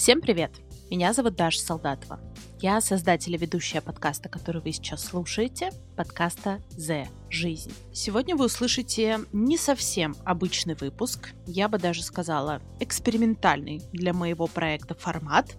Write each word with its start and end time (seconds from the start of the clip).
Всем 0.00 0.22
привет! 0.22 0.52
Меня 0.90 1.12
зовут 1.12 1.36
Даша 1.36 1.60
Солдатова. 1.60 2.18
Я 2.58 2.80
создатель 2.80 3.34
и 3.34 3.36
ведущая 3.36 3.82
подкаста, 3.82 4.30
который 4.30 4.62
вы 4.62 4.72
сейчас 4.72 5.04
слушаете, 5.04 5.72
подкаста 5.94 6.62
«The 6.70 7.06
Жизнь». 7.28 7.70
Сегодня 7.92 8.34
вы 8.34 8.46
услышите 8.46 9.18
не 9.34 9.58
совсем 9.58 10.16
обычный 10.24 10.74
выпуск, 10.74 11.34
я 11.46 11.68
бы 11.68 11.78
даже 11.78 12.02
сказала 12.02 12.62
экспериментальный 12.80 13.82
для 13.92 14.14
моего 14.14 14.46
проекта 14.46 14.94
формат, 14.94 15.54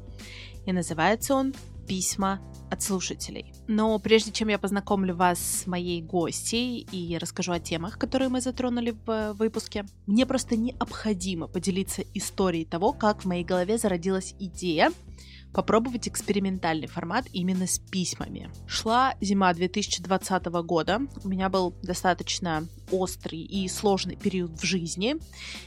и 0.66 0.72
называется 0.72 1.36
он 1.36 1.54
«Письма 1.92 2.40
от 2.70 2.82
слушателей. 2.82 3.52
Но 3.68 4.00
прежде 4.00 4.32
чем 4.32 4.48
я 4.48 4.58
познакомлю 4.58 5.14
вас 5.14 5.40
с 5.40 5.68
моей 5.68 6.02
гостьей 6.02 6.88
и 6.90 7.18
расскажу 7.18 7.52
о 7.52 7.60
темах, 7.60 7.98
которые 7.98 8.30
мы 8.30 8.40
затронули 8.40 8.96
в 9.06 9.34
выпуске, 9.34 9.84
мне 10.08 10.26
просто 10.26 10.56
необходимо 10.56 11.48
поделиться 11.48 12.02
историей 12.14 12.64
того, 12.64 12.94
как 12.94 13.24
в 13.24 13.26
моей 13.26 13.44
голове 13.44 13.78
зародилась 13.78 14.36
идея 14.40 14.94
попробовать 15.54 16.08
экспериментальный 16.08 16.88
формат 16.88 17.26
именно 17.34 17.68
с 17.68 17.80
письмами. 17.80 18.50
Шла 18.68 19.16
зима 19.22 19.54
2020 19.54 20.46
года, 20.64 21.02
у 21.24 21.28
меня 21.28 21.50
был 21.50 21.74
достаточно 21.82 22.68
острый 22.92 23.40
и 23.40 23.68
сложный 23.68 24.16
период 24.16 24.52
в 24.60 24.64
жизни. 24.64 25.16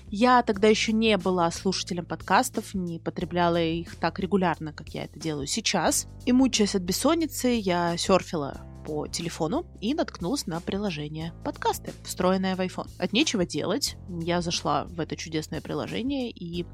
Я 0.09 0.43
тогда 0.43 0.69
еще 0.69 0.93
не 0.93 1.17
была 1.17 1.51
слушателем 1.51 2.05
подкастов, 2.05 2.75
не 2.75 2.99
потребляла 2.99 3.63
их 3.63 3.97
так 3.97 4.19
регулярно, 4.19 4.73
как 4.73 4.91
я 4.91 5.05
это 5.05 5.19
делаю 5.19 5.47
сейчас. 5.47 6.07
И 6.27 6.33
мучаясь 6.33 6.75
от 6.75 6.83
бессонницы, 6.83 7.49
я 7.49 7.97
серфила 7.97 8.74
по 8.85 9.07
телефону 9.07 9.67
и 9.81 9.95
наткнулась 9.95 10.47
на 10.47 10.61
приложение 10.61 11.33
подкасты, 11.45 11.93
встроенное 12.05 12.57
в 12.57 12.61
iPhone. 12.61 12.91
От 12.99 13.13
нечего 13.13 13.47
делать, 13.47 13.97
я 14.09 14.41
зашла 14.43 14.85
в 14.85 15.01
это 15.01 15.17
чудесное 15.17 15.61
приложение 15.61 16.31
и 16.31 16.67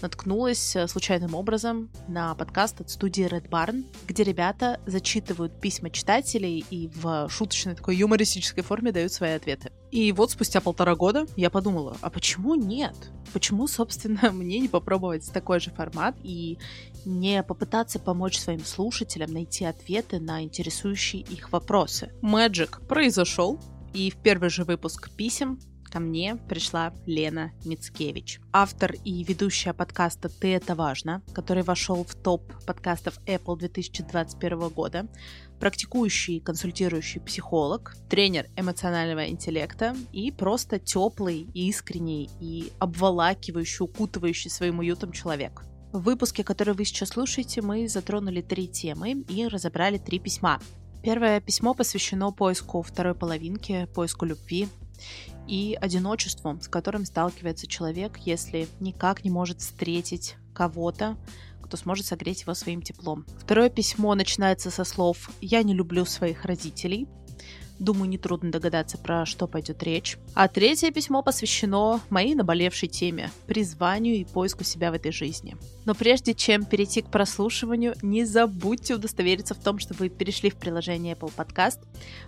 наткнулась 0.00 0.76
э, 0.76 0.86
случайным 0.86 1.34
образом 1.34 1.90
на 2.06 2.34
подкаст 2.34 2.80
от 2.80 2.90
студии 2.90 3.26
Red 3.26 3.48
Barn, 3.48 3.84
где 4.06 4.22
ребята 4.22 4.80
зачитывают 4.86 5.60
письма 5.60 5.90
читателей 5.90 6.64
и 6.70 6.88
в 6.94 7.28
шуточной 7.28 7.74
такой 7.74 7.96
юмористической 7.96 8.62
форме 8.62 8.92
дают 8.92 9.12
свои 9.12 9.32
ответы. 9.32 9.72
И 9.90 10.12
вот 10.12 10.30
спустя 10.30 10.60
полтора 10.60 10.94
года 10.94 11.26
я 11.36 11.50
подумала, 11.50 11.96
а 12.02 12.10
почему 12.10 12.54
нет? 12.54 12.94
Почему, 13.32 13.66
собственно, 13.66 14.30
мне 14.32 14.60
не 14.60 14.68
попробовать 14.68 15.30
такой 15.32 15.60
же 15.60 15.70
формат 15.70 16.14
и 16.22 16.58
не 17.04 17.42
попытаться 17.42 17.98
помочь 17.98 18.38
своим 18.38 18.64
слушателям 18.64 19.32
найти 19.32 19.64
ответы 19.64 20.20
на 20.20 20.42
интересующие 20.42 21.22
их 21.22 21.52
вопросы? 21.52 22.12
Magic 22.22 22.86
произошел, 22.86 23.60
и 23.94 24.10
в 24.10 24.16
первый 24.16 24.50
же 24.50 24.64
выпуск 24.64 25.10
писем 25.16 25.58
ко 25.88 26.00
мне 26.00 26.36
пришла 26.36 26.92
Лена 27.06 27.52
Мицкевич, 27.64 28.40
автор 28.52 28.94
и 29.04 29.24
ведущая 29.24 29.72
подкаста 29.72 30.28
«Ты 30.28 30.54
это 30.54 30.74
важно», 30.74 31.22
который 31.32 31.62
вошел 31.62 32.04
в 32.04 32.14
топ 32.14 32.52
подкастов 32.66 33.18
Apple 33.26 33.56
2021 33.58 34.68
года, 34.68 35.08
практикующий 35.58 36.40
консультирующий 36.40 37.20
психолог, 37.20 37.96
тренер 38.08 38.46
эмоционального 38.56 39.28
интеллекта 39.28 39.96
и 40.12 40.30
просто 40.30 40.78
теплый, 40.78 41.48
искренний 41.54 42.30
и 42.40 42.72
обволакивающий, 42.78 43.84
укутывающий 43.84 44.50
своим 44.50 44.78
уютом 44.78 45.12
человек. 45.12 45.64
В 45.92 46.00
выпуске, 46.00 46.44
который 46.44 46.74
вы 46.74 46.84
сейчас 46.84 47.10
слушаете, 47.10 47.62
мы 47.62 47.88
затронули 47.88 48.42
три 48.42 48.68
темы 48.68 49.24
и 49.26 49.48
разобрали 49.48 49.96
три 49.96 50.18
письма. 50.18 50.60
Первое 51.02 51.40
письмо 51.40 51.72
посвящено 51.72 52.30
поиску 52.30 52.82
второй 52.82 53.14
половинки, 53.14 53.88
поиску 53.94 54.26
любви 54.26 54.68
и 55.46 55.78
одиночеству, 55.80 56.58
с 56.60 56.68
которым 56.68 57.06
сталкивается 57.06 57.66
человек, 57.66 58.18
если 58.18 58.68
никак 58.80 59.24
не 59.24 59.30
может 59.30 59.62
встретить 59.62 60.36
кого-то, 60.52 61.16
кто 61.62 61.78
сможет 61.78 62.04
согреть 62.04 62.42
его 62.42 62.52
своим 62.52 62.82
теплом. 62.82 63.24
Второе 63.38 63.70
письмо 63.70 64.14
начинается 64.14 64.70
со 64.70 64.84
слов 64.84 65.30
«Я 65.40 65.62
не 65.62 65.72
люблю 65.72 66.04
своих 66.04 66.44
родителей», 66.44 67.08
Думаю, 67.78 68.08
нетрудно 68.08 68.50
догадаться, 68.50 68.98
про 68.98 69.24
что 69.24 69.46
пойдет 69.46 69.82
речь. 69.82 70.18
А 70.34 70.48
третье 70.48 70.90
письмо 70.90 71.22
посвящено 71.22 72.00
моей 72.10 72.34
наболевшей 72.34 72.88
теме– 72.88 73.30
призванию 73.46 74.16
и 74.16 74.24
поиску 74.24 74.64
себя 74.64 74.90
в 74.90 74.94
этой 74.94 75.12
жизни. 75.12 75.56
Но 75.84 75.94
прежде 75.94 76.34
чем 76.34 76.64
перейти 76.64 77.02
к 77.02 77.10
прослушиванию, 77.10 77.94
не 78.02 78.24
забудьте 78.24 78.94
удостовериться 78.94 79.54
в 79.54 79.58
том, 79.58 79.78
что 79.78 79.94
вы 79.94 80.08
перешли 80.08 80.50
в 80.50 80.56
приложение 80.56 81.14
Apple 81.14 81.32
Podcast, 81.36 81.78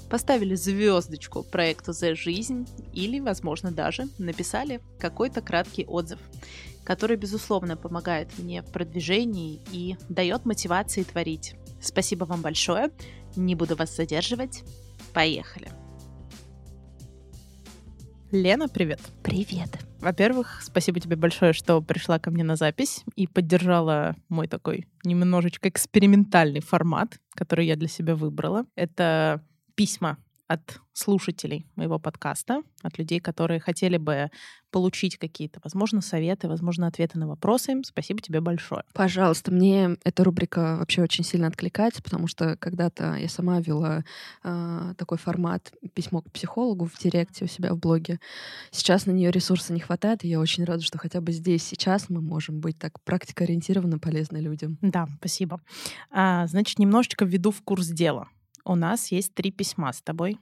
поставили 0.09 0.55
звездочку 0.55 1.43
проекту 1.43 1.93
«За 1.93 2.15
жизнь» 2.15 2.69
или, 2.93 3.19
возможно, 3.19 3.73
даже 3.73 4.09
написали 4.19 4.81
какой-то 4.99 5.41
краткий 5.41 5.85
отзыв 5.85 6.19
который, 6.83 7.17
безусловно, 7.17 7.77
помогает 7.77 8.37
мне 8.39 8.63
в 8.63 8.73
продвижении 8.73 9.61
и 9.71 9.97
дает 10.09 10.45
мотивации 10.45 11.05
творить. 11.05 11.55
Спасибо 11.81 12.25
вам 12.25 12.43
большое. 12.43 12.91
Не 13.37 13.55
буду 13.55 13.77
вас 13.77 13.95
задерживать. 13.95 14.65
Поехали. 15.15 15.69
Лена, 18.31 18.69
привет. 18.69 19.01
Привет. 19.25 19.79
Во-первых, 19.99 20.61
спасибо 20.63 21.01
тебе 21.01 21.17
большое, 21.17 21.53
что 21.53 21.83
пришла 21.83 22.19
ко 22.19 22.31
мне 22.31 22.45
на 22.45 22.57
запись 22.57 23.03
и 23.17 23.27
поддержала 23.27 24.15
мой 24.29 24.47
такой 24.47 24.87
немножечко 25.05 25.69
экспериментальный 25.69 26.61
формат, 26.61 27.19
который 27.35 27.67
я 27.67 27.77
для 27.77 27.89
себя 27.89 28.15
выбрала. 28.15 28.67
Это 28.77 29.45
письма 29.75 30.19
от 30.51 30.81
слушателей 30.93 31.65
моего 31.77 32.01
подкаста, 32.01 32.63
от 32.83 32.99
людей, 32.99 33.21
которые 33.21 33.61
хотели 33.61 33.99
бы 33.99 34.31
получить 34.73 35.17
какие-то, 35.17 35.61
возможно, 35.63 36.01
советы, 36.01 36.49
возможно, 36.49 36.89
ответы 36.89 37.21
на 37.21 37.29
вопросы. 37.29 37.81
Спасибо 37.85 38.21
тебе 38.21 38.41
большое. 38.41 38.83
Пожалуйста, 38.93 39.53
мне 39.53 39.97
эта 40.03 40.25
рубрика 40.25 40.77
вообще 40.79 41.03
очень 41.03 41.23
сильно 41.23 41.47
откликается, 41.47 42.03
потому 42.03 42.27
что 42.27 42.57
когда-то 42.57 43.15
я 43.15 43.29
сама 43.29 43.61
вела 43.61 44.05
э, 44.43 44.95
такой 44.99 45.19
формат 45.19 45.73
письмо 45.95 46.21
к 46.23 46.33
психологу 46.33 46.87
в 46.87 46.99
директе 46.99 47.45
у 47.45 47.49
себя 47.49 47.73
в 47.73 47.79
блоге. 47.79 48.19
Сейчас 48.73 49.07
на 49.07 49.13
нее 49.13 49.31
ресурса 49.31 49.73
не 49.73 49.81
хватает, 49.81 50.25
и 50.25 50.29
я 50.29 50.41
очень 50.41 50.65
рада, 50.65 50.83
что 50.83 50.99
хотя 50.99 51.21
бы 51.21 51.31
здесь 51.31 51.63
сейчас 51.63 52.09
мы 52.09 52.21
можем 52.21 52.59
быть 52.59 52.77
так 52.77 53.01
практикоориентированно 53.05 54.01
полезны 54.01 54.39
людям. 54.39 54.79
Да, 54.83 55.07
спасибо. 55.19 55.61
А, 56.11 56.49
значит, 56.49 56.81
немножечко 56.81 57.25
введу 57.25 57.53
в 57.53 57.63
курс 57.63 57.87
дела 57.87 58.27
у 58.65 58.75
нас 58.75 59.11
есть 59.13 59.35
три 59.35 59.51
письма 59.51 59.93
с 59.93 60.03
тобой 60.03 60.39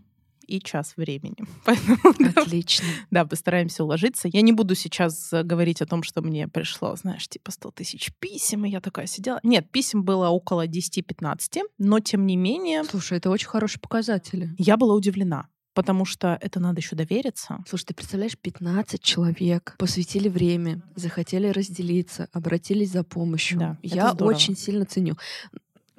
и 0.49 0.61
час 0.61 0.95
времени. 0.97 1.37
Поэтому, 1.65 1.99
Отлично. 2.35 2.87
Да, 3.11 3.25
постараемся 3.25 3.85
уложиться. 3.85 4.29
Я 4.33 4.41
не 4.41 4.53
буду 4.53 4.75
сейчас 4.75 5.31
говорить 5.31 5.83
о 5.83 5.87
том, 5.87 6.03
что 6.03 6.23
мне 6.23 6.49
пришло, 6.49 6.97
знаешь, 6.97 7.29
типа 7.29 7.53
100 7.53 7.71
тысяч 7.73 8.11
писем, 8.19 8.65
и 8.65 8.71
я 8.71 8.81
такая 8.81 9.07
сидела. 9.07 9.39
Нет, 9.43 9.71
писем 9.71 10.03
было 10.03 10.29
около 10.29 10.67
10-15, 10.67 11.63
но 11.79 12.01
тем 12.01 12.27
не 12.27 12.37
менее... 12.37 12.85
Слушай, 12.85 13.19
это 13.19 13.31
очень 13.31 13.49
хорошие 13.49 13.81
показатели. 13.81 14.51
Я 14.59 14.77
была 14.77 14.95
удивлена 14.95 15.49
потому 15.79 16.05
что 16.05 16.37
это 16.41 16.59
надо 16.59 16.81
еще 16.81 16.97
довериться. 16.97 17.63
Слушай, 17.69 17.85
ты 17.85 17.95
представляешь, 17.95 18.37
15 18.37 19.01
человек 19.01 19.77
посвятили 19.79 20.29
время, 20.29 20.83
захотели 20.97 21.47
разделиться, 21.47 22.29
обратились 22.33 22.91
за 22.91 23.05
помощью. 23.05 23.61
Да, 23.61 23.79
Я 23.81 24.11
очень 24.11 24.57
сильно 24.57 24.87
ценю. 24.87 25.15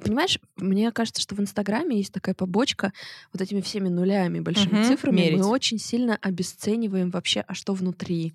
Понимаешь, 0.04 0.40
мне 0.56 0.92
кажется, 0.92 1.22
что 1.22 1.36
в 1.36 1.40
Инстаграме 1.40 1.98
есть 1.98 2.14
такая 2.14 2.36
побочка 2.36 2.94
вот 3.34 3.42
этими 3.42 3.62
всеми 3.62 3.90
нулями, 3.90 4.40
большими 4.40 4.80
угу, 4.80 4.88
цифрами. 4.88 5.18
Мерить. 5.18 5.40
Мы 5.40 5.48
очень 5.48 5.78
сильно 5.78 6.18
обесцениваем 6.22 7.10
вообще, 7.10 7.44
а 7.48 7.54
что 7.54 7.74
внутри. 7.74 8.34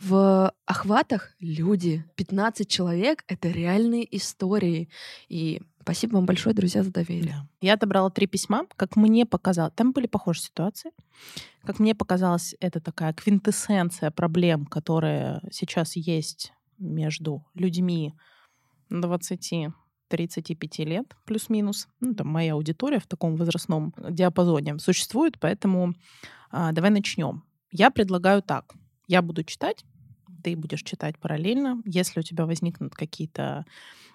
В 0.00 0.52
охватах 0.66 1.32
люди, 1.40 2.04
15 2.16 2.68
человек— 2.68 3.24
это 3.28 3.48
реальные 3.48 4.16
истории. 4.16 4.88
И 5.28 5.62
спасибо 5.80 6.14
вам 6.16 6.26
большое, 6.26 6.54
друзья, 6.54 6.82
за 6.82 6.92
доверие. 6.92 7.34
Да. 7.34 7.48
Я 7.60 7.74
отобрала 7.74 8.10
три 8.10 8.26
письма, 8.26 8.66
как 8.76 8.96
мне 8.96 9.24
показалось. 9.26 9.72
Там 9.74 9.92
были 9.92 10.06
похожие 10.06 10.44
ситуации. 10.44 10.90
Как 11.64 11.78
мне 11.78 11.94
показалось, 11.94 12.54
это 12.60 12.80
такая 12.80 13.12
квинтэссенция 13.12 14.10
проблем, 14.10 14.66
которые 14.66 15.40
сейчас 15.50 15.96
есть 15.96 16.52
между 16.78 17.44
людьми 17.54 18.14
20 18.90 19.68
35 20.08 20.78
лет, 20.80 21.16
плюс-минус. 21.24 21.88
Ну, 22.00 22.14
там 22.14 22.28
моя 22.28 22.54
аудитория 22.54 22.98
в 22.98 23.06
таком 23.06 23.36
возрастном 23.36 23.94
диапазоне 23.98 24.78
существует, 24.78 25.38
поэтому 25.38 25.94
а, 26.50 26.72
давай 26.72 26.90
начнем. 26.90 27.42
Я 27.70 27.90
предлагаю 27.90 28.42
так. 28.42 28.74
Я 29.08 29.22
буду 29.22 29.44
читать, 29.44 29.84
ты 30.42 30.56
будешь 30.56 30.82
читать 30.82 31.18
параллельно. 31.18 31.82
Если 31.84 32.20
у 32.20 32.22
тебя 32.22 32.46
возникнут 32.46 32.94
какие-то 32.94 33.64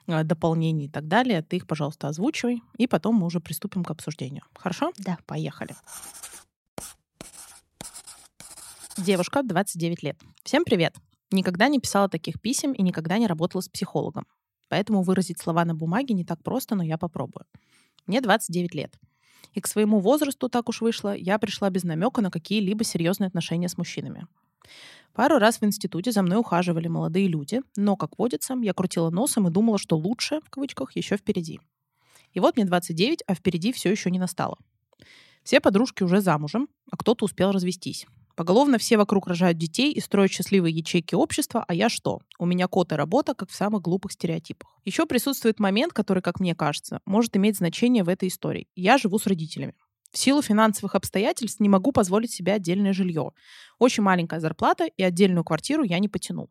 а, 0.08 0.24
дополнения 0.24 0.86
и 0.86 0.90
так 0.90 1.08
далее, 1.08 1.42
ты 1.42 1.58
их, 1.58 1.68
пожалуйста, 1.68 2.08
озвучивай, 2.08 2.62
и 2.78 2.88
потом 2.88 3.16
мы 3.16 3.26
уже 3.26 3.40
приступим 3.40 3.84
к 3.84 3.92
обсуждению. 3.92 4.44
Хорошо? 4.56 4.92
Да. 4.98 5.18
Поехали. 5.26 5.76
Девушка, 8.98 9.42
29 9.44 10.04
лет. 10.04 10.18
Всем 10.44 10.64
привет. 10.64 10.96
Никогда 11.32 11.70
не 11.70 11.80
писала 11.80 12.10
таких 12.10 12.42
писем 12.42 12.74
и 12.74 12.82
никогда 12.82 13.18
не 13.18 13.28
работала 13.28 13.62
с 13.62 13.70
психологом. 13.70 14.26
Поэтому 14.72 15.02
выразить 15.02 15.38
слова 15.38 15.66
на 15.66 15.76
бумаге 15.76 16.14
не 16.14 16.24
так 16.24 16.42
просто, 16.44 16.76
но 16.76 16.84
я 16.84 16.98
попробую. 16.98 17.46
Мне 18.08 18.22
29 18.22 18.74
лет. 18.74 18.98
И 19.52 19.60
к 19.60 19.68
своему 19.68 20.00
возрасту, 20.00 20.48
так 20.48 20.70
уж 20.70 20.80
вышло, 20.80 21.14
я 21.14 21.38
пришла 21.40 21.70
без 21.70 21.84
намека 21.84 22.22
на 22.22 22.32
какие-либо 22.32 22.86
серьезные 22.86 23.28
отношения 23.28 23.68
с 23.68 23.78
мужчинами. 23.78 24.28
Пару 25.12 25.40
раз 25.40 25.60
в 25.60 25.66
институте 25.66 26.14
за 26.14 26.22
мной 26.22 26.38
ухаживали 26.40 26.88
молодые 26.88 27.28
люди, 27.28 27.60
но, 27.76 27.98
как 27.98 28.18
водится, 28.18 28.56
я 28.62 28.74
крутила 28.74 29.10
носом 29.10 29.46
и 29.46 29.52
думала, 29.52 29.78
что 29.78 29.98
лучше, 29.98 30.40
в 30.40 30.50
кавычках, 30.50 30.96
еще 30.96 31.18
впереди. 31.18 31.60
И 32.32 32.40
вот 32.40 32.56
мне 32.56 32.64
29, 32.64 33.24
а 33.28 33.36
впереди 33.36 33.74
все 33.74 33.92
еще 33.92 34.10
не 34.10 34.20
настало. 34.20 34.58
Все 35.44 35.60
подружки 35.60 36.04
уже 36.04 36.22
замужем, 36.22 36.70
а 36.90 36.96
кто-то 36.96 37.26
успел 37.26 37.52
развестись. 37.52 38.08
Поголовно 38.36 38.78
все 38.78 38.98
вокруг 38.98 39.28
рожают 39.28 39.58
детей 39.58 39.92
и 39.92 40.00
строят 40.00 40.32
счастливые 40.32 40.76
ячейки 40.76 41.16
общества, 41.16 41.66
а 41.68 41.74
я 41.74 41.90
что? 41.90 42.20
У 42.40 42.46
меня 42.46 42.68
кот 42.68 42.92
и 42.92 42.96
работа, 42.96 43.34
как 43.34 43.50
в 43.50 43.56
самых 43.56 43.82
глупых 43.82 44.12
стереотипах. 44.14 44.70
Еще 44.86 45.06
присутствует 45.06 45.60
момент, 45.60 45.94
который, 45.94 46.22
как 46.22 46.40
мне 46.40 46.56
кажется, 46.56 47.02
может 47.06 47.36
иметь 47.36 47.58
значение 47.58 48.04
в 48.04 48.10
этой 48.10 48.30
истории. 48.30 48.68
Я 48.76 48.98
живу 48.98 49.20
с 49.20 49.28
родителями. 49.28 49.76
В 50.12 50.18
силу 50.18 50.42
финансовых 50.42 50.96
обстоятельств 50.96 51.60
не 51.62 51.70
могу 51.70 51.92
позволить 51.92 52.32
себе 52.32 52.54
отдельное 52.54 52.94
жилье. 52.94 53.32
Очень 53.80 54.04
маленькая 54.04 54.40
зарплата, 54.42 54.86
и 54.86 55.04
отдельную 55.04 55.46
квартиру 55.46 55.84
я 55.84 56.00
не 56.00 56.10
потяну. 56.10 56.50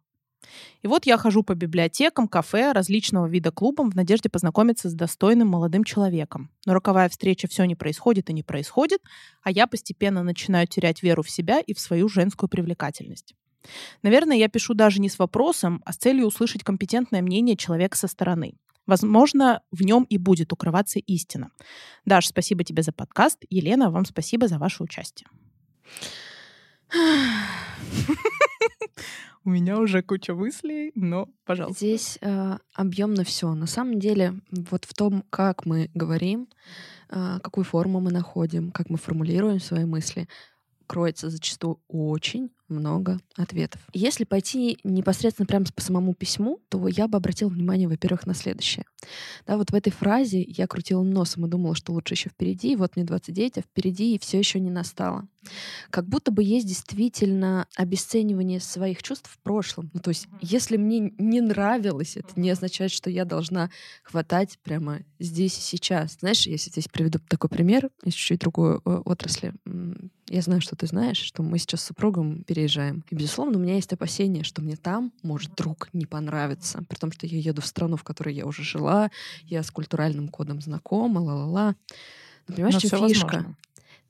И 0.83 0.89
вот 0.89 1.07
я 1.07 1.19
хожу 1.19 1.43
по 1.43 1.55
библиотекам, 1.55 2.29
кафе, 2.29 2.73
различного 2.73 3.27
вида 3.27 3.51
клубам 3.51 3.91
в 3.91 3.97
надежде 3.97 4.29
познакомиться 4.29 4.89
с 4.89 4.95
достойным 4.95 5.49
молодым 5.49 5.85
человеком. 5.85 6.51
Но 6.67 6.75
роковая 6.75 7.09
встреча 7.09 7.49
все 7.49 7.65
не 7.65 7.75
происходит 7.75 8.31
и 8.31 8.33
не 8.33 8.43
происходит, 8.43 9.01
а 9.43 9.51
я 9.51 9.67
постепенно 9.67 10.23
начинаю 10.23 10.67
терять 10.67 11.03
веру 11.03 11.23
в 11.23 11.31
себя 11.31 11.61
и 11.61 11.75
в 11.75 11.81
свою 11.81 12.09
женскую 12.09 12.49
привлекательность. 12.49 13.35
Наверное, 14.03 14.37
я 14.37 14.49
пишу 14.49 14.75
даже 14.75 15.01
не 15.01 15.09
с 15.09 15.19
вопросом, 15.19 15.83
а 15.85 15.93
с 15.93 15.97
целью 15.97 16.27
услышать 16.27 16.65
компетентное 16.65 17.23
мнение 17.23 17.57
человека 17.57 17.97
со 17.97 18.09
стороны. 18.09 18.55
Возможно, 18.87 19.63
в 19.71 19.83
нем 19.83 20.05
и 20.05 20.19
будет 20.19 20.53
укрываться 20.53 20.99
истина. 20.99 21.51
Даш, 22.05 22.27
спасибо 22.27 22.65
тебе 22.65 22.83
за 22.83 22.93
подкаст. 22.93 23.45
Елена, 23.51 23.91
вам 23.91 24.05
спасибо 24.05 24.49
за 24.49 24.59
ваше 24.59 24.83
участие. 24.83 25.29
У 29.45 29.51
меня 29.51 29.79
уже 29.79 30.03
куча 30.03 30.35
мыслей, 30.35 30.93
но, 30.95 31.29
пожалуйста. 31.47 31.79
Здесь 31.79 32.19
э, 32.21 32.59
объемно 32.75 33.25
все. 33.25 33.55
На 33.55 33.67
самом 33.67 33.99
деле, 33.99 34.35
вот 34.51 34.85
в 34.85 34.93
том, 34.93 35.25
как 35.31 35.65
мы 35.65 35.91
говорим, 35.95 36.49
э, 37.09 37.39
какую 37.43 37.65
форму 37.65 38.01
мы 38.01 38.11
находим, 38.11 38.71
как 38.71 38.91
мы 38.91 38.99
формулируем 38.99 39.59
свои 39.59 39.87
мысли, 39.87 40.29
кроется 40.87 41.31
зачастую 41.31 41.81
очень 41.89 42.51
много 42.71 43.21
ответов. 43.37 43.81
Если 43.93 44.25
пойти 44.25 44.79
непосредственно 44.85 45.47
прямо 45.47 45.67
по 45.75 45.83
самому 45.83 46.15
письму, 46.15 46.61
то 46.69 46.89
я 46.89 47.09
бы 47.09 47.17
обратила 47.17 47.49
внимание, 47.49 47.89
во-первых, 47.89 48.27
на 48.27 48.35
следующее. 48.35 48.85
Да, 49.47 49.57
вот 49.57 49.71
в 49.71 49.75
этой 49.75 49.91
фразе 49.91 50.43
я 50.43 50.67
крутила 50.67 51.03
носом 51.03 51.47
и 51.47 51.49
думала, 51.49 51.75
что 51.75 51.93
лучше 51.93 52.15
еще 52.15 52.31
впереди, 52.31 52.77
вот 52.77 52.97
мне 52.97 53.05
29, 53.05 53.59
а 53.59 53.61
впереди 53.63 54.15
и 54.15 54.19
все 54.19 54.39
еще 54.39 54.61
не 54.61 54.71
настало. 54.71 55.29
Как 55.91 56.07
будто 56.07 56.31
бы 56.31 56.43
есть 56.43 56.67
действительно 56.67 57.67
обесценивание 57.77 58.61
своих 58.61 59.03
чувств 59.03 59.31
в 59.31 59.39
прошлом. 59.39 59.91
Ну, 59.95 60.01
то 60.01 60.11
есть, 60.11 60.29
если 60.41 60.77
мне 60.77 61.13
не 61.19 61.41
нравилось, 61.41 62.17
это 62.17 62.39
не 62.39 62.51
означает, 62.51 62.91
что 62.91 63.09
я 63.09 63.25
должна 63.25 63.71
хватать 64.03 64.59
прямо 64.63 65.01
здесь 65.19 65.57
и 65.59 65.63
сейчас. 65.63 66.19
Знаешь, 66.21 66.47
если 66.47 66.71
здесь 66.71 66.89
приведу 66.89 67.19
такой 67.29 67.49
пример 67.49 67.89
из 68.05 68.13
чуть-чуть 68.13 68.41
другой 68.41 68.77
э, 68.77 68.79
отрасли. 69.05 69.55
Я 70.29 70.43
знаю, 70.43 70.61
что 70.61 70.77
ты 70.77 70.87
знаешь, 70.87 71.17
что 71.17 71.43
мы 71.43 71.59
сейчас 71.59 71.81
с 71.81 71.87
супругом 71.87 72.45
перед 72.45 72.60
переезжаем. 72.61 73.05
И, 73.11 73.15
безусловно, 73.15 73.59
у 73.59 73.61
меня 73.61 73.75
есть 73.75 73.93
опасение, 73.93 74.45
что 74.45 74.63
мне 74.63 74.77
там 74.77 75.13
может 75.23 75.53
вдруг 75.53 75.89
не 75.93 76.07
понравиться, 76.07 76.83
при 76.89 76.97
том, 76.97 77.13
что 77.13 77.27
я 77.27 77.39
еду 77.39 77.63
в 77.63 77.67
страну, 77.67 77.97
в 77.97 78.05
которой 78.05 78.35
я 78.35 78.47
уже 78.47 78.63
жила, 78.63 79.11
я 79.45 79.63
с 79.63 79.71
культуральным 79.71 80.29
кодом 80.29 80.61
знакома, 80.61 81.21
ла-ла-ла. 81.21 81.75
Но 82.49 82.55
понимаешь, 82.55 82.75
Но 82.75 82.81
чем 82.81 83.09
фишка? 83.09 83.27
Возможно. 83.27 83.57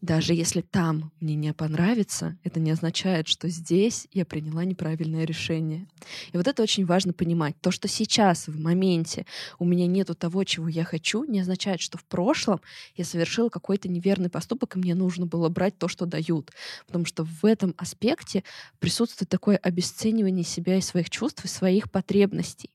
Даже 0.00 0.32
если 0.32 0.62
там 0.62 1.12
мне 1.20 1.35
не 1.35 1.52
понравится, 1.52 2.38
это 2.43 2.58
не 2.58 2.70
означает, 2.70 3.29
что 3.29 3.49
здесь 3.49 4.08
я 4.12 4.25
приняла 4.25 4.64
неправильное 4.64 5.25
решение. 5.25 5.87
И 6.32 6.37
вот 6.38 6.49
это 6.49 6.62
очень 6.62 6.87
важно 6.87 7.12
понимать. 7.12 7.55
То, 7.61 7.70
что 7.70 7.87
сейчас, 7.87 8.49
в 8.49 8.58
моменте, 8.58 9.26
у 9.58 9.67
меня 9.67 9.87
нету 9.87 10.14
того, 10.14 10.44
чего 10.44 10.69
я 10.69 10.85
хочу, 10.85 11.25
не 11.25 11.41
означает, 11.41 11.81
что 11.81 11.99
в 11.99 12.05
прошлом 12.05 12.62
я 12.97 13.05
совершила 13.05 13.50
какой-то 13.50 13.88
неверный 13.88 14.31
поступок, 14.31 14.76
и 14.76 14.79
мне 14.79 14.94
нужно 14.94 15.26
было 15.26 15.50
брать 15.50 15.76
то, 15.76 15.87
что 15.87 16.06
дают. 16.06 16.50
Потому 16.87 17.05
что 17.05 17.25
в 17.25 17.44
этом 17.44 17.75
аспекте 17.76 18.43
присутствует 18.79 19.29
такое 19.29 19.58
обесценивание 19.58 20.44
себя 20.44 20.76
и 20.76 20.81
своих 20.81 21.11
чувств, 21.11 21.44
и 21.44 21.49
своих 21.49 21.91
потребностей. 21.91 22.70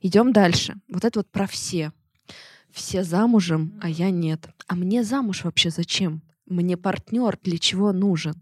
Идем 0.00 0.32
дальше. 0.32 0.76
Вот 0.88 1.04
это 1.04 1.18
вот 1.18 1.30
про 1.30 1.46
все 1.46 1.92
все 2.74 3.04
замужем, 3.04 3.78
а 3.80 3.88
я 3.88 4.10
нет. 4.10 4.48
А 4.66 4.74
мне 4.74 5.04
замуж 5.04 5.44
вообще 5.44 5.70
зачем? 5.70 6.22
Мне 6.46 6.76
партнер 6.76 7.38
для 7.42 7.58
чего 7.58 7.92
нужен. 7.92 8.34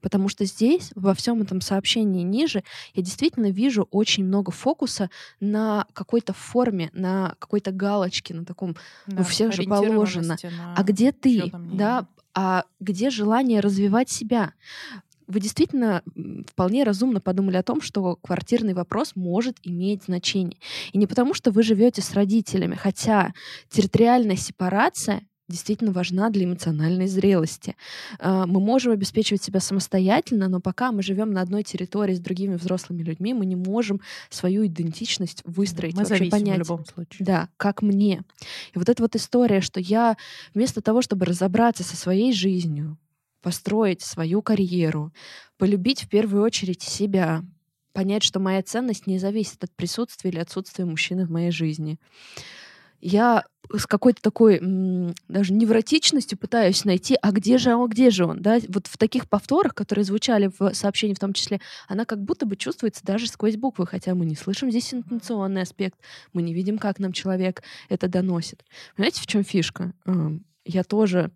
Потому 0.00 0.28
что 0.28 0.44
здесь, 0.44 0.92
во 0.94 1.14
всем 1.14 1.42
этом 1.42 1.60
сообщении 1.60 2.22
ниже, 2.22 2.62
я 2.94 3.02
действительно 3.02 3.50
вижу 3.50 3.86
очень 3.90 4.24
много 4.24 4.50
фокуса 4.50 5.10
на 5.40 5.86
какой-то 5.92 6.32
форме, 6.32 6.90
на 6.92 7.34
какой-то 7.38 7.70
галочке, 7.72 8.34
на 8.34 8.44
таком, 8.44 8.76
да, 9.06 9.22
у 9.22 9.24
всех 9.24 9.52
же 9.52 9.62
положено. 9.64 10.36
А 10.76 10.82
где 10.82 11.12
ты, 11.12 11.52
да, 11.72 12.06
а 12.34 12.64
где 12.78 13.10
желание 13.10 13.60
развивать 13.60 14.10
себя? 14.10 14.52
Вы 15.26 15.38
действительно 15.38 16.02
вполне 16.48 16.82
разумно 16.82 17.20
подумали 17.20 17.56
о 17.56 17.62
том, 17.62 17.80
что 17.80 18.16
квартирный 18.16 18.74
вопрос 18.74 19.12
может 19.14 19.58
иметь 19.62 20.04
значение. 20.04 20.58
И 20.92 20.98
не 20.98 21.06
потому, 21.06 21.34
что 21.34 21.52
вы 21.52 21.62
живете 21.62 22.02
с 22.02 22.14
родителями, 22.14 22.74
хотя 22.74 23.32
территориальная 23.68 24.34
сепарация 24.34 25.22
действительно 25.50 25.92
важна 25.92 26.30
для 26.30 26.44
эмоциональной 26.44 27.06
зрелости. 27.06 27.76
А, 28.18 28.46
мы 28.46 28.60
можем 28.60 28.92
обеспечивать 28.92 29.42
себя 29.42 29.60
самостоятельно, 29.60 30.48
но 30.48 30.60
пока 30.60 30.92
мы 30.92 31.02
живем 31.02 31.32
на 31.32 31.42
одной 31.42 31.62
территории 31.62 32.14
с 32.14 32.20
другими 32.20 32.54
взрослыми 32.56 33.02
людьми, 33.02 33.34
мы 33.34 33.44
не 33.44 33.56
можем 33.56 34.00
свою 34.30 34.66
идентичность 34.66 35.42
выстроить, 35.44 35.94
мы 35.94 36.04
вообще 36.04 36.30
понять. 36.30 36.56
в 36.56 36.70
любом 36.70 36.86
случае. 36.86 37.26
Да, 37.26 37.48
как 37.56 37.82
мне. 37.82 38.22
И 38.74 38.78
вот 38.78 38.88
эта 38.88 39.02
вот 39.02 39.16
история, 39.16 39.60
что 39.60 39.80
я 39.80 40.16
вместо 40.54 40.80
того, 40.80 41.02
чтобы 41.02 41.26
разобраться 41.26 41.82
со 41.82 41.96
своей 41.96 42.32
жизнью, 42.32 42.96
построить 43.42 44.02
свою 44.02 44.42
карьеру, 44.42 45.12
полюбить 45.58 46.04
в 46.04 46.08
первую 46.08 46.42
очередь 46.42 46.82
себя, 46.82 47.42
понять, 47.92 48.22
что 48.22 48.38
моя 48.40 48.62
ценность 48.62 49.06
не 49.06 49.18
зависит 49.18 49.64
от 49.64 49.70
присутствия 49.72 50.30
или 50.30 50.38
отсутствия 50.38 50.84
мужчины 50.84 51.26
в 51.26 51.30
моей 51.30 51.50
жизни, 51.50 51.98
я 53.00 53.44
с 53.72 53.86
какой-то 53.86 54.20
такой 54.20 54.58
даже 55.28 55.52
невротичностью 55.52 56.36
пытаюсь 56.36 56.84
найти, 56.84 57.16
а 57.22 57.30
где 57.30 57.56
же 57.56 57.74
он, 57.74 57.88
где 57.88 58.10
же 58.10 58.24
он, 58.24 58.42
да, 58.42 58.58
вот 58.68 58.88
в 58.88 58.98
таких 58.98 59.28
повторах, 59.28 59.74
которые 59.74 60.04
звучали 60.04 60.50
в 60.58 60.74
сообщении 60.74 61.14
в 61.14 61.20
том 61.20 61.32
числе, 61.32 61.60
она 61.86 62.04
как 62.04 62.20
будто 62.22 62.46
бы 62.46 62.56
чувствуется 62.56 63.04
даже 63.04 63.28
сквозь 63.28 63.56
буквы, 63.56 63.86
хотя 63.86 64.14
мы 64.14 64.26
не 64.26 64.34
слышим 64.34 64.70
здесь 64.70 64.92
интонационный 64.92 65.62
аспект, 65.62 66.00
мы 66.32 66.42
не 66.42 66.52
видим, 66.52 66.78
как 66.78 66.98
нам 66.98 67.12
человек 67.12 67.62
это 67.88 68.08
доносит. 68.08 68.64
Понимаете, 68.96 69.22
в 69.22 69.26
чем 69.26 69.44
фишка? 69.44 69.92
Я 70.64 70.84
тоже 70.84 71.30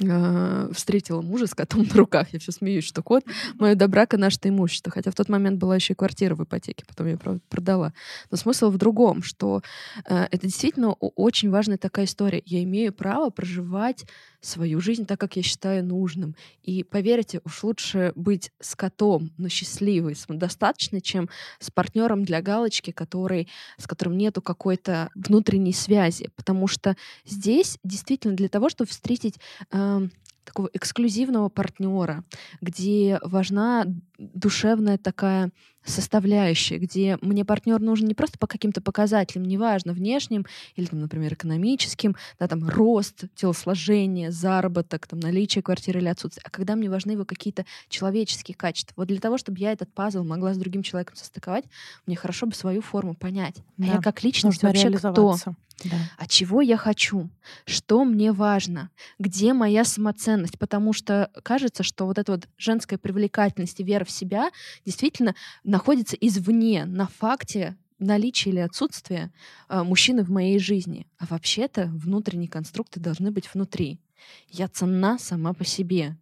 э, 0.00 0.68
встретила 0.72 1.22
мужа 1.22 1.46
с 1.46 1.54
котом 1.54 1.86
на 1.88 1.94
руках. 1.94 2.28
Я 2.32 2.38
все 2.38 2.52
смеюсь, 2.52 2.84
что 2.84 3.02
кот 3.02 3.24
мое 3.54 3.74
до 3.74 3.88
брака 3.88 4.16
наше 4.16 4.38
имущество. 4.44 4.92
Хотя 4.92 5.10
в 5.10 5.14
тот 5.14 5.28
момент 5.28 5.58
была 5.58 5.76
еще 5.76 5.92
и 5.92 5.96
квартира 5.96 6.34
в 6.34 6.44
ипотеке, 6.44 6.84
потом 6.86 7.06
я 7.06 7.18
продала. 7.48 7.92
Но 8.30 8.36
смысл 8.36 8.70
в 8.70 8.78
другом, 8.78 9.22
что 9.22 9.62
э, 10.08 10.26
это 10.30 10.46
действительно 10.46 10.92
очень 10.92 11.50
важная 11.50 11.78
такая 11.78 12.06
история. 12.06 12.42
Я 12.44 12.62
имею 12.62 12.92
право 12.92 13.30
проживать 13.30 14.04
свою 14.46 14.80
жизнь 14.80 15.06
так, 15.06 15.20
как 15.20 15.36
я 15.36 15.42
считаю 15.42 15.84
нужным. 15.84 16.34
И 16.62 16.82
поверьте, 16.84 17.40
уж 17.44 17.62
лучше 17.64 18.12
быть 18.14 18.52
с 18.60 18.74
котом, 18.74 19.30
но 19.36 19.48
счастливой, 19.48 20.14
самодостаточной, 20.14 21.00
чем 21.00 21.28
с 21.58 21.70
партнером 21.70 22.24
для 22.24 22.40
галочки, 22.42 22.90
который, 22.90 23.48
с 23.78 23.86
которым 23.86 24.16
нету 24.16 24.42
какой-то 24.42 25.10
внутренней 25.14 25.72
связи. 25.72 26.30
Потому 26.36 26.66
что 26.68 26.96
здесь 27.24 27.78
действительно 27.84 28.34
для 28.34 28.48
того, 28.48 28.68
чтобы 28.68 28.90
встретить 28.90 29.34
э, 29.72 30.08
такого 30.44 30.70
эксклюзивного 30.72 31.48
партнера, 31.48 32.24
где 32.60 33.18
важна 33.22 33.84
душевная 34.18 34.96
такая 34.96 35.50
составляющая, 35.86 36.78
где 36.78 37.18
мне 37.20 37.44
партнер 37.44 37.80
нужен 37.80 38.06
не 38.06 38.14
просто 38.14 38.38
по 38.38 38.46
каким-то 38.46 38.80
показателям, 38.80 39.46
неважно, 39.46 39.92
внешним 39.92 40.46
или, 40.74 40.86
там, 40.86 41.00
например, 41.00 41.34
экономическим, 41.34 42.16
да, 42.38 42.48
там, 42.48 42.68
рост, 42.68 43.24
телосложение, 43.34 44.30
заработок, 44.30 45.06
там, 45.06 45.20
наличие 45.20 45.62
квартиры 45.62 46.00
или 46.00 46.08
отсутствие, 46.08 46.42
а 46.46 46.50
когда 46.50 46.76
мне 46.76 46.90
важны 46.90 47.12
его 47.12 47.24
какие-то 47.24 47.64
человеческие 47.88 48.54
качества. 48.54 48.94
Вот 48.96 49.08
для 49.08 49.20
того, 49.20 49.38
чтобы 49.38 49.58
я 49.58 49.72
этот 49.72 49.92
пазл 49.92 50.24
могла 50.24 50.54
с 50.54 50.58
другим 50.58 50.82
человеком 50.82 51.16
состыковать, 51.16 51.64
мне 52.06 52.16
хорошо 52.16 52.46
бы 52.46 52.54
свою 52.54 52.82
форму 52.82 53.14
понять. 53.14 53.56
Да. 53.76 53.86
А 53.86 53.94
я 53.94 54.00
как 54.00 54.22
личность 54.22 54.62
вообще 54.62 54.90
кто? 54.90 55.36
Да. 55.84 55.96
А 56.16 56.26
чего 56.26 56.62
я 56.62 56.78
хочу? 56.78 57.28
Что 57.66 58.04
мне 58.04 58.32
важно? 58.32 58.90
Где 59.18 59.52
моя 59.52 59.84
самоценность? 59.84 60.58
Потому 60.58 60.94
что 60.94 61.30
кажется, 61.42 61.82
что 61.82 62.06
вот 62.06 62.18
эта 62.18 62.32
вот 62.32 62.48
женская 62.56 62.96
привлекательность 62.96 63.78
и 63.80 63.84
вера 63.84 64.04
в 64.04 64.10
себя 64.10 64.50
действительно 64.86 65.34
находится 65.76 66.16
извне, 66.16 66.86
на 66.86 67.06
факте 67.06 67.76
наличия 67.98 68.48
или 68.48 68.60
отсутствия 68.60 69.30
э, 69.68 69.82
мужчины 69.82 70.24
в 70.24 70.30
моей 70.30 70.58
жизни. 70.58 71.06
А 71.18 71.26
вообще-то 71.26 71.90
внутренние 71.92 72.48
конструкты 72.48 72.98
должны 72.98 73.30
быть 73.30 73.52
внутри. 73.52 74.00
Я 74.48 74.68
ценна 74.68 75.18
сама 75.18 75.52
по 75.52 75.66
себе. 75.66 76.16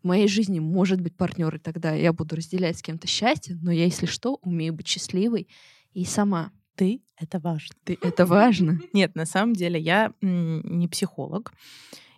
В 0.00 0.06
моей 0.06 0.28
жизни 0.28 0.60
может 0.60 1.00
быть 1.00 1.16
партнер, 1.16 1.56
и 1.56 1.58
тогда 1.58 1.92
я 1.92 2.12
буду 2.12 2.36
разделять 2.36 2.78
с 2.78 2.82
кем-то 2.82 3.08
счастье, 3.08 3.58
но 3.60 3.72
я, 3.72 3.84
если 3.84 4.06
что, 4.06 4.38
умею 4.42 4.74
быть 4.74 4.86
счастливой 4.86 5.48
и 5.92 6.04
сама. 6.04 6.52
Ты— 6.76 7.02
это 7.16 7.40
важно. 7.40 7.74
Ты— 7.82 7.98
это 8.02 8.26
важно. 8.26 8.78
Нет, 8.92 9.16
на 9.16 9.26
самом 9.26 9.54
деле 9.54 9.80
я 9.80 10.12
не 10.20 10.86
психолог. 10.86 11.52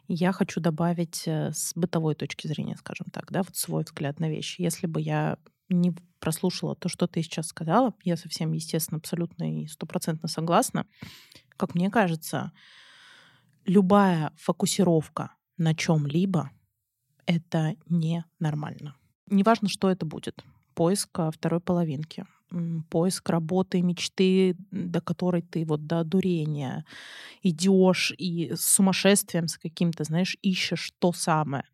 Я 0.08 0.32
хочу 0.32 0.60
добавить 0.60 1.22
э, 1.24 1.52
с 1.54 1.72
бытовой 1.74 2.14
точки 2.16 2.48
зрения, 2.48 2.76
скажем 2.76 3.06
так, 3.10 3.32
да, 3.32 3.42
вот 3.42 3.56
свой 3.56 3.82
взгляд 3.84 4.20
на 4.20 4.28
вещи. 4.28 4.60
Если 4.60 4.86
бы 4.86 5.00
я 5.00 5.38
не 5.72 5.94
прослушала 6.18 6.74
то, 6.74 6.88
что 6.88 7.06
ты 7.06 7.22
сейчас 7.22 7.48
сказала, 7.48 7.94
я 8.04 8.16
совсем, 8.16 8.52
естественно, 8.52 8.98
абсолютно 8.98 9.62
и 9.62 9.66
стопроцентно 9.66 10.28
согласна. 10.28 10.86
Как 11.56 11.74
мне 11.74 11.90
кажется, 11.90 12.52
любая 13.64 14.32
фокусировка 14.36 15.34
на 15.56 15.74
чем-либо— 15.74 16.50
это 17.26 17.76
ненормально. 17.88 18.96
Неважно, 19.28 19.68
что 19.68 19.90
это 19.90 20.06
будет. 20.06 20.44
Поиск 20.74 21.18
а, 21.18 21.30
второй 21.30 21.60
половинки, 21.60 22.24
поиск 22.90 23.28
работы, 23.30 23.82
мечты, 23.82 24.56
до 24.70 25.00
которой 25.00 25.42
ты 25.42 25.64
вот 25.64 25.86
до 25.86 26.04
дурения 26.04 26.84
идешь 27.42 28.12
и 28.18 28.52
с 28.54 28.64
сумасшествием 28.64 29.48
с 29.48 29.58
каким-то, 29.58 30.04
знаешь, 30.04 30.36
ищешь 30.42 30.92
то 30.98 31.12
самое. 31.12 31.64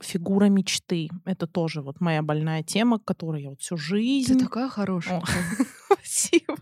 Фигура 0.00 0.46
мечты— 0.46 1.08
это 1.24 1.46
тоже 1.46 1.80
вот 1.80 2.00
моя 2.00 2.22
больная 2.22 2.62
тема, 2.62 2.98
которой 2.98 3.42
я 3.42 3.50
вот 3.50 3.60
всю 3.60 3.76
жизнь... 3.76 4.34
Ты 4.34 4.44
такая 4.44 4.68
хорошая. 4.68 5.22
Спасибо. 5.86 6.58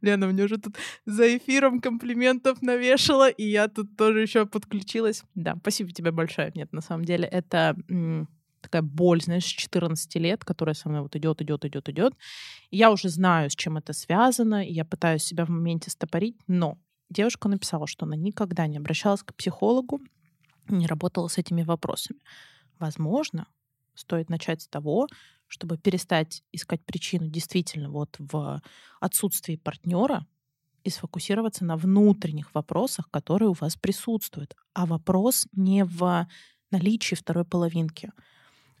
Лена 0.00 0.26
мне 0.28 0.44
уже 0.44 0.58
тут 0.58 0.76
за 1.04 1.36
эфиром 1.36 1.80
комплиментов 1.80 2.62
навешала, 2.62 3.28
и 3.28 3.44
я 3.48 3.68
тут 3.68 3.96
тоже 3.96 4.22
еще 4.22 4.46
подключилась. 4.46 5.24
Да, 5.34 5.56
спасибо 5.60 5.90
тебе 5.92 6.12
большое. 6.12 6.52
Нет, 6.54 6.72
на 6.72 6.80
самом 6.80 7.04
деле 7.04 7.26
это 7.26 7.76
такая 8.60 8.82
боль, 8.82 9.20
знаешь, 9.22 9.44
с 9.44 9.48
14 9.48 10.14
лет, 10.16 10.44
которая 10.44 10.74
со 10.74 10.88
мной 10.88 11.02
вот 11.02 11.16
идет, 11.16 11.42
идет, 11.42 11.64
идет, 11.64 11.88
идет. 11.88 12.14
Я 12.70 12.90
уже 12.90 13.08
знаю, 13.08 13.50
с 13.50 13.54
чем 13.54 13.76
это 13.76 13.92
связано, 13.92 14.64
и 14.64 14.72
я 14.72 14.84
пытаюсь 14.84 15.24
себя 15.24 15.44
в 15.44 15.48
моменте 15.48 15.90
стопорить, 15.90 16.36
но 16.46 16.78
девушка 17.08 17.48
написала, 17.48 17.86
что 17.86 18.06
она 18.06 18.16
никогда 18.16 18.66
не 18.66 18.78
обращалась 18.78 19.22
к 19.22 19.34
психологу, 19.34 20.00
не 20.68 20.86
работала 20.86 21.28
с 21.28 21.38
этими 21.38 21.62
вопросами. 21.62 22.20
Возможно, 22.80 23.46
стоит 23.94 24.28
начать 24.28 24.62
с 24.62 24.68
того, 24.68 25.06
чтобы 25.46 25.78
перестать 25.78 26.42
искать 26.52 26.84
причину 26.84 27.28
действительно 27.28 27.90
вот 27.90 28.16
в 28.18 28.60
отсутствии 29.00 29.56
партнера 29.56 30.26
и 30.82 30.90
сфокусироваться 30.90 31.64
на 31.64 31.76
внутренних 31.76 32.54
вопросах, 32.54 33.08
которые 33.10 33.50
у 33.50 33.56
вас 33.60 33.76
присутствуют. 33.76 34.56
А 34.72 34.86
вопрос 34.86 35.46
не 35.52 35.84
в 35.84 36.26
наличии 36.70 37.14
второй 37.14 37.44
половинки 37.44 38.10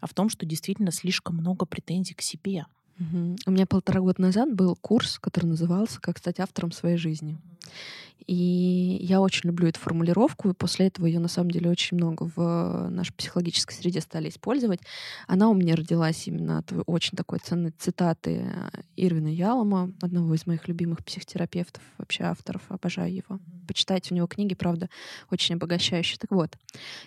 а 0.00 0.06
в 0.06 0.14
том, 0.14 0.28
что 0.28 0.46
действительно 0.46 0.90
слишком 0.90 1.36
много 1.36 1.66
претензий 1.66 2.14
к 2.14 2.22
себе. 2.22 2.66
Угу. 2.98 3.36
У 3.46 3.50
меня 3.50 3.66
полтора 3.66 4.00
года 4.00 4.20
назад 4.20 4.52
был 4.52 4.76
курс, 4.76 5.18
который 5.18 5.46
назывался 5.46 6.00
«Как 6.00 6.18
стать 6.18 6.40
автором 6.40 6.72
своей 6.72 6.96
жизни». 6.96 7.38
И 8.26 8.98
я 9.00 9.20
очень 9.20 9.48
люблю 9.48 9.68
эту 9.68 9.80
формулировку, 9.80 10.50
и 10.50 10.54
после 10.54 10.86
этого 10.86 11.06
ее 11.06 11.18
на 11.20 11.28
самом 11.28 11.50
деле 11.50 11.70
очень 11.70 11.96
много 11.96 12.30
в 12.34 12.88
нашей 12.90 13.12
психологической 13.14 13.74
среде 13.76 14.00
стали 14.00 14.28
использовать. 14.28 14.80
Она 15.26 15.48
у 15.48 15.54
меня 15.54 15.76
родилась 15.76 16.26
именно 16.26 16.58
от 16.58 16.72
очень 16.86 17.16
такой 17.16 17.38
ценной 17.38 17.72
цитаты 17.78 18.52
Ирвина 18.96 19.28
Ялома, 19.28 19.92
одного 20.00 20.34
из 20.34 20.46
моих 20.46 20.68
любимых 20.68 21.04
психотерапевтов, 21.04 21.82
вообще 21.98 22.24
авторов, 22.24 22.62
обожаю 22.68 23.14
его. 23.14 23.40
Почитайте 23.66 24.12
у 24.12 24.16
него 24.16 24.26
книги, 24.26 24.54
правда, 24.54 24.88
очень 25.30 25.54
обогащающие. 25.54 26.18
Так 26.18 26.30
вот, 26.30 26.56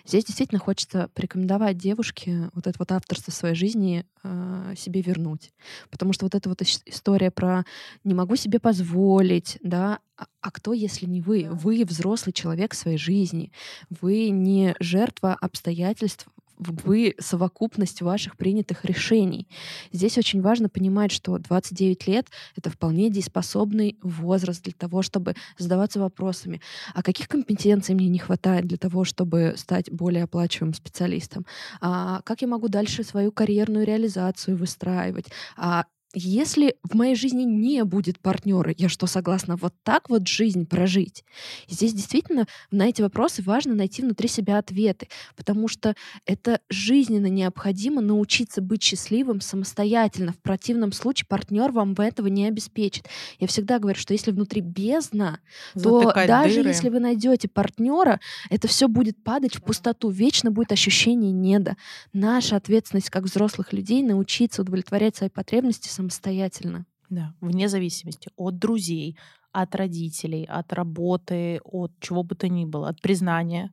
здесь 0.06 0.24
действительно 0.24 0.58
хочется 0.58 1.08
порекомендовать 1.14 1.76
девушке 1.76 2.50
вот 2.54 2.66
это 2.66 2.76
вот 2.78 2.92
авторство 2.92 3.30
своей 3.30 3.54
жизни 3.54 4.06
э, 4.22 4.74
себе 4.76 5.02
вернуть. 5.02 5.52
Потому 5.90 6.12
что 6.12 6.24
вот 6.24 6.34
эта 6.34 6.48
вот 6.48 6.62
история 6.62 7.30
про 7.30 7.64
«не 8.02 8.14
могу 8.14 8.36
себе 8.36 8.58
позволить», 8.58 9.58
да, 9.62 10.00
а, 10.16 10.26
а 10.40 10.50
кто, 10.50 10.72
если 10.72 11.06
не 11.06 11.20
вы? 11.20 11.48
Вы 11.50 11.84
взрослый 11.84 12.32
человек 12.32 12.74
в 12.74 12.76
своей 12.76 12.98
жизни. 12.98 13.52
Вы 14.00 14.30
не 14.30 14.74
жертва 14.80 15.34
обстоятельств 15.34 16.28
вы 16.56 17.14
совокупность 17.18 18.02
ваших 18.02 18.36
принятых 18.36 18.84
решений. 18.84 19.48
Здесь 19.92 20.18
очень 20.18 20.40
важно 20.40 20.68
понимать, 20.68 21.12
что 21.12 21.38
29 21.38 22.06
лет— 22.06 22.28
это 22.56 22.70
вполне 22.70 23.10
дееспособный 23.10 23.98
возраст 24.02 24.62
для 24.62 24.72
того, 24.72 25.02
чтобы 25.02 25.34
задаваться 25.58 26.00
вопросами, 26.00 26.60
а 26.94 27.02
каких 27.02 27.28
компетенций 27.28 27.94
мне 27.94 28.08
не 28.08 28.18
хватает 28.18 28.66
для 28.66 28.78
того, 28.78 29.04
чтобы 29.04 29.54
стать 29.56 29.90
более 29.90 30.24
оплачиваемым 30.24 30.74
специалистом, 30.74 31.44
а 31.80 32.20
как 32.22 32.42
я 32.42 32.48
могу 32.48 32.68
дальше 32.68 33.02
свою 33.02 33.32
карьерную 33.32 33.84
реализацию 33.84 34.56
выстраивать, 34.56 35.26
а 35.56 35.84
если 36.14 36.76
в 36.82 36.94
моей 36.94 37.16
жизни 37.16 37.42
не 37.42 37.84
будет 37.84 38.20
партнера, 38.20 38.72
я 38.78 38.88
что, 38.88 39.06
согласна 39.06 39.56
вот 39.56 39.74
так 39.82 40.08
вот 40.08 40.28
жизнь 40.28 40.66
прожить? 40.66 41.24
И 41.66 41.74
здесь 41.74 41.92
действительно 41.92 42.46
на 42.70 42.88
эти 42.88 43.02
вопросы 43.02 43.42
важно 43.42 43.74
найти 43.74 44.02
внутри 44.02 44.28
себя 44.28 44.58
ответы, 44.58 45.08
потому 45.36 45.66
что 45.66 45.94
это 46.24 46.60
жизненно 46.70 47.26
необходимо 47.26 48.00
научиться 48.00 48.62
быть 48.62 48.82
счастливым 48.82 49.40
самостоятельно. 49.40 50.32
В 50.32 50.38
противном 50.38 50.92
случае 50.92 51.26
партнер 51.28 51.72
вам 51.72 51.94
этого 51.94 52.28
не 52.28 52.46
обеспечит. 52.46 53.08
Я 53.40 53.48
всегда 53.48 53.78
говорю, 53.80 53.98
что 53.98 54.12
если 54.12 54.30
внутри 54.30 54.60
бездна, 54.60 55.40
Затыкать 55.74 56.26
то 56.26 56.28
даже 56.28 56.56
дыры. 56.56 56.68
если 56.68 56.88
вы 56.90 57.00
найдете 57.00 57.48
партнера, 57.48 58.20
это 58.50 58.68
все 58.68 58.86
будет 58.86 59.22
падать 59.22 59.56
в 59.56 59.62
пустоту. 59.62 60.10
Вечно 60.10 60.50
будет 60.52 60.70
ощущение 60.70 61.32
неда. 61.32 61.76
Наша 62.12 62.56
ответственность 62.56 63.10
как 63.10 63.24
взрослых 63.24 63.72
людей 63.72 64.02
научиться 64.02 64.62
удовлетворять 64.62 65.16
свои 65.16 65.28
потребности 65.28 65.88
самостоятельно 65.88 66.03
самостоятельно. 66.10 66.86
Да, 67.10 67.34
вне 67.40 67.68
зависимости 67.68 68.30
от 68.36 68.58
друзей, 68.58 69.16
от 69.52 69.74
родителей, 69.74 70.44
от 70.44 70.72
работы, 70.72 71.60
от 71.64 71.92
чего 72.00 72.22
бы 72.22 72.34
то 72.34 72.48
ни 72.48 72.64
было, 72.64 72.88
от 72.88 73.00
признания 73.00 73.72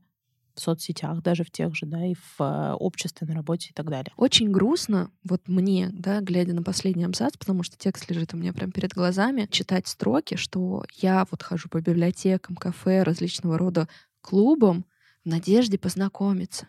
в 0.53 0.59
соцсетях, 0.59 1.21
даже 1.21 1.43
в 1.43 1.51
тех 1.51 1.73
же, 1.75 1.85
да, 1.85 2.05
и 2.05 2.13
в 2.13 2.41
э, 2.41 2.73
обществе, 2.73 3.25
на 3.25 3.33
работе 3.33 3.69
и 3.69 3.73
так 3.73 3.89
далее. 3.89 4.11
Очень 4.17 4.51
грустно, 4.51 5.09
вот 5.23 5.47
мне, 5.47 5.89
да, 5.93 6.19
глядя 6.19 6.53
на 6.53 6.61
последний 6.61 7.05
абзац, 7.05 7.37
потому 7.37 7.63
что 7.63 7.77
текст 7.77 8.09
лежит 8.11 8.33
у 8.33 8.37
меня 8.37 8.51
прямо 8.51 8.71
перед 8.71 8.91
глазами, 8.91 9.47
читать 9.49 9.87
строки, 9.87 10.35
что 10.35 10.83
я 10.97 11.25
вот 11.31 11.41
хожу 11.41 11.69
по 11.69 11.79
библиотекам, 11.79 12.57
кафе, 12.57 13.03
различного 13.03 13.57
рода 13.57 13.87
клубам, 14.21 14.85
в 15.23 15.29
надежде 15.29 15.77
познакомиться. 15.77 16.67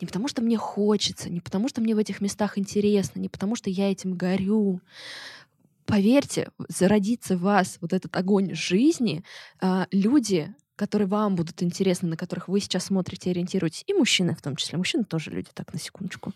Не 0.00 0.06
потому, 0.06 0.28
что 0.28 0.42
мне 0.42 0.56
хочется, 0.56 1.30
не 1.30 1.40
потому, 1.40 1.68
что 1.68 1.80
мне 1.80 1.94
в 1.94 1.98
этих 1.98 2.20
местах 2.20 2.58
интересно, 2.58 3.20
не 3.20 3.28
потому, 3.28 3.56
что 3.56 3.70
я 3.70 3.90
этим 3.90 4.14
горю. 4.14 4.80
Поверьте, 5.84 6.50
зародится 6.68 7.36
в 7.36 7.40
вас 7.40 7.78
вот 7.80 7.92
этот 7.92 8.16
огонь 8.16 8.54
жизни, 8.54 9.24
а, 9.60 9.86
люди 9.90 10.54
которые 10.80 11.06
вам 11.08 11.34
будут 11.34 11.62
интересны, 11.62 12.08
на 12.08 12.16
которых 12.16 12.48
вы 12.48 12.58
сейчас 12.58 12.86
смотрите, 12.86 13.30
ориентируетесь, 13.30 13.84
и 13.86 13.92
мужчины 13.92 14.34
в 14.34 14.40
том 14.40 14.56
числе. 14.56 14.78
Мужчины 14.78 15.04
тоже 15.04 15.30
люди, 15.30 15.50
так, 15.52 15.74
на 15.74 15.78
секундочку. 15.78 16.32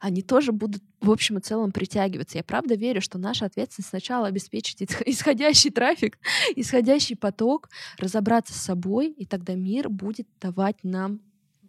Они 0.00 0.22
тоже 0.22 0.52
будут, 0.52 0.84
в 1.00 1.10
общем 1.10 1.38
и 1.38 1.40
целом, 1.40 1.72
притягиваться. 1.72 2.38
Я 2.38 2.44
правда 2.44 2.76
верю, 2.76 3.00
что 3.00 3.18
наша 3.18 3.44
ответственность 3.44 3.88
сначала 3.88 4.28
обеспечить 4.28 4.82
исходящий 5.04 5.70
трафик, 5.70 6.16
исходящий 6.54 7.16
поток, 7.16 7.70
разобраться 7.98 8.52
с 8.52 8.62
собой, 8.62 9.08
и 9.08 9.26
тогда 9.26 9.56
мир 9.56 9.88
будет 9.88 10.28
давать 10.40 10.84
нам 10.84 11.20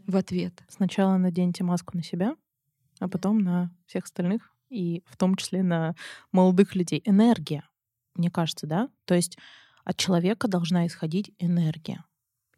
в 0.06 0.16
ответ. 0.16 0.54
Сначала 0.70 1.18
наденьте 1.18 1.64
маску 1.64 1.98
на 1.98 2.04
себя, 2.04 2.36
а 3.00 3.08
потом 3.08 3.40
на 3.40 3.76
всех 3.88 4.04
остальных, 4.04 4.54
и 4.70 5.02
в 5.08 5.18
том 5.18 5.36
числе 5.36 5.64
на 5.64 5.96
молодых 6.32 6.76
людей. 6.76 7.02
Энергия, 7.06 7.68
мне 8.14 8.30
кажется, 8.30 8.68
да? 8.68 8.90
То 9.06 9.16
есть 9.16 9.40
от 9.84 9.98
человека 9.98 10.48
должна 10.48 10.88
исходить 10.88 11.32
энергия. 11.40 12.04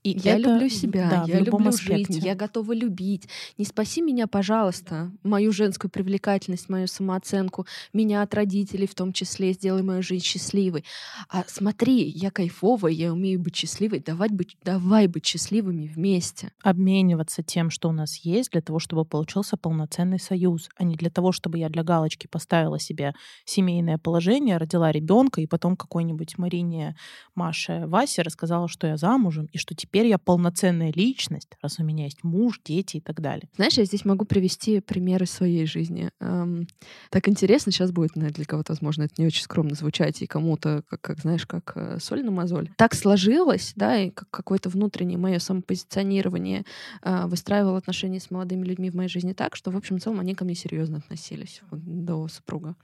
И 0.05 0.19
я 0.19 0.37
это, 0.37 0.51
люблю 0.51 0.69
себя, 0.69 1.09
да, 1.09 1.23
я 1.27 1.39
люблю 1.39 1.67
аспекте. 1.67 2.13
жизнь, 2.13 2.25
я 2.27 2.35
готова 2.35 2.73
любить. 2.73 3.27
Не 3.57 3.65
спаси 3.65 4.03
меня, 4.03 4.27
пожалуйста, 4.27 5.11
мою 5.23 5.51
женскую 5.51 5.89
привлекательность, 5.89 6.69
мою 6.69 6.85
самооценку, 6.85 7.65
меня 7.91 8.21
от 8.21 8.35
родителей 8.35 8.85
в 8.85 8.93
том 8.93 9.13
числе, 9.13 9.53
сделай 9.53 9.81
мою 9.81 10.03
жизнь 10.03 10.23
счастливой. 10.23 10.85
А 11.27 11.43
смотри, 11.47 12.07
я 12.07 12.29
кайфовая, 12.29 12.93
я 12.93 13.11
умею 13.11 13.39
быть 13.39 13.55
счастливой, 13.55 13.99
давай 13.99 14.29
быть, 14.29 14.57
давай 14.63 15.07
быть 15.07 15.25
счастливыми 15.25 15.87
вместе. 15.87 16.51
Обмениваться 16.61 17.41
тем, 17.41 17.71
что 17.71 17.89
у 17.89 17.91
нас 17.91 18.17
есть, 18.17 18.51
для 18.51 18.61
того, 18.61 18.77
чтобы 18.77 19.05
получился 19.05 19.57
полноценный 19.57 20.19
союз, 20.19 20.69
а 20.77 20.83
не 20.83 20.97
для 20.97 21.09
того, 21.09 21.31
чтобы 21.31 21.57
я 21.57 21.67
для 21.67 21.81
галочки 21.81 22.27
поставила 22.27 22.77
себе 22.77 23.15
семейное 23.43 23.97
положение, 23.97 24.57
родила 24.57 24.91
ребенка, 24.91 25.41
и 25.41 25.47
потом 25.47 25.75
какой-нибудь 25.75 26.37
Марине, 26.37 26.95
Маше, 27.33 27.85
Васе 27.87 28.21
рассказала, 28.21 28.67
что 28.67 28.85
я 28.85 28.97
замужем, 28.97 29.47
и 29.51 29.57
что 29.57 29.73
теперь 29.73 29.94
теперь 29.95 30.07
я 30.07 30.17
полноценная 30.17 30.91
личность, 30.91 31.55
раз 31.61 31.79
у 31.79 31.83
меня 31.85 32.03
есть 32.03 32.21
муж, 32.21 32.59
дети 32.65 32.97
и 32.97 32.99
так 32.99 33.21
далее. 33.21 33.47
Знаешь, 33.55 33.77
я 33.77 33.85
здесь 33.85 34.03
могу 34.03 34.25
привести 34.25 34.81
примеры 34.81 35.25
своей 35.25 35.65
жизни. 35.65 36.09
Эм, 36.19 36.67
так 37.11 37.29
интересно 37.29 37.71
сейчас 37.71 37.93
будет, 37.93 38.11
для 38.13 38.43
кого-то, 38.43 38.73
возможно, 38.73 39.03
это 39.03 39.13
не 39.17 39.25
очень 39.25 39.43
скромно 39.43 39.73
звучать, 39.73 40.21
и 40.21 40.27
кому-то, 40.27 40.83
как, 40.89 40.99
как 40.99 41.19
знаешь, 41.19 41.45
как 41.45 41.71
э, 41.75 41.99
соль 42.01 42.25
на 42.25 42.31
мозоль. 42.31 42.71
Так 42.75 42.93
сложилось, 42.93 43.71
да, 43.77 43.97
и 43.97 44.09
как 44.09 44.29
какое-то 44.31 44.67
внутреннее 44.67 45.17
мое 45.17 45.39
самопозиционирование 45.39 46.65
э, 47.01 47.27
выстраивало 47.27 47.77
отношения 47.77 48.19
с 48.19 48.29
молодыми 48.29 48.65
людьми 48.65 48.89
в 48.89 48.95
моей 48.95 49.07
жизни 49.07 49.31
так, 49.31 49.55
что, 49.55 49.71
в 49.71 49.77
общем, 49.77 49.99
в 49.99 50.01
целом 50.01 50.19
они 50.19 50.35
ко 50.35 50.43
мне 50.43 50.55
серьезно 50.55 50.97
относились 50.97 51.61
вот, 51.71 51.79
до 51.85 52.27
супруга. 52.27 52.75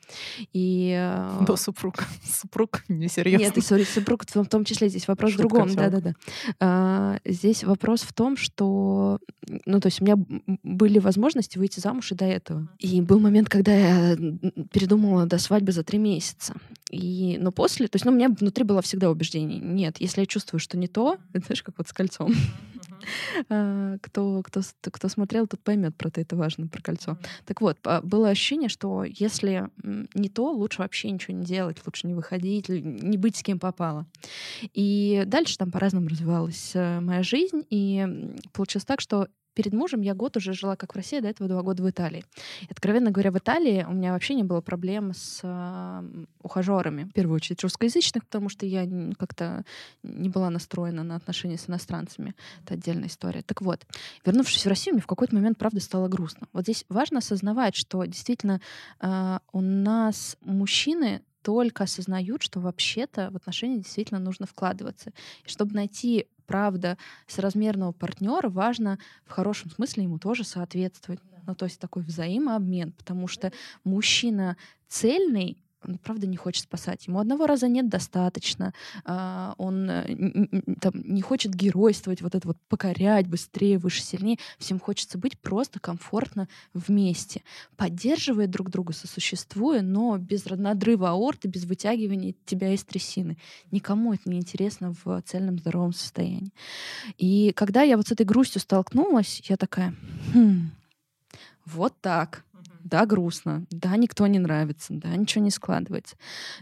И, 0.53 0.95
э... 0.97 1.43
До 1.45 1.57
супруга. 1.57 2.05
Супруг 2.23 2.85
несерьезно. 2.87 3.43
Нет, 3.43 3.57
и, 3.57 3.61
сори, 3.61 3.83
супруг 3.83 4.23
в 4.33 4.45
том 4.47 4.63
числе 4.63 4.87
здесь 4.87 5.09
вопрос 5.09 5.31
Шутка 5.31 5.47
в 5.47 5.49
другом. 5.49 5.75
Да-да-да. 5.75 7.00
А, 7.01 7.19
здесь 7.25 7.63
вопрос 7.63 8.01
в 8.01 8.13
том, 8.13 8.37
что, 8.37 9.19
ну, 9.65 9.79
то 9.79 9.87
есть 9.87 10.01
у 10.01 10.05
меня 10.05 10.15
были 10.63 10.99
возможности 10.99 11.57
выйти 11.57 11.79
замуж 11.79 12.11
и 12.11 12.15
до 12.15 12.25
этого. 12.25 12.67
И 12.79 13.01
был 13.01 13.19
момент, 13.19 13.49
когда 13.49 13.73
я 13.73 14.15
передумала 14.71 15.25
до 15.25 15.37
свадьбы 15.39 15.71
за 15.71 15.83
три 15.83 15.97
месяца. 15.97 16.53
И, 16.91 17.37
но 17.39 17.51
после, 17.51 17.87
то 17.87 17.95
есть, 17.95 18.05
ну, 18.05 18.11
у 18.11 18.15
меня 18.15 18.29
внутри 18.29 18.63
было 18.63 18.81
всегда 18.81 19.09
убеждение, 19.09 19.59
нет, 19.59 19.97
если 19.99 20.21
я 20.21 20.27
чувствую, 20.27 20.59
что 20.59 20.77
не 20.77 20.87
то, 20.87 21.17
это 21.33 21.45
знаешь, 21.47 21.63
как 21.63 21.77
вот 21.77 21.87
с 21.87 21.93
кольцом. 21.93 22.33
А, 23.49 23.97
кто, 24.01 24.41
кто, 24.43 24.61
кто 24.91 25.09
смотрел, 25.09 25.47
тот 25.47 25.59
поймет 25.61 25.95
про 25.95 26.11
это, 26.13 26.35
важно, 26.35 26.67
про 26.67 26.81
кольцо. 26.81 27.17
Так 27.45 27.61
вот, 27.61 27.77
было 28.03 28.29
ощущение, 28.29 28.69
что 28.69 29.03
если 29.03 29.69
не 30.13 30.29
то, 30.29 30.51
лучше 30.51 30.81
вообще 30.81 31.11
ничего 31.11 31.37
не 31.37 31.45
делать, 31.45 31.77
лучше 31.85 32.07
не 32.07 32.13
выходить, 32.13 32.69
не 32.69 33.17
быть 33.17 33.35
с 33.35 33.43
кем 33.43 33.59
попало. 33.59 34.05
И 34.73 35.23
дальше 35.25 35.57
там 35.57 35.71
по-разному 35.71 36.07
развивалась 36.07 36.71
э, 36.75 36.99
моя 36.99 37.23
жизнь, 37.23 37.65
и 37.69 38.07
получилось 38.53 38.85
так, 38.85 39.01
что 39.01 39.27
перед 39.53 39.73
мужем 39.73 40.01
я 40.01 40.13
год 40.13 40.37
уже 40.37 40.53
жила 40.53 40.75
как 40.75 40.93
в 40.93 40.95
России, 40.95 41.19
до 41.19 41.27
этого 41.27 41.49
два 41.49 41.61
года 41.61 41.83
в 41.83 41.89
Италии. 41.89 42.23
И, 42.61 42.67
откровенно 42.69 43.11
говоря, 43.11 43.31
в 43.31 43.37
Италии 43.37 43.85
у 43.87 43.93
меня 43.93 44.13
вообще 44.13 44.33
не 44.33 44.43
было 44.43 44.61
проблем 44.61 45.13
с 45.13 45.41
э, 45.43 46.25
ухажерами. 46.41 47.03
В 47.03 47.13
первую 47.13 47.35
очередь 47.35 47.61
русскоязычных, 47.63 48.25
потому 48.25 48.49
что 48.49 48.65
я 48.65 48.87
как-то 49.17 49.63
не 50.03 50.29
была 50.29 50.49
настроена 50.49 51.03
на 51.03 51.15
отношения 51.15 51.57
с 51.57 51.69
иностранцами. 51.69 52.35
Это 52.63 52.75
отдельная 52.75 53.07
история. 53.07 53.41
Так 53.41 53.61
вот, 53.61 53.85
вернувшись 54.25 54.65
в 54.65 54.69
Россию, 54.69 54.95
мне 54.95 55.01
в 55.01 55.07
какой-то 55.07 55.35
момент, 55.35 55.57
правда, 55.57 55.79
стало 55.79 56.07
грустно. 56.07 56.47
Вот 56.53 56.63
здесь 56.63 56.85
важно 56.89 57.19
осознавать, 57.19 57.75
что 57.75 58.03
действительно 58.05 58.61
э, 58.99 59.39
у 59.51 59.61
нас 59.61 60.37
мужчины 60.41 61.21
только 61.41 61.83
осознают, 61.83 62.41
что 62.41 62.59
вообще-то 62.59 63.29
в 63.31 63.35
отношения 63.35 63.77
действительно 63.77 64.19
нужно 64.19 64.45
вкладываться. 64.45 65.11
И 65.45 65.49
чтобы 65.49 65.73
найти 65.75 66.27
правда, 66.45 66.97
соразмерного 67.27 67.93
партнера 67.93 68.49
важно 68.49 68.99
в 69.25 69.31
хорошем 69.31 69.71
смысле 69.71 70.03
ему 70.03 70.19
тоже 70.19 70.43
соответствовать. 70.43 71.21
Ну, 71.47 71.55
то 71.55 71.65
есть 71.65 71.79
такой 71.79 72.03
взаимообмен, 72.03 72.91
потому 72.91 73.27
что 73.27 73.51
мужчина 73.85 74.57
цельный, 74.89 75.57
он, 75.83 75.97
правда, 75.97 76.27
не 76.27 76.37
хочет 76.37 76.63
спасать. 76.63 77.07
Ему 77.07 77.19
одного 77.19 77.47
раза 77.47 77.67
нет 77.67 77.89
достаточно. 77.89 78.73
А, 79.03 79.55
он 79.57 79.89
э, 79.89 80.75
там, 80.79 80.93
не 80.95 81.21
хочет 81.21 81.53
геройствовать, 81.53 82.21
вот 82.21 82.35
это 82.35 82.47
вот 82.47 82.57
покорять 82.69 83.27
быстрее, 83.27 83.77
выше, 83.77 84.01
сильнее. 84.03 84.37
Всем 84.57 84.79
хочется 84.79 85.17
быть 85.17 85.39
просто 85.39 85.79
комфортно 85.79 86.47
вместе, 86.73 87.41
поддерживая 87.77 88.47
друг 88.47 88.69
друга, 88.69 88.93
сосуществуя, 88.93 89.81
но 89.81 90.17
без 90.17 90.45
надрыва 90.45 91.09
аорты, 91.09 91.47
без 91.47 91.65
вытягивания 91.65 92.35
тебя 92.45 92.73
из 92.73 92.83
трясины. 92.83 93.37
Никому 93.71 94.13
это 94.13 94.29
не 94.29 94.37
интересно 94.37 94.93
в 95.03 95.21
цельном 95.23 95.57
здоровом 95.57 95.93
состоянии. 95.93 96.51
И 97.17 97.51
когда 97.55 97.81
я 97.81 97.97
вот 97.97 98.07
с 98.07 98.11
этой 98.11 98.25
грустью 98.25 98.61
столкнулась, 98.61 99.41
я 99.45 99.57
такая, 99.57 99.95
хм, 100.33 100.71
вот 101.65 101.93
так 102.01 102.43
да, 102.91 103.05
грустно, 103.05 103.65
да, 103.71 103.95
никто 103.95 104.27
не 104.27 104.37
нравится, 104.37 104.93
да, 104.93 105.15
ничего 105.15 105.43
не 105.43 105.49
складывается. 105.49 106.17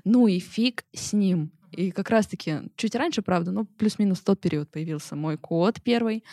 Ну 0.06 0.28
и 0.28 0.40
фиг 0.40 0.86
с 0.94 1.12
ним. 1.12 1.52
И 1.72 1.92
как 1.92 2.10
раз-таки 2.10 2.70
чуть 2.76 2.96
раньше, 2.96 3.22
правда, 3.22 3.52
ну, 3.52 3.66
плюс-минус 3.66 4.22
тот 4.22 4.40
период 4.40 4.70
появился 4.70 5.16
мой 5.16 5.38
кот 5.38 5.82
первый. 5.82 6.24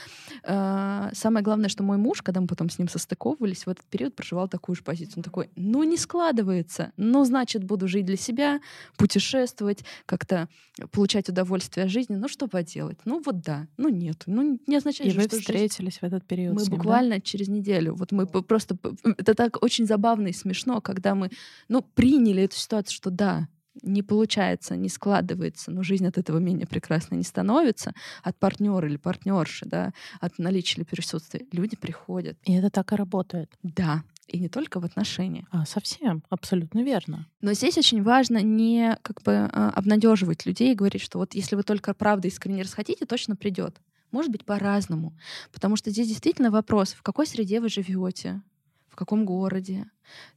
А, 0.42 1.10
самое 1.12 1.44
главное, 1.44 1.68
что 1.68 1.82
мой 1.82 1.96
муж, 1.96 2.22
когда 2.22 2.40
мы 2.40 2.46
потом 2.46 2.70
с 2.70 2.78
ним 2.78 2.88
состыковывались, 2.88 3.66
в 3.66 3.68
этот 3.68 3.84
период 3.86 4.14
проживал 4.14 4.48
такую 4.48 4.76
же 4.76 4.82
позицию. 4.82 5.18
Он 5.18 5.22
такой, 5.22 5.50
ну, 5.56 5.82
не 5.82 5.96
складывается, 5.96 6.92
ну, 6.96 7.24
значит, 7.24 7.64
буду 7.64 7.88
жить 7.88 8.06
для 8.06 8.16
себя, 8.16 8.60
путешествовать, 8.96 9.84
как-то 10.06 10.48
получать 10.90 11.28
удовольствие 11.28 11.84
от 11.84 11.90
жизни. 11.90 12.16
Ну, 12.16 12.28
что 12.28 12.48
поделать? 12.48 12.98
Ну, 13.04 13.22
вот 13.24 13.40
да, 13.40 13.66
ну, 13.76 13.88
нет. 13.88 14.22
Ну, 14.26 14.58
не 14.66 14.76
означает, 14.76 15.10
И 15.10 15.14
же, 15.14 15.20
вы 15.20 15.26
что 15.26 15.38
встретились 15.38 15.94
жизнь... 15.94 15.98
в 16.00 16.04
этот 16.04 16.24
период 16.26 16.54
Мы 16.54 16.62
ним, 16.62 16.70
буквально 16.70 17.16
да? 17.16 17.20
через 17.20 17.48
неделю. 17.48 17.94
Вот 17.94 18.12
мы 18.12 18.26
просто... 18.26 18.76
Это 19.04 19.34
так 19.34 19.62
очень 19.62 19.86
забавно 19.86 20.28
и 20.28 20.32
смешно, 20.32 20.80
когда 20.80 21.14
мы, 21.14 21.30
ну, 21.68 21.82
приняли 21.82 22.42
эту 22.42 22.56
ситуацию, 22.56 22.94
что 22.94 23.10
да, 23.10 23.48
не 23.82 24.02
получается, 24.02 24.76
не 24.76 24.88
складывается, 24.88 25.70
но 25.70 25.82
жизнь 25.82 26.06
от 26.06 26.18
этого 26.18 26.38
менее 26.38 26.66
прекрасной 26.66 27.18
не 27.18 27.24
становится, 27.24 27.92
от 28.22 28.36
партнера 28.38 28.88
или 28.88 28.96
партнерши, 28.96 29.66
да, 29.66 29.92
от 30.20 30.38
наличия 30.38 30.78
или 30.78 30.84
присутствия, 30.84 31.46
люди 31.52 31.76
приходят. 31.76 32.36
И 32.44 32.54
это 32.54 32.70
так 32.70 32.92
и 32.92 32.96
работает. 32.96 33.52
Да, 33.62 34.02
и 34.28 34.38
не 34.38 34.48
только 34.48 34.80
в 34.80 34.84
отношениях. 34.84 35.46
А, 35.50 35.64
совсем, 35.66 36.22
абсолютно 36.30 36.82
верно. 36.82 37.26
Но 37.40 37.52
здесь 37.52 37.78
очень 37.78 38.02
важно 38.02 38.42
не 38.42 38.98
как 39.02 39.22
бы 39.22 39.48
а, 39.52 39.70
обнадеживать 39.70 40.46
людей 40.46 40.72
и 40.72 40.74
говорить, 40.74 41.02
что 41.02 41.18
вот 41.18 41.34
если 41.34 41.56
вы 41.56 41.62
только 41.62 41.94
правда 41.94 42.28
искренне 42.28 42.62
расхотите, 42.62 43.06
точно 43.06 43.36
придет. 43.36 43.80
Может 44.10 44.30
быть, 44.30 44.44
по-разному. 44.44 45.16
Потому 45.52 45.76
что 45.76 45.90
здесь 45.90 46.08
действительно 46.08 46.50
вопрос, 46.50 46.92
в 46.92 47.02
какой 47.02 47.26
среде 47.26 47.60
вы 47.60 47.68
живете, 47.68 48.40
в 48.96 48.98
каком 48.98 49.26
городе, 49.26 49.84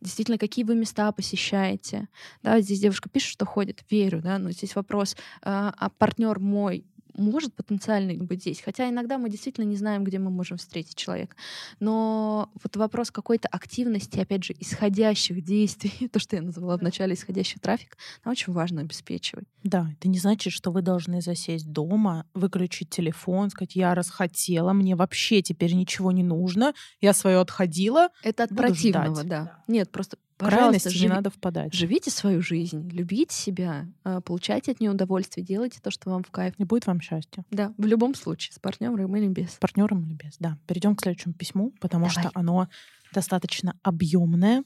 действительно, 0.02 0.38
какие 0.38 0.66
вы 0.66 0.76
места 0.76 1.14
посещаете. 1.14 2.10
Да, 2.44 2.60
здесь 2.60 2.82
девушка 2.82 3.08
пишет, 3.08 3.32
что 3.32 3.46
ходит, 3.46 3.86
верю, 3.90 4.22
да, 4.22 4.38
но 4.38 4.52
здесь 4.52 4.76
вопрос, 4.76 5.16
а, 5.42 5.74
а 5.78 5.90
партнер 5.90 6.40
мой 6.40 6.86
может 7.16 7.54
потенциально 7.54 8.14
быть 8.24 8.42
здесь. 8.42 8.62
Хотя 8.62 8.90
иногда 8.90 9.18
мы 9.18 9.30
действительно 9.30 9.66
не 9.66 9.76
знаем, 9.76 10.04
где 10.04 10.20
мы 10.20 10.30
можем 10.30 10.58
встретить 10.58 10.96
человека. 10.96 11.36
Но 11.80 12.50
вот 12.62 12.76
вопрос 12.76 13.12
какой-то 13.12 13.48
активности, 13.48 14.20
опять 14.20 14.44
же, 14.44 14.56
исходящих 14.60 15.44
действий, 15.44 16.08
то, 16.14 16.20
что 16.20 16.36
я 16.36 16.42
назвала 16.42 16.78
в 16.78 16.82
начале 16.82 17.14
исходящий 17.14 17.60
трафик, 17.60 17.98
нам 18.24 18.32
очень 18.32 18.54
важно 18.54 18.82
обеспечивать. 18.82 19.46
Да, 19.64 19.90
это 19.98 20.08
не 20.08 20.20
значит, 20.20 20.54
что 20.54 20.72
вы 20.72 20.82
должны 20.82 21.22
засесть 21.22 21.72
дома, 21.72 22.26
выключить 22.34 22.90
телефон, 22.90 23.50
сказать, 23.50 23.76
я 23.76 23.94
расхотела, 23.96 24.74
мне 24.74 24.96
вообще 24.96 25.42
теперь 25.42 25.74
ничего 25.74 26.12
не 26.12 26.24
нужно, 26.24 26.74
я 27.02 27.14
свое 27.14 27.40
отходила. 27.40 28.10
Это 28.24 28.44
от 28.44 28.50
противного, 28.50 29.24
да. 29.24 29.64
Нет, 29.68 29.92
просто 29.92 30.18
Пожалуйста, 30.40 30.90
живи, 30.90 31.04
не 31.04 31.10
надо 31.10 31.30
впадать. 31.30 31.74
Живите 31.74 32.10
свою 32.10 32.42
жизнь, 32.42 32.90
любите 32.92 33.36
себя, 33.36 33.88
а, 34.04 34.22
получайте 34.22 34.72
от 34.72 34.80
нее 34.80 34.92
удовольствие, 34.92 35.46
делайте 35.46 35.80
то, 35.82 35.92
что 35.92 36.10
вам 36.10 36.24
в 36.24 36.32
кайф. 36.32 36.54
И 36.58 36.64
будет 36.64 36.88
вам 36.88 37.02
счастье. 37.02 37.44
Да, 37.52 37.74
в 37.78 37.86
любом 37.86 38.16
случае, 38.16 38.54
с 38.54 38.60
партнером 38.60 39.16
или 39.16 39.28
без. 39.28 39.52
С 39.52 39.58
партнером 39.58 40.06
или 40.06 40.14
без, 40.14 40.38
да. 40.40 40.58
Перейдем 40.66 40.96
к 40.96 41.02
следующему 41.02 41.34
письму, 41.34 41.74
потому 41.82 42.08
Давай. 42.08 42.24
что 42.24 42.32
оно 42.34 42.70
достаточно 43.14 43.78
объемное. 43.84 44.64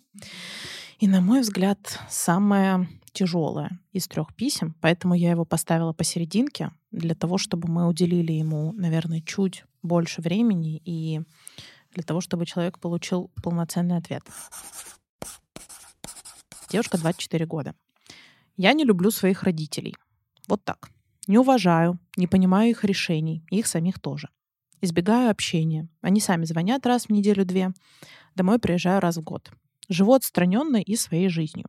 И, 0.99 1.07
на 1.07 1.21
мой 1.21 1.41
взгляд, 1.41 1.99
самое 2.07 2.87
тяжелое 3.11 3.79
из 3.91 4.07
трех 4.07 4.35
писем, 4.35 4.75
поэтому 4.79 5.15
я 5.15 5.31
его 5.31 5.43
поставила 5.43 5.93
посерединке, 5.93 6.71
для 6.91 7.15
того, 7.15 7.37
чтобы 7.37 7.67
мы 7.67 7.87
уделили 7.87 8.31
ему, 8.31 8.73
наверное, 8.73 9.21
чуть 9.21 9.65
больше 9.81 10.21
времени 10.21 10.81
и 10.85 11.21
для 11.93 12.03
того, 12.03 12.21
чтобы 12.21 12.45
человек 12.45 12.79
получил 12.79 13.31
полноценный 13.41 13.97
ответ. 13.97 14.23
Девушка 16.73 16.97
24 16.97 17.45
года. 17.45 17.75
Я 18.57 18.73
не 18.73 18.83
люблю 18.83 19.11
своих 19.11 19.43
родителей. 19.43 19.93
Вот 20.47 20.65
так. 20.65 20.89
Не 21.27 21.37
уважаю, 21.37 21.99
не 22.17 22.25
понимаю 22.25 22.71
их 22.71 22.83
решений, 22.83 23.45
их 23.51 23.67
самих 23.67 23.99
тоже. 23.99 24.29
Избегаю 24.81 25.29
общения. 25.29 25.87
Они 26.01 26.19
сами 26.19 26.45
звонят 26.45 26.87
раз 26.87 27.05
в 27.05 27.09
неделю-две. 27.11 27.73
Домой 28.33 28.57
приезжаю 28.57 29.01
раз 29.01 29.17
в 29.17 29.21
год. 29.21 29.51
Живу 29.87 30.15
отстраненно 30.15 30.77
и 30.77 30.95
своей 30.95 31.29
жизнью. 31.29 31.67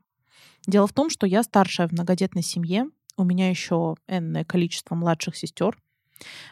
Дело 0.66 0.86
в 0.86 0.94
том, 0.94 1.10
что 1.10 1.26
я 1.26 1.42
старшая 1.42 1.86
в 1.86 1.92
многодетной 1.92 2.42
семье, 2.42 2.86
у 3.18 3.24
меня 3.24 3.50
еще 3.50 3.96
энное 4.08 4.46
количество 4.46 4.94
младших 4.94 5.36
сестер. 5.36 5.76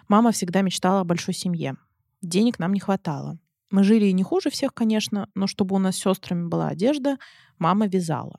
Мама 0.09 0.31
всегда 0.31 0.61
мечтала 0.61 1.01
о 1.01 1.05
большой 1.05 1.33
семье. 1.33 1.77
Денег 2.21 2.59
нам 2.59 2.75
не 2.75 2.81
хватало. 2.81 3.39
Мы 3.73 3.85
жили 3.85 4.05
и 4.05 4.13
не 4.13 4.23
хуже 4.23 4.51
всех, 4.51 4.75
конечно, 4.75 5.31
но 5.35 5.47
чтобы 5.47 5.75
у 5.75 5.79
нас 5.79 5.97
с 5.97 6.01
сестрами 6.01 6.47
была 6.47 6.69
одежда, 6.69 7.17
мама 7.59 7.87
вязала. 7.87 8.39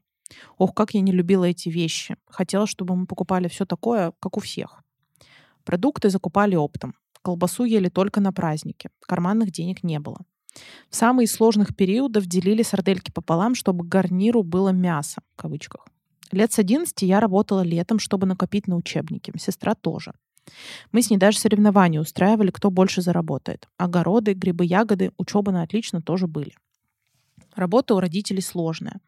Ох, 0.58 0.74
как 0.74 0.94
я 0.94 1.02
не 1.02 1.12
любила 1.12 1.46
эти 1.46 1.70
вещи. 1.70 2.16
Хотела, 2.28 2.68
чтобы 2.68 2.96
мы 2.96 3.06
покупали 3.06 3.48
все 3.48 3.66
такое, 3.66 4.14
как 4.20 4.38
у 4.38 4.40
всех. 4.40 4.82
Продукты 5.64 6.10
закупали 6.10 6.56
оптом. 6.56 6.96
Колбасу 7.22 7.64
ели 7.64 7.90
только 7.90 8.20
на 8.20 8.34
празднике. 8.34 8.90
Карманных 9.02 9.52
денег 9.52 9.84
не 9.84 10.00
было. 10.00 10.20
В 10.90 10.96
самые 10.96 11.28
сложных 11.28 11.76
периодов 11.76 12.26
делили 12.26 12.64
сардельки 12.64 13.12
пополам, 13.12 13.56
чтобы 13.56 13.86
к 13.86 13.88
гарниру 13.88 14.44
было 14.44 14.70
мясо, 14.70 15.22
в 15.34 15.42
кавычках. 15.42 15.88
Лет 16.32 16.52
с 16.52 16.60
11 16.60 17.02
я 17.04 17.20
работала 17.20 17.62
летом, 17.62 18.00
чтобы 18.00 18.28
накопить 18.28 18.68
на 18.68 18.76
учебники. 18.76 19.32
Сестра 19.38 19.76
тоже. 19.76 20.14
Мы 20.92 21.02
с 21.02 21.10
ней 21.10 21.18
даже 21.18 21.40
соревнования 21.40 22.02
устраивали, 22.02 22.52
кто 22.52 22.70
больше 22.70 23.02
заработает. 23.02 23.68
Огороды, 23.78 24.34
грибы, 24.34 24.66
ягоды, 24.66 25.12
учеба 25.18 25.52
на 25.52 25.64
отлично 25.64 26.02
тоже 26.02 26.28
были. 26.28 26.54
Работа 27.56 27.96
у 27.96 28.00
родителей 28.00 28.42
сложная. 28.42 29.00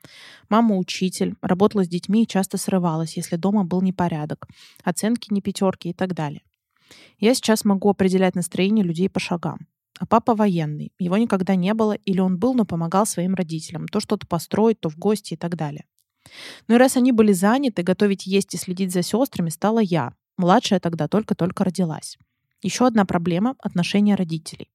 Мама 0.50 0.78
учитель, 0.78 1.36
работала 1.42 1.84
с 1.84 1.88
детьми 1.88 2.24
и 2.24 2.28
часто 2.28 2.58
срывалась, 2.58 3.18
если 3.18 3.36
дома 3.36 3.64
был 3.64 3.82
непорядок, 3.82 4.48
оценки 4.84 5.34
не 5.34 5.42
пятерки 5.42 5.90
и 5.90 5.94
так 5.94 6.14
далее. 6.14 6.42
Я 7.20 7.34
сейчас 7.34 7.66
могу 7.66 7.90
определять 7.90 8.36
настроение 8.36 8.86
людей 8.86 9.10
по 9.10 9.20
шагам. 9.20 9.68
А 9.98 10.06
папа 10.06 10.36
военный. 10.36 10.92
Его 11.00 11.18
никогда 11.18 11.56
не 11.56 11.74
было, 11.74 11.94
или 11.94 12.20
он 12.20 12.38
был, 12.38 12.54
но 12.54 12.66
помогал 12.66 13.06
своим 13.06 13.34
родителям. 13.34 13.88
То 13.88 14.02
что-то 14.02 14.28
построить, 14.28 14.80
то 14.80 14.90
в 14.90 14.98
гости 14.98 15.34
и 15.34 15.38
так 15.38 15.56
далее. 15.56 15.86
Ну 16.68 16.76
и 16.76 16.78
раз 16.78 16.98
они 16.98 17.12
были 17.12 17.32
заняты, 17.32 17.82
готовить 17.82 18.26
есть 18.26 18.54
и 18.54 18.58
следить 18.58 18.92
за 18.92 19.04
сестрами 19.04 19.50
стала 19.50 19.80
я. 19.80 20.14
Младшая 20.38 20.82
тогда 20.82 21.08
только-только 21.08 21.64
родилась. 21.64 22.18
Еще 22.66 22.88
одна 22.88 23.06
проблема— 23.06 23.54
отношения 23.60 24.16
родителей. 24.16 24.72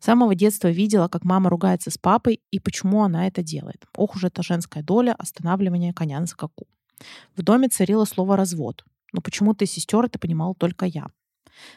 С 0.00 0.06
самого 0.06 0.34
детства 0.34 0.72
видела, 0.72 1.06
как 1.06 1.22
мама 1.22 1.50
ругается 1.50 1.88
с 1.88 1.96
папой 1.96 2.40
и 2.50 2.58
почему 2.58 3.04
она 3.04 3.28
это 3.28 3.44
делает. 3.44 3.86
Ох 3.96 4.16
уж 4.16 4.24
эта 4.24 4.42
женская 4.42 4.82
доля 4.82 5.14
останавливания 5.14 5.92
коня 5.92 6.18
на 6.18 6.26
скаку. 6.26 6.66
В 7.36 7.42
доме 7.42 7.68
царило 7.68 8.06
слово 8.06 8.36
«развод». 8.36 8.84
Но 9.12 9.20
почему-то 9.20 9.66
сестер 9.66 10.04
это 10.04 10.18
понимала 10.18 10.56
только 10.56 10.84
я. 10.86 11.06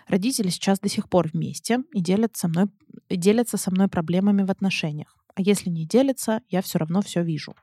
Родители 0.07 0.49
сейчас 0.49 0.79
до 0.79 0.89
сих 0.89 1.07
пор 1.07 1.29
вместе 1.31 1.83
и 1.93 2.01
делятся 2.01 2.41
со 2.41 2.47
мной, 2.47 2.65
делятся 3.11 3.57
со 3.57 3.69
мной 3.69 3.87
проблемами 3.87 4.41
в 4.41 4.49
отношениях. 4.49 5.15
А 5.35 5.43
если 5.43 5.69
не 5.69 5.85
делятся, 5.85 6.41
я 6.49 6.63
все 6.63 6.79
равно 6.79 7.03
все 7.03 7.21
вижу. 7.21 7.53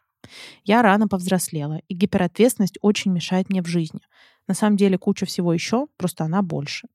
Я 0.63 0.83
рано 0.83 1.09
повзрослела, 1.09 1.81
и 1.89 1.95
гиперответственность 1.97 2.79
очень 2.81 3.11
мешает 3.11 3.51
мне 3.51 3.61
в 3.61 3.67
жизни. 3.67 4.03
На 4.47 4.55
самом 4.55 4.77
деле 4.77 4.99
куча 4.99 5.27
всего 5.27 5.53
еще, 5.53 5.89
просто 5.97 6.23
она 6.23 6.43
больше. 6.43 6.87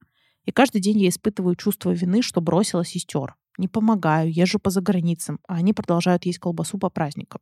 И 0.46 0.52
каждый 0.52 0.82
день 0.82 1.00
я 1.00 1.10
испытываю 1.10 1.56
чувство 1.56 1.92
вины, 1.92 2.22
что 2.22 2.42
бросила 2.42 2.84
сестер. 2.84 3.36
Не 3.58 3.68
помогаю, 3.68 4.34
езжу 4.34 4.60
по 4.60 4.72
заграницам, 4.72 5.40
а 5.48 5.56
они 5.56 5.74
продолжают 5.74 6.26
есть 6.26 6.40
колбасу 6.40 6.78
по 6.80 6.90
праздникам. 6.90 7.42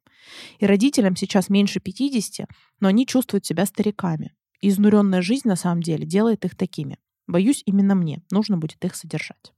И 0.60 0.66
родителям 0.66 1.16
сейчас 1.16 1.50
меньше 1.50 1.80
50, 1.80 2.50
но 2.80 2.90
они 2.90 3.08
чувствуют 3.08 3.46
себя 3.46 3.66
стариками. 3.66 4.34
И 4.60 4.70
изнуренная 4.70 5.22
жизнь 5.22 5.48
на 5.48 5.56
самом 5.56 5.82
деле 5.82 6.06
делает 6.06 6.44
их 6.46 6.56
такими. 6.56 7.00
Боюсь, 7.28 7.64
именно 7.66 7.96
мне 7.96 8.24
нужно 8.30 8.58
будет 8.58 8.84
их 8.84 8.96
содержать. 8.96 9.54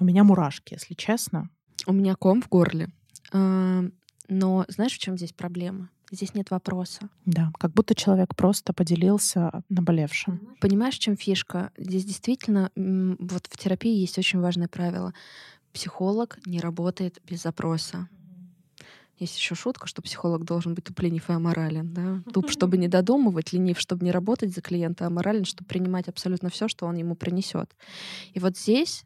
У 0.00 0.04
меня 0.04 0.24
мурашки, 0.24 0.74
если 0.74 0.94
честно. 0.94 1.50
У 1.86 1.92
меня 1.92 2.16
ком 2.16 2.42
в 2.42 2.48
горле. 2.48 2.90
Но 3.32 4.64
знаешь, 4.68 4.92
в 4.94 4.98
чем 4.98 5.16
здесь 5.16 5.32
проблема? 5.32 5.90
Здесь 6.10 6.34
нет 6.34 6.50
вопроса. 6.50 7.08
Да, 7.26 7.52
как 7.58 7.72
будто 7.72 7.94
человек 7.94 8.34
просто 8.34 8.72
поделился 8.72 9.62
наболевшим. 9.68 10.56
Понимаешь, 10.60 10.96
в 10.96 11.00
чем 11.00 11.16
фишка? 11.16 11.70
Здесь 11.76 12.04
действительно, 12.04 12.70
вот 12.74 13.46
в 13.46 13.56
терапии 13.58 13.94
есть 13.94 14.18
очень 14.18 14.40
важное 14.40 14.68
правило. 14.68 15.12
Психолог 15.72 16.38
не 16.46 16.60
работает 16.60 17.20
без 17.26 17.42
запроса. 17.42 18.08
Есть 19.18 19.36
еще 19.36 19.54
шутка, 19.54 19.88
что 19.88 20.00
психолог 20.00 20.44
должен 20.44 20.74
быть 20.74 20.84
туп, 20.84 21.00
ленив 21.00 21.28
и 21.28 21.32
аморален. 21.32 21.92
Да? 21.92 22.22
Туп, 22.32 22.50
чтобы 22.50 22.78
не 22.78 22.88
додумывать, 22.88 23.52
ленив, 23.52 23.78
чтобы 23.78 24.04
не 24.04 24.12
работать 24.12 24.54
за 24.54 24.60
клиента, 24.60 25.04
а 25.04 25.06
аморален, 25.08 25.44
чтобы 25.44 25.66
принимать 25.68 26.08
абсолютно 26.08 26.50
все, 26.50 26.68
что 26.68 26.86
он 26.86 26.96
ему 26.96 27.16
принесет. 27.16 27.70
И 28.32 28.38
вот 28.38 28.56
здесь 28.56 29.04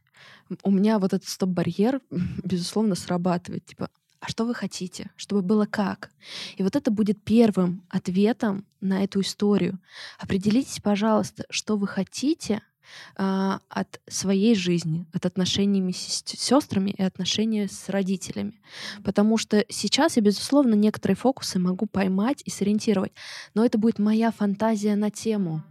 у 0.62 0.70
меня 0.70 0.98
вот 0.98 1.14
этот 1.14 1.28
стоп-барьер, 1.28 2.00
безусловно, 2.44 2.94
срабатывает. 2.94 3.64
Типа, 3.64 3.88
а 4.22 4.28
что 4.28 4.44
вы 4.44 4.54
хотите, 4.54 5.10
чтобы 5.16 5.42
было 5.42 5.66
как. 5.66 6.10
И 6.56 6.62
вот 6.62 6.76
это 6.76 6.92
будет 6.92 7.20
первым 7.22 7.82
ответом 7.88 8.64
на 8.80 9.02
эту 9.02 9.20
историю. 9.20 9.80
Определитесь, 10.16 10.78
пожалуйста, 10.80 11.44
что 11.50 11.76
вы 11.76 11.88
хотите 11.88 12.62
а, 13.16 13.58
от 13.68 14.00
своей 14.08 14.54
жизни, 14.54 15.06
от 15.12 15.26
отношений 15.26 15.92
с 15.92 16.22
сестрами 16.24 16.90
и 16.90 17.02
отношений 17.02 17.66
с 17.66 17.88
родителями. 17.88 18.60
Потому 19.02 19.38
что 19.38 19.64
сейчас 19.68 20.16
я, 20.16 20.22
безусловно, 20.22 20.74
некоторые 20.74 21.16
фокусы 21.16 21.58
могу 21.58 21.86
поймать 21.86 22.42
и 22.44 22.50
сориентировать, 22.50 23.12
но 23.54 23.64
это 23.64 23.76
будет 23.76 23.98
моя 23.98 24.30
фантазия 24.30 24.94
на 24.94 25.10
тему. 25.10 25.64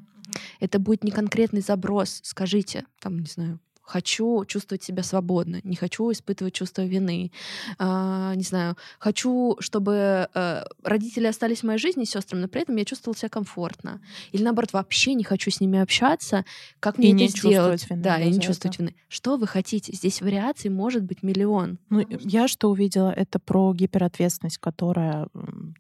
Это 0.59 0.77
будет 0.77 1.05
не 1.05 1.11
конкретный 1.11 1.61
заброс. 1.61 2.19
Скажите, 2.23 2.85
там, 2.99 3.19
не 3.19 3.27
знаю, 3.27 3.59
хочу 3.91 4.45
чувствовать 4.45 4.83
себя 4.83 5.03
свободно, 5.03 5.59
не 5.63 5.75
хочу 5.75 6.11
испытывать 6.11 6.53
чувство 6.53 6.83
вины, 6.83 7.31
э, 7.77 8.33
не 8.35 8.43
знаю, 8.43 8.77
хочу, 8.99 9.57
чтобы 9.59 10.29
э, 10.33 10.63
родители 10.83 11.27
остались 11.27 11.59
в 11.59 11.63
моей 11.63 11.79
жизни 11.79 12.05
сестрами, 12.05 12.41
но 12.41 12.47
при 12.47 12.61
этом 12.61 12.77
я 12.77 12.85
чувствовала 12.85 13.17
себя 13.17 13.29
комфортно. 13.29 14.01
Или 14.31 14.43
наоборот, 14.43 14.71
вообще 14.73 15.13
не 15.13 15.23
хочу 15.23 15.51
с 15.51 15.59
ними 15.59 15.79
общаться, 15.79 16.45
как 16.79 16.97
мне 16.97 17.09
и 17.09 17.13
это 17.13 17.21
не 17.21 17.27
сделать? 17.27 17.89
Вины, 17.89 18.01
да, 18.01 18.19
и 18.19 18.31
не 18.31 18.39
чувствовать 18.39 18.79
вины. 18.79 18.95
Что 19.09 19.37
вы 19.37 19.45
хотите? 19.47 19.93
Здесь 19.93 20.21
вариаций 20.21 20.69
может 20.69 21.03
быть 21.03 21.21
миллион. 21.21 21.77
Ну, 21.89 22.05
я 22.09 22.47
что 22.47 22.71
увидела, 22.71 23.11
это 23.11 23.39
про 23.39 23.73
гиперответственность, 23.73 24.57
которая 24.57 25.27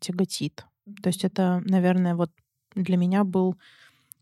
тяготит. 0.01 0.65
То 1.01 1.07
есть 1.07 1.23
это, 1.23 1.61
наверное, 1.65 2.15
вот 2.15 2.29
для 2.75 2.97
меня 2.97 3.23
был 3.23 3.55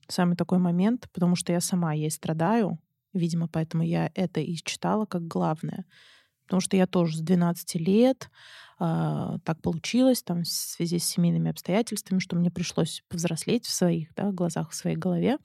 самый 0.08 0.36
такой 0.36 0.60
момент, 0.60 1.08
потому 1.14 1.36
что 1.36 1.52
я 1.54 1.62
сама 1.62 1.94
ей 1.94 2.12
страдаю, 2.12 2.80
Видимо, 3.14 3.48
поэтому 3.48 3.84
я 3.84 4.12
это 4.16 4.40
и 4.40 4.56
читала 4.56 5.06
как 5.06 5.28
главное. 5.28 5.86
Потому 6.46 6.62
что 6.62 6.78
я 6.78 6.88
тоже 6.88 7.18
с 7.18 7.22
12 7.22 7.76
лет 7.76 8.30
э, 8.80 9.38
так 9.44 9.62
получилось, 9.62 10.24
там, 10.24 10.44
в 10.44 10.48
связи 10.48 10.98
с 10.98 11.06
семейными 11.06 11.52
обстоятельствами, 11.52 12.20
что 12.20 12.36
мне 12.36 12.50
пришлось 12.50 13.04
повзрослеть 13.08 13.66
в 13.66 13.72
своих 13.72 14.14
да, 14.16 14.32
глазах, 14.32 14.72
в 14.72 14.76
своей 14.76 14.98
голове. 14.98 15.38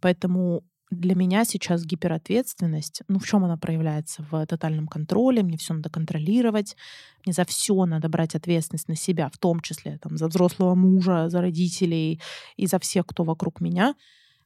Поэтому 0.00 0.64
для 0.90 1.14
меня 1.14 1.44
сейчас 1.44 1.84
гиперответственность, 1.84 3.02
ну 3.06 3.20
в 3.20 3.26
чем 3.26 3.44
она 3.44 3.56
проявляется? 3.56 4.26
В 4.28 4.44
тотальном 4.44 4.88
контроле, 4.88 5.42
мне 5.42 5.56
все 5.56 5.74
надо 5.74 5.88
контролировать, 5.88 6.76
мне 7.24 7.32
за 7.32 7.44
все 7.44 7.86
надо 7.86 8.08
брать 8.08 8.34
ответственность 8.34 8.88
на 8.88 8.96
себя, 8.96 9.30
в 9.32 9.38
том 9.38 9.60
числе 9.60 9.98
там, 9.98 10.16
за 10.16 10.26
взрослого 10.26 10.74
мужа, 10.74 11.28
за 11.28 11.40
родителей 11.40 12.20
и 12.56 12.66
за 12.66 12.80
всех, 12.80 13.06
кто 13.06 13.22
вокруг 13.22 13.60
меня. 13.60 13.94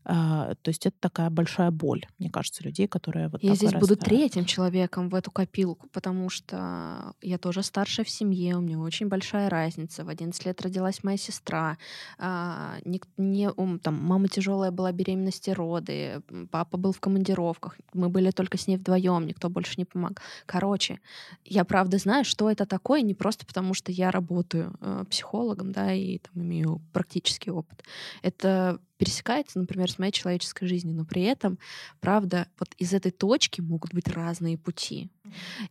А, 0.04 0.54
то 0.56 0.68
есть 0.68 0.86
это 0.86 0.96
такая 1.00 1.30
большая 1.30 1.70
боль, 1.70 2.06
мне 2.18 2.30
кажется, 2.30 2.62
людей, 2.62 2.86
которые 2.86 3.28
вот 3.28 3.42
Я 3.42 3.54
здесь 3.54 3.72
вырастают. 3.72 3.88
буду 3.88 3.96
третьим 3.96 4.44
человеком 4.44 5.08
в 5.08 5.14
эту 5.14 5.30
копилку, 5.30 5.88
потому 5.92 6.28
что 6.28 7.14
я 7.22 7.38
тоже 7.38 7.62
старшая 7.62 8.04
в 8.04 8.10
семье, 8.10 8.56
у 8.56 8.60
меня 8.60 8.78
очень 8.78 9.08
большая 9.08 9.48
разница. 9.48 10.04
В 10.04 10.08
11 10.08 10.44
лет 10.44 10.60
родилась 10.60 11.02
моя 11.02 11.16
сестра. 11.16 11.78
А, 12.18 12.76
не, 12.84 13.00
не, 13.16 13.50
там, 13.78 13.94
мама 13.94 14.28
тяжелая 14.28 14.70
была 14.70 14.92
беременности 14.92 15.50
роды, 15.50 16.22
папа 16.50 16.76
был 16.76 16.92
в 16.92 17.00
командировках. 17.00 17.76
Мы 17.94 18.08
были 18.10 18.30
только 18.30 18.58
с 18.58 18.66
ней 18.66 18.76
вдвоем, 18.76 19.26
никто 19.26 19.48
больше 19.48 19.74
не 19.78 19.84
помог. 19.84 20.20
Короче, 20.46 21.00
я 21.44 21.64
правда 21.64 21.98
знаю, 21.98 22.24
что 22.24 22.50
это 22.50 22.66
такое, 22.66 23.00
не 23.02 23.14
просто 23.14 23.46
потому, 23.46 23.74
что 23.74 23.90
я 23.90 24.10
работаю 24.10 24.74
э, 24.80 25.04
психологом, 25.08 25.72
да, 25.72 25.92
и 25.92 26.18
там 26.18 26.42
имею 26.42 26.82
практический 26.92 27.50
опыт. 27.50 27.82
Это 28.22 28.80
пересекается, 28.96 29.58
например, 29.58 29.90
с 29.90 29.98
моей 29.98 30.12
человеческой 30.12 30.66
жизнью, 30.66 30.96
но 30.96 31.04
при 31.04 31.22
этом, 31.22 31.58
правда, 32.00 32.48
вот 32.58 32.68
из 32.78 32.92
этой 32.92 33.10
точки 33.10 33.60
могут 33.60 33.92
быть 33.94 34.08
разные 34.08 34.58
пути. 34.58 35.10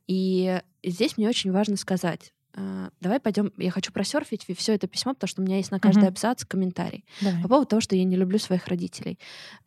И 0.08 0.62
здесь 0.84 1.18
мне 1.18 1.30
очень 1.30 1.52
важно 1.52 1.78
сказать, 1.78 2.34
Uh, 2.56 2.92
давай 3.02 3.20
пойдем. 3.20 3.52
Я 3.58 3.72
хочу 3.72 3.92
просерфить 3.92 4.46
все 4.56 4.76
это 4.76 4.86
письмо, 4.88 5.16
потому 5.16 5.28
что 5.28 5.42
у 5.42 5.44
меня 5.44 5.58
есть 5.58 5.72
на 5.72 5.80
каждый 5.80 6.04
uh-huh. 6.04 6.10
абзац 6.10 6.46
комментарий 6.46 7.04
давай. 7.20 7.42
по 7.42 7.48
поводу 7.48 7.66
того, 7.66 7.80
что 7.82 7.96
я 7.96 8.04
не 8.04 8.16
люблю 8.16 8.38
своих 8.38 8.68
родителей. 8.68 9.18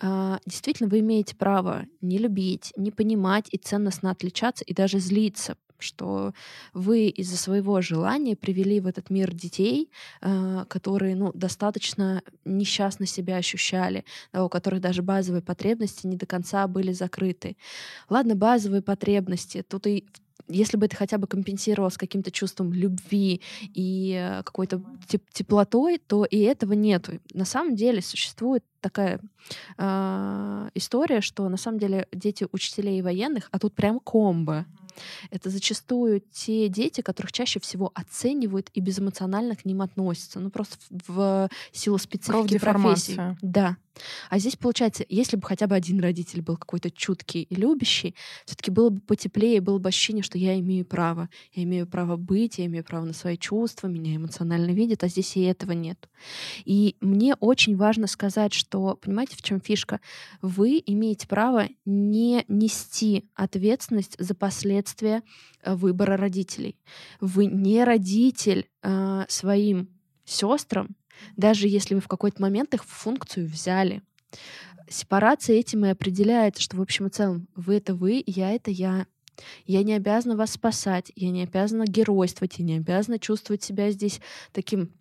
Uh, 0.01 0.39
действительно, 0.47 0.89
вы 0.89 1.01
имеете 1.01 1.35
право 1.35 1.85
не 2.01 2.19
любить, 2.19 2.73
не 2.77 2.93
понимать 2.93 3.49
и 3.51 3.59
ценностно 3.59 4.13
отличаться 4.13 4.65
и 4.65 4.73
даже 4.73 5.01
злиться 5.01 5.57
что 5.79 6.33
вы 6.73 7.09
из-за 7.09 7.37
своего 7.37 7.81
желания 7.81 8.37
привели 8.37 8.81
в 8.81 8.87
этот 8.87 9.11
мир 9.11 9.33
детей, 9.35 9.91
э, 10.21 10.65
которые 10.69 11.17
ну, 11.17 11.33
достаточно 11.35 12.23
несчастно 12.45 13.07
себя 13.07 13.37
ощущали, 13.37 14.05
у 14.33 14.49
которых 14.49 14.81
даже 14.81 15.03
базовые 15.03 15.43
потребности 15.43 16.07
не 16.07 16.17
до 16.17 16.27
конца 16.27 16.67
были 16.67 16.93
закрыты. 16.93 17.57
Ладно, 18.09 18.35
базовые 18.35 18.83
потребности, 18.83 19.63
тут 19.63 19.87
и 19.87 20.07
если 20.49 20.77
бы 20.77 20.87
это 20.87 20.97
хотя 20.97 21.19
бы 21.19 21.27
компенсировалось 21.27 21.97
каким-то 21.97 22.31
чувством 22.31 22.73
любви 22.73 23.41
и 23.75 24.15
э, 24.17 24.43
какой-то 24.43 24.83
теп- 25.09 25.27
теплотой, 25.33 25.99
то 25.99 26.25
и 26.25 26.39
этого 26.41 26.75
нету. 26.75 27.21
На 27.33 27.45
самом 27.45 27.75
деле 27.75 28.01
существует 28.01 28.65
такая 28.81 29.21
э, 29.79 30.69
история, 30.75 31.21
что 31.21 31.49
на 31.49 31.57
самом 31.57 31.79
деле 31.79 32.07
дети 32.13 32.47
учителей 32.53 32.99
и 32.99 33.03
военных, 33.03 33.49
а 33.51 33.59
тут 33.59 33.75
прям 33.75 33.99
комбо. 33.99 34.67
Это 35.31 35.51
зачастую 35.51 36.23
те 36.33 36.69
дети, 36.69 37.01
которых 37.01 37.33
чаще 37.33 37.61
всего 37.61 37.91
оценивают 37.95 38.71
и 38.75 38.81
безэмоционально 38.81 39.57
к 39.57 39.65
ним 39.65 39.83
относятся. 39.83 40.41
Ну, 40.41 40.51
просто 40.51 40.77
в 41.07 41.49
силу 41.73 41.99
специфики 41.99 42.59
профессии. 42.59 43.37
Да. 43.43 43.77
А 44.29 44.39
здесь, 44.39 44.57
получается, 44.57 45.05
если 45.09 45.37
бы 45.37 45.47
хотя 45.47 45.67
бы 45.67 45.75
один 45.75 46.01
родитель 46.01 46.43
был 46.43 46.57
какой-то 46.57 46.91
чуткий 46.91 47.43
и 47.43 47.55
любящий, 47.55 48.15
все-таки 48.45 48.71
было 48.71 48.91
бы 48.91 49.01
потеплее, 49.01 49.61
было 49.61 49.79
бы 49.79 49.89
ощущение, 49.89 50.23
что 50.23 50.39
я 50.39 50.59
имею 50.59 50.85
право. 50.85 51.29
Я 51.53 51.63
имею 51.63 51.87
право 51.87 52.17
быть, 52.17 52.59
я 52.59 52.67
имею 52.67 52.85
право 52.85 53.05
на 53.05 53.13
свои 53.13 53.37
чувства, 53.37 53.89
меня 53.89 54.17
эмоционально 54.17 54.73
видят, 54.73 55.03
а 55.05 55.09
здесь 55.09 55.37
и 55.37 55.43
этого 55.43 55.73
нет. 55.73 56.09
И 56.65 56.97
мне 57.01 57.35
очень 57.37 57.77
важно 57.77 58.07
сказать, 58.07 58.53
что, 58.53 58.99
понимаете, 59.01 59.37
в 59.37 59.43
чем 59.43 59.61
фишка? 59.61 60.01
Вы 60.43 60.83
имеете 60.85 61.27
право 61.27 61.69
не 61.85 62.45
нести 62.49 63.25
ответственность 63.35 64.17
за 64.19 64.35
последствия 64.35 64.86
э, 65.63 65.75
выбора 65.75 66.17
родителей. 66.17 66.77
Вы 67.21 67.47
не 67.47 67.85
родитель 67.85 68.69
э, 68.83 69.25
своим 69.29 69.89
сестрам, 70.25 70.97
даже 71.37 71.69
если 71.69 71.95
вы 71.95 72.01
в 72.01 72.09
какой-то 72.09 72.41
момент 72.43 72.75
их 72.75 72.85
в 72.85 72.89
функцию 72.89 73.47
взяли. 73.47 74.03
Сепарация 74.89 75.57
этим 75.57 75.85
и 75.85 75.91
определяет, 75.91 76.59
что 76.59 76.77
в 76.77 76.81
общем 76.81 77.07
и 77.07 77.11
целом 77.11 77.49
вы— 77.55 77.75
это 77.77 77.95
вы, 77.95 78.23
я— 78.27 78.53
это 78.55 78.71
я. 78.71 79.07
Я 79.67 79.83
не 79.83 79.95
обязана 79.95 80.37
вас 80.37 80.53
спасать, 80.53 81.13
я 81.15 81.31
не 81.31 81.43
обязана 81.43 81.85
геройствовать, 81.87 82.59
я 82.59 82.65
не 82.65 82.77
обязана 82.77 83.19
чувствовать 83.19 83.63
себя 83.63 83.91
здесь 83.91 84.21
таким 84.53 84.93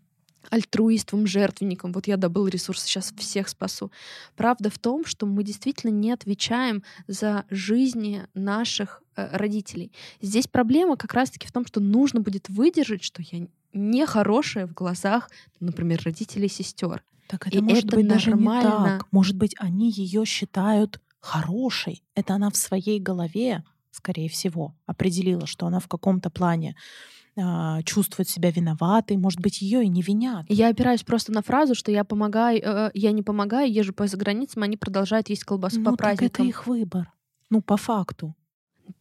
альтруистом, 0.50 1.28
жертвенником. 1.28 1.92
Вот 1.92 2.08
я 2.08 2.18
добыл 2.18 2.48
ресурс, 2.48 2.84
сейчас 2.84 3.14
всех 3.18 3.50
спасу. 3.50 3.92
Правда 4.36 4.70
в 4.70 4.80
том, 4.80 5.06
что 5.06 5.26
мы 5.26 5.44
действительно 5.44 5.92
не 5.92 6.12
отвечаем 6.12 6.84
за 7.08 7.46
жизни 7.50 8.28
наших 8.34 9.02
родителей. 9.16 9.92
Здесь 10.22 10.48
проблема 10.48 10.98
как 10.98 11.14
раз-таки 11.14 11.48
в 11.48 11.52
том, 11.52 11.66
что 11.66 11.80
нужно 11.80 12.20
будет 12.20 12.50
выдержать, 12.50 13.04
что 13.04 13.22
я 13.22 13.48
нехорошая 13.74 14.68
в 14.68 14.74
глазах, 14.74 15.30
например, 15.60 16.02
родителей 16.04 16.48
сестер. 16.48 17.04
Так 17.28 17.48
это 17.48 17.58
и 17.58 17.62
может 17.62 17.86
это 17.86 17.96
быть 17.96 18.08
нормально. 18.08 18.62
даже 18.64 18.84
не 18.84 18.90
так. 18.90 19.08
Может 19.12 19.36
быть, 19.36 19.56
они 19.60 19.92
ее 19.92 20.26
считают 20.26 21.00
хорошей. 21.20 22.04
Это 22.14 22.36
она 22.36 22.50
в 22.50 22.58
своей 22.58 23.00
голове, 23.00 23.64
скорее 23.92 24.30
всего, 24.30 24.76
определила, 24.86 25.48
что 25.48 25.66
она 25.66 25.80
в 25.80 25.88
каком-то 25.88 26.30
плане 26.30 26.76
э, 27.36 27.82
чувствует 27.84 28.30
себя 28.30 28.52
виноватой, 28.52 29.18
может 29.18 29.40
быть, 29.40 29.62
ее 29.62 29.84
и 29.84 29.88
не 29.88 30.02
винят. 30.02 30.46
Я 30.50 30.70
опираюсь 30.70 31.04
просто 31.04 31.32
на 31.32 31.42
фразу, 31.42 31.74
что 31.74 31.92
я 31.92 32.04
помогаю, 32.04 32.62
э, 32.64 32.92
я 32.94 33.12
не 33.12 33.24
помогаю, 33.24 33.72
езжу 33.72 33.94
по 33.94 34.08
заграницам, 34.08 34.64
они 34.64 34.78
продолжают 34.78 35.30
есть 35.30 35.44
колбасу 35.44 35.80
ну, 35.80 35.92
по 35.92 35.98
праздникам. 35.98 36.46
это 36.46 36.50
их 36.50 36.68
выбор. 36.68 37.12
Ну, 37.50 37.62
по 37.62 37.78
факту. 37.78 38.36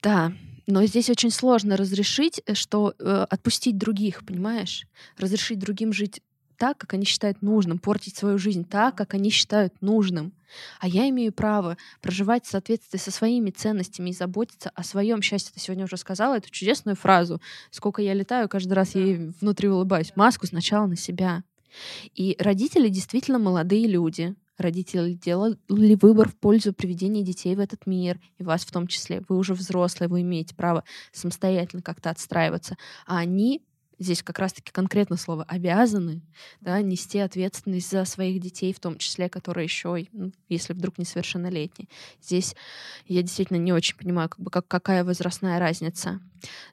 Да, 0.02 0.32
но 0.66 0.84
здесь 0.86 1.10
очень 1.10 1.30
сложно 1.30 1.76
разрешить, 1.76 2.40
э, 2.46 2.54
что 2.54 2.94
э, 2.98 3.26
отпустить 3.28 3.76
других, 3.76 4.24
понимаешь? 4.24 4.86
Разрешить 5.18 5.58
другим 5.58 5.92
жить 5.92 6.22
так, 6.56 6.78
как 6.78 6.94
они 6.94 7.04
считают 7.04 7.42
нужным, 7.42 7.78
портить 7.78 8.16
свою 8.16 8.38
жизнь 8.38 8.64
так, 8.64 8.94
как 8.94 9.14
они 9.14 9.30
считают 9.30 9.74
нужным. 9.80 10.32
А 10.78 10.86
я 10.86 11.08
имею 11.08 11.32
право 11.32 11.76
проживать 12.00 12.46
в 12.46 12.50
соответствии 12.50 12.98
со 12.98 13.10
своими 13.10 13.50
ценностями 13.50 14.10
и 14.10 14.14
заботиться 14.14 14.70
о 14.74 14.84
своем 14.84 15.20
счастье. 15.20 15.52
Ты 15.52 15.60
сегодня 15.60 15.84
уже 15.84 15.96
сказала 15.96 16.36
эту 16.36 16.50
чудесную 16.50 16.96
фразу. 16.96 17.40
Сколько 17.70 18.02
я 18.02 18.14
летаю, 18.14 18.48
каждый 18.48 18.74
раз 18.74 18.94
я 18.94 19.02
ей 19.02 19.32
внутри 19.40 19.68
улыбаюсь. 19.68 20.12
Маску 20.14 20.46
сначала 20.46 20.86
на 20.86 20.96
себя. 20.96 21.42
И 22.14 22.36
родители 22.38 22.88
действительно 22.88 23.40
молодые 23.40 23.88
люди. 23.88 24.34
Родители 24.56 25.14
делали 25.14 25.58
выбор 25.94 26.28
в 26.28 26.36
пользу 26.36 26.72
приведения 26.72 27.22
детей 27.22 27.54
в 27.56 27.60
этот 27.60 27.86
мир, 27.86 28.20
и 28.38 28.44
вас 28.44 28.64
в 28.64 28.70
том 28.70 28.86
числе. 28.86 29.22
Вы 29.28 29.36
уже 29.36 29.54
взрослые, 29.54 30.08
вы 30.08 30.22
имеете 30.22 30.54
право 30.54 30.84
самостоятельно 31.12 31.82
как-то 31.82 32.10
отстраиваться. 32.10 32.76
А 33.06 33.18
они 33.18 33.62
здесь 33.98 34.22
как 34.22 34.38
раз-таки 34.38 34.72
конкретно 34.72 35.16
слово 35.16 35.44
обязаны 35.44 36.22
да, 36.60 36.80
нести 36.82 37.18
ответственность 37.18 37.90
за 37.90 38.04
своих 38.04 38.40
детей, 38.40 38.72
в 38.72 38.80
том 38.80 38.98
числе, 38.98 39.28
которые 39.28 39.64
еще, 39.64 40.06
ну, 40.12 40.32
если 40.48 40.72
вдруг 40.72 40.98
несовершеннолетние. 40.98 41.88
Здесь 42.20 42.54
я 43.06 43.22
действительно 43.22 43.58
не 43.58 43.72
очень 43.72 43.96
понимаю, 43.96 44.28
как 44.28 44.40
бы, 44.40 44.50
как, 44.50 44.66
какая 44.68 45.04
возрастная 45.04 45.58
разница. 45.58 46.20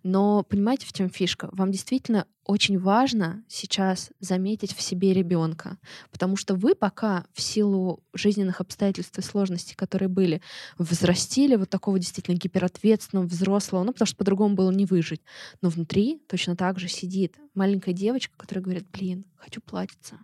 Но 0.04 0.44
понимаете, 0.44 0.86
в 0.86 0.94
чем 0.94 1.10
фишка? 1.10 1.50
Вам 1.52 1.72
действительно 1.72 2.26
очень 2.46 2.80
важно 2.80 3.44
сейчас 3.48 4.10
заметить 4.20 4.74
в 4.74 4.82
себе 4.82 5.14
ребенка, 5.14 5.78
потому 6.12 6.36
что 6.36 6.56
вы 6.56 6.76
пока 6.76 7.26
в 7.34 7.42
силу 7.42 8.04
жизненных 8.14 8.62
обстоятельств 8.62 9.18
и 9.18 9.22
сложностей, 9.22 9.76
которые 9.76 10.10
были, 10.10 10.42
взрастили 10.78 11.56
вот 11.56 11.70
такого 11.70 12.00
действительно 12.00 12.36
гиперответственного 12.36 13.26
взрослого, 13.26 13.84
ну 13.84 13.94
потому 13.94 14.08
что 14.08 14.18
по-другому 14.18 14.56
было 14.56 14.72
не 14.72 14.86
выжить. 14.86 15.22
Но 15.62 15.70
внутри 15.70 16.22
точно 16.28 16.56
так 16.56 16.80
же 16.80 16.88
сидит 16.88 17.36
маленькая 17.54 17.94
девочка, 17.94 18.34
которая 18.38 18.64
говорит, 18.64 18.88
блин, 18.92 19.26
хочу 19.38 19.62
платиться 19.62 20.18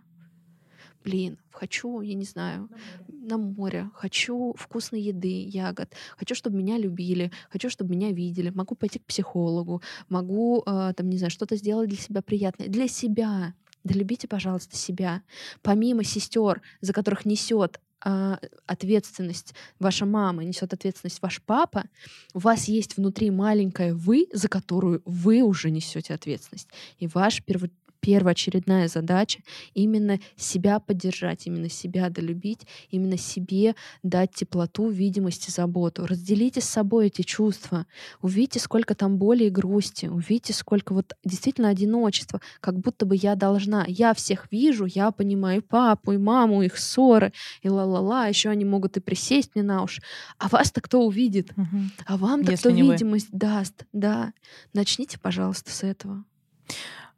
блин, 1.04 1.38
хочу, 1.50 2.00
я 2.00 2.14
не 2.14 2.24
знаю, 2.24 2.68
на 3.08 3.38
море, 3.38 3.90
хочу 3.94 4.54
вкусной 4.56 5.00
еды, 5.00 5.44
ягод, 5.44 5.92
хочу, 6.16 6.34
чтобы 6.34 6.56
меня 6.56 6.78
любили, 6.78 7.30
хочу, 7.50 7.70
чтобы 7.70 7.94
меня 7.94 8.12
видели, 8.12 8.50
могу 8.50 8.74
пойти 8.74 8.98
к 8.98 9.04
психологу, 9.04 9.82
могу, 10.08 10.62
э, 10.66 10.92
там, 10.96 11.08
не 11.08 11.18
знаю, 11.18 11.30
что-то 11.30 11.56
сделать 11.56 11.88
для 11.88 11.98
себя 11.98 12.22
приятное. 12.22 12.68
Для 12.68 12.88
себя. 12.88 13.54
Да 13.84 13.94
любите, 13.94 14.28
пожалуйста, 14.28 14.76
себя. 14.76 15.22
Помимо 15.62 16.04
сестер, 16.04 16.62
за 16.80 16.92
которых 16.92 17.24
несет 17.24 17.80
а, 18.00 18.38
ответственность 18.66 19.54
ваша 19.80 20.06
мама, 20.06 20.44
несет 20.44 20.72
ответственность 20.72 21.20
ваш 21.20 21.42
папа, 21.42 21.84
у 22.32 22.38
вас 22.38 22.68
есть 22.68 22.96
внутри 22.96 23.30
маленькое 23.30 23.92
вы, 23.92 24.28
за 24.32 24.48
которую 24.48 25.02
вы 25.04 25.42
уже 25.42 25.70
несете 25.70 26.14
ответственность. 26.14 26.68
И 26.98 27.08
ваш 27.08 27.42
перво 27.42 27.68
первоочередная 28.00 28.88
задача 28.88 29.40
именно 29.74 30.18
себя 30.36 30.80
поддержать, 30.80 31.46
именно 31.46 31.68
себя 31.68 32.08
долюбить, 32.10 32.66
именно 32.90 33.16
себе 33.16 33.74
дать 34.02 34.34
теплоту, 34.34 34.88
видимость 34.88 35.48
и 35.48 35.50
заботу. 35.50 36.06
Разделите 36.06 36.60
с 36.60 36.64
собой 36.64 37.08
эти 37.08 37.22
чувства, 37.22 37.86
увидите, 38.22 38.60
сколько 38.60 38.94
там 38.94 39.18
боли 39.18 39.44
и 39.44 39.50
грусти, 39.50 40.06
увидите, 40.06 40.52
сколько 40.52 40.92
вот 40.94 41.14
действительно 41.24 41.68
одиночества, 41.68 42.40
как 42.60 42.78
будто 42.78 43.06
бы 43.06 43.16
я 43.16 43.34
должна. 43.34 43.84
Я 43.86 44.14
всех 44.14 44.50
вижу, 44.50 44.84
я 44.86 45.10
понимаю 45.10 45.62
папу 45.62 46.12
и 46.12 46.18
маму, 46.18 46.62
их 46.62 46.78
ссоры, 46.78 47.32
и 47.62 47.68
ла-ла-ла, 47.68 48.26
еще 48.26 48.50
они 48.50 48.64
могут 48.64 48.96
и 48.96 49.00
присесть 49.00 49.54
мне 49.54 49.64
на 49.64 49.82
уши. 49.82 50.02
А 50.38 50.48
вас-то 50.48 50.80
кто 50.80 51.02
увидит? 51.02 51.50
Угу. 51.52 51.78
А 52.06 52.16
вам-то 52.16 52.56
кто 52.56 52.70
видимость 52.70 53.30
вы. 53.32 53.38
даст? 53.38 53.84
Да. 53.92 54.32
Начните, 54.72 55.18
пожалуйста, 55.18 55.70
с 55.70 55.82
этого. 55.82 56.24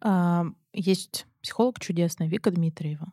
А, 0.00 0.46
есть 0.72 1.26
психолог 1.42 1.80
чудесная 1.80 2.28
Вика 2.28 2.50
Дмитриева. 2.50 3.12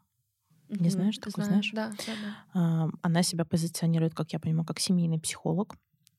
Mm-hmm. 0.69 0.83
Не 0.83 0.89
знаешь, 0.89 1.17
такой 1.17 1.43
Знаю. 1.43 1.49
знаешь? 1.49 1.71
Да, 1.73 1.91
да, 2.05 2.13
да. 2.53 2.89
Она 3.01 3.23
себя 3.23 3.45
позиционирует, 3.45 4.13
как 4.13 4.33
я 4.33 4.39
понимаю, 4.39 4.65
как 4.65 4.79
семейный 4.79 5.19
психолог. 5.19 5.75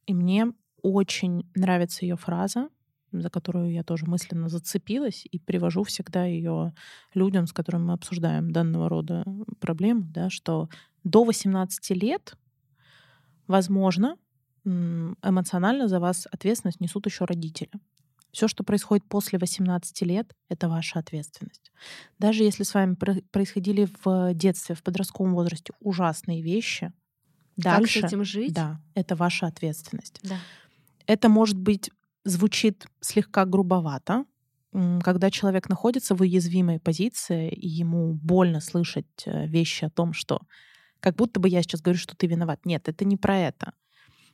И 0.06 0.14
мне 0.14 0.52
очень 0.82 1.50
нравится 1.54 2.04
ее 2.04 2.16
фраза, 2.16 2.68
за 3.12 3.30
которую 3.30 3.72
я 3.72 3.82
тоже 3.82 4.06
мысленно 4.06 4.48
зацепилась 4.48 5.26
и 5.30 5.38
привожу 5.38 5.82
всегда 5.82 6.24
ее 6.24 6.74
людям, 7.14 7.46
с 7.46 7.52
которыми 7.52 7.84
мы 7.84 7.92
обсуждаем 7.94 8.50
данного 8.50 8.88
рода 8.88 9.24
проблемы, 9.60 10.06
да, 10.10 10.30
что 10.30 10.68
до 11.04 11.24
18 11.24 11.90
лет, 12.02 12.36
возможно, 13.46 14.16
эмоционально 14.64 15.88
за 15.88 16.00
вас 16.00 16.26
ответственность 16.30 16.80
несут 16.80 17.06
еще 17.06 17.24
родители. 17.24 17.70
Все, 18.32 18.46
что 18.48 18.62
происходит 18.62 19.04
после 19.08 19.38
18 19.38 20.02
лет, 20.02 20.34
это 20.48 20.68
ваша 20.68 20.98
ответственность. 20.98 21.72
Даже 22.18 22.44
если 22.44 22.62
с 22.62 22.74
вами 22.74 22.94
происходили 22.94 23.88
в 24.02 24.34
детстве, 24.34 24.74
в 24.74 24.82
подростковом 24.82 25.34
возрасте 25.34 25.72
ужасные 25.80 26.42
вещи, 26.42 26.92
дальше, 27.56 28.00
как 28.00 28.10
с 28.10 28.12
этим 28.12 28.24
жить? 28.24 28.52
Да, 28.52 28.80
это 28.94 29.16
ваша 29.16 29.46
ответственность. 29.46 30.20
Да. 30.22 30.36
Это 31.06 31.28
может 31.28 31.58
быть 31.58 31.90
звучит 32.24 32.86
слегка 33.00 33.46
грубовато, 33.46 34.24
когда 35.02 35.30
человек 35.30 35.68
находится 35.68 36.14
в 36.14 36.20
уязвимой 36.20 36.78
позиции, 36.78 37.50
и 37.50 37.66
ему 37.66 38.12
больно 38.12 38.60
слышать 38.60 39.06
э, 39.24 39.46
вещи 39.46 39.84
о 39.84 39.90
том, 39.90 40.12
что 40.12 40.42
как 41.00 41.16
будто 41.16 41.40
бы 41.40 41.48
я 41.48 41.62
сейчас 41.62 41.80
говорю, 41.80 41.98
что 41.98 42.16
ты 42.16 42.26
виноват. 42.26 42.66
Нет, 42.66 42.88
это 42.88 43.04
не 43.04 43.16
про 43.16 43.38
это. 43.38 43.72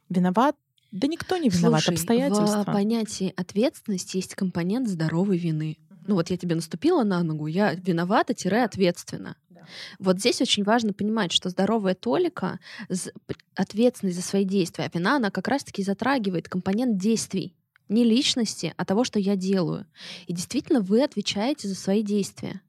Виноват 0.08 0.56
да 0.94 1.08
никто 1.08 1.36
не 1.36 1.48
виноват, 1.48 1.82
Слушай, 1.82 1.96
обстоятельства. 1.96 2.62
в 2.62 2.66
понятии 2.66 3.34
ответственности 3.36 4.16
есть 4.16 4.36
компонент 4.36 4.88
здоровой 4.88 5.38
вины. 5.38 5.76
Ну 6.06 6.14
вот 6.14 6.30
я 6.30 6.36
тебе 6.36 6.54
наступила 6.54 7.02
на 7.02 7.20
ногу, 7.24 7.48
я 7.48 7.74
виновата-ответственна. 7.74 9.36
Вот 9.98 10.20
здесь 10.20 10.40
очень 10.40 10.62
важно 10.62 10.92
понимать, 10.92 11.32
что 11.32 11.48
здоровая 11.48 11.96
толика, 11.96 12.60
ответственность 13.56 14.16
за 14.16 14.22
свои 14.22 14.44
действия, 14.44 14.84
а 14.84 14.96
вина, 14.96 15.16
она 15.16 15.32
как 15.32 15.48
раз-таки 15.48 15.82
затрагивает 15.82 16.48
компонент 16.48 16.96
действий. 16.96 17.56
Не 17.88 18.04
личности, 18.04 18.72
а 18.76 18.84
того, 18.84 19.02
что 19.02 19.18
я 19.18 19.34
делаю. 19.34 19.86
И 20.28 20.32
действительно, 20.32 20.80
вы 20.80 21.02
отвечаете 21.02 21.66
за 21.66 21.74
свои 21.74 22.02
действия. 22.02 22.60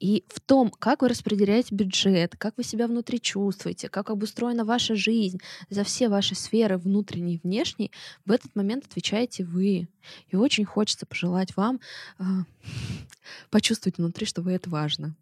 И 0.00 0.24
в 0.28 0.40
том, 0.40 0.70
как 0.70 1.02
вы 1.02 1.08
распределяете 1.08 1.74
бюджет, 1.74 2.36
как 2.36 2.56
вы 2.56 2.64
себя 2.64 2.86
внутри 2.86 3.20
чувствуете, 3.20 3.88
как 3.88 4.10
обустроена 4.10 4.64
ваша 4.64 4.94
жизнь, 4.94 5.40
за 5.70 5.84
все 5.84 6.08
ваши 6.08 6.34
сферы 6.34 6.78
внутренней 6.78 7.34
и 7.34 7.40
внешней, 7.42 7.90
в 8.24 8.32
этот 8.32 8.54
момент 8.56 8.86
отвечаете 8.86 9.44
вы. 9.44 9.88
И 10.28 10.36
очень 10.36 10.64
хочется 10.64 11.06
пожелать 11.06 11.56
вам 11.56 11.80
э, 12.18 12.24
почувствовать 13.50 13.98
внутри, 13.98 14.26
что 14.26 14.42
вы 14.42 14.52
это 14.52 14.70
важно. 14.70 15.14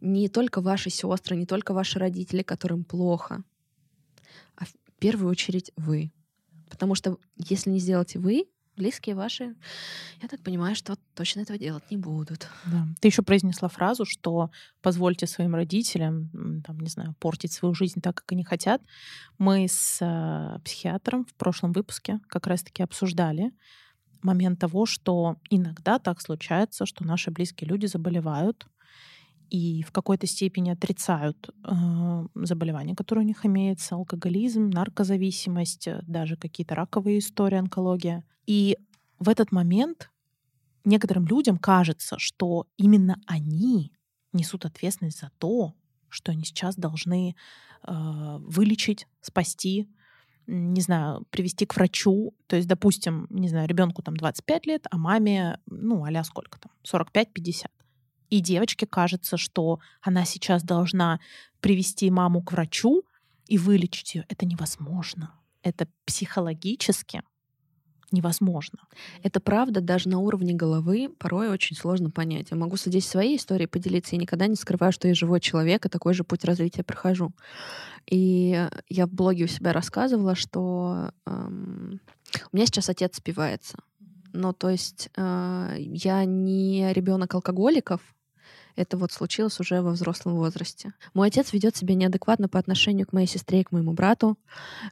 Не 0.00 0.28
только 0.28 0.60
ваши 0.60 0.90
сестры, 0.90 1.36
не 1.36 1.46
только 1.46 1.74
ваши 1.74 1.98
родители, 1.98 2.42
которым 2.42 2.84
плохо, 2.84 3.42
а 4.56 4.64
в 4.64 4.72
первую 4.98 5.30
очередь 5.30 5.72
вы. 5.76 6.12
Потому 6.70 6.94
что 6.94 7.18
если 7.36 7.70
не 7.70 7.78
сделаете 7.78 8.18
вы, 8.18 8.46
близкие 8.82 9.14
ваши, 9.14 9.54
я 10.22 10.28
так 10.28 10.40
понимаю, 10.42 10.74
что 10.74 10.96
точно 11.14 11.42
этого 11.42 11.58
делать 11.58 11.90
не 11.90 11.96
будут. 11.96 12.48
Да. 12.66 12.86
Ты 13.00 13.08
еще 13.08 13.22
произнесла 13.22 13.68
фразу, 13.68 14.04
что 14.04 14.50
позвольте 14.80 15.26
своим 15.26 15.54
родителям, 15.54 16.30
там, 16.66 16.80
не 16.80 16.88
знаю, 16.88 17.14
портить 17.18 17.52
свою 17.52 17.74
жизнь 17.74 18.00
так, 18.00 18.16
как 18.16 18.32
они 18.32 18.44
хотят. 18.44 18.82
Мы 19.38 19.66
с 19.68 19.98
э, 20.00 20.58
психиатром 20.64 21.24
в 21.24 21.34
прошлом 21.34 21.72
выпуске 21.72 22.18
как 22.28 22.46
раз-таки 22.46 22.82
обсуждали 22.82 23.52
момент 24.22 24.58
того, 24.60 24.86
что 24.86 25.36
иногда 25.50 25.98
так 25.98 26.20
случается, 26.20 26.86
что 26.86 27.04
наши 27.04 27.30
близкие 27.30 27.68
люди 27.68 27.86
заболевают 27.86 28.66
и 29.52 29.82
в 29.82 29.92
какой-то 29.92 30.26
степени 30.26 30.70
отрицают 30.70 31.50
э, 31.62 32.26
заболевания, 32.34 32.96
которые 32.96 33.24
у 33.24 33.26
них 33.26 33.44
имеются, 33.44 33.96
алкоголизм, 33.96 34.70
наркозависимость, 34.70 35.88
даже 36.08 36.36
какие-то 36.38 36.74
раковые 36.74 37.18
истории, 37.18 37.58
онкология. 37.58 38.24
И 38.46 38.78
в 39.18 39.28
этот 39.28 39.52
момент 39.52 40.10
некоторым 40.86 41.26
людям 41.26 41.58
кажется, 41.58 42.18
что 42.18 42.66
именно 42.78 43.20
они 43.26 43.92
несут 44.32 44.64
ответственность 44.64 45.20
за 45.20 45.30
то, 45.36 45.74
что 46.08 46.32
они 46.32 46.44
сейчас 46.44 46.76
должны 46.76 47.36
э, 47.86 47.92
вылечить, 48.38 49.06
спасти, 49.20 49.86
не 50.46 50.80
знаю, 50.80 51.26
привести 51.28 51.66
к 51.66 51.76
врачу. 51.76 52.34
То 52.46 52.56
есть, 52.56 52.68
допустим, 52.68 53.26
не 53.28 53.50
знаю, 53.50 53.68
ребенку 53.68 54.00
там 54.00 54.16
25 54.16 54.66
лет, 54.66 54.86
а 54.90 54.96
маме, 54.96 55.58
ну, 55.66 56.04
аля 56.04 56.24
сколько 56.24 56.58
там, 56.58 56.72
45-50. 56.90 57.66
И 58.32 58.40
девочке 58.40 58.86
кажется, 58.86 59.36
что 59.36 59.78
она 60.00 60.24
сейчас 60.24 60.62
должна 60.62 61.20
привести 61.60 62.10
маму 62.10 62.42
к 62.42 62.52
врачу 62.52 63.02
и 63.46 63.58
вылечить 63.58 64.14
ее. 64.14 64.24
Это 64.30 64.46
невозможно. 64.46 65.34
Это 65.62 65.86
психологически 66.06 67.22
невозможно. 68.10 68.78
Это 69.22 69.38
правда, 69.38 69.82
даже 69.82 70.08
на 70.08 70.18
уровне 70.18 70.54
головы 70.54 71.10
порой 71.18 71.50
очень 71.50 71.76
сложно 71.76 72.08
понять. 72.08 72.50
Я 72.50 72.56
могу 72.56 72.78
здесь 72.78 73.06
своей 73.06 73.36
историей 73.36 73.66
поделиться. 73.66 74.16
Я 74.16 74.22
никогда 74.22 74.46
не 74.46 74.56
скрываю, 74.56 74.94
что 74.94 75.08
я 75.08 75.14
живой 75.14 75.40
человек, 75.40 75.84
и 75.84 75.90
такой 75.90 76.14
же 76.14 76.24
путь 76.24 76.46
развития 76.46 76.84
прохожу. 76.84 77.32
И 78.06 78.66
я 78.88 79.06
в 79.06 79.12
блоге 79.12 79.44
у 79.44 79.48
себя 79.48 79.74
рассказывала, 79.74 80.36
что 80.36 81.10
эм, 81.26 82.00
у 82.50 82.56
меня 82.56 82.64
сейчас 82.64 82.88
отец 82.88 83.18
спивается. 83.18 83.76
Ну, 84.32 84.54
то 84.54 84.70
есть 84.70 85.10
э, 85.18 85.76
я 85.78 86.24
не 86.24 86.90
ребенок 86.94 87.34
алкоголиков, 87.34 88.00
это 88.76 88.96
вот 88.96 89.12
случилось 89.12 89.58
уже 89.60 89.82
во 89.82 89.90
взрослом 89.90 90.34
возрасте. 90.34 90.94
Мой 91.14 91.28
отец 91.28 91.52
ведет 91.52 91.76
себя 91.76 91.94
неадекватно 91.94 92.48
по 92.48 92.58
отношению 92.58 93.06
к 93.06 93.12
моей 93.12 93.26
сестре 93.26 93.60
и 93.60 93.64
к 93.64 93.72
моему 93.72 93.92
брату. 93.92 94.38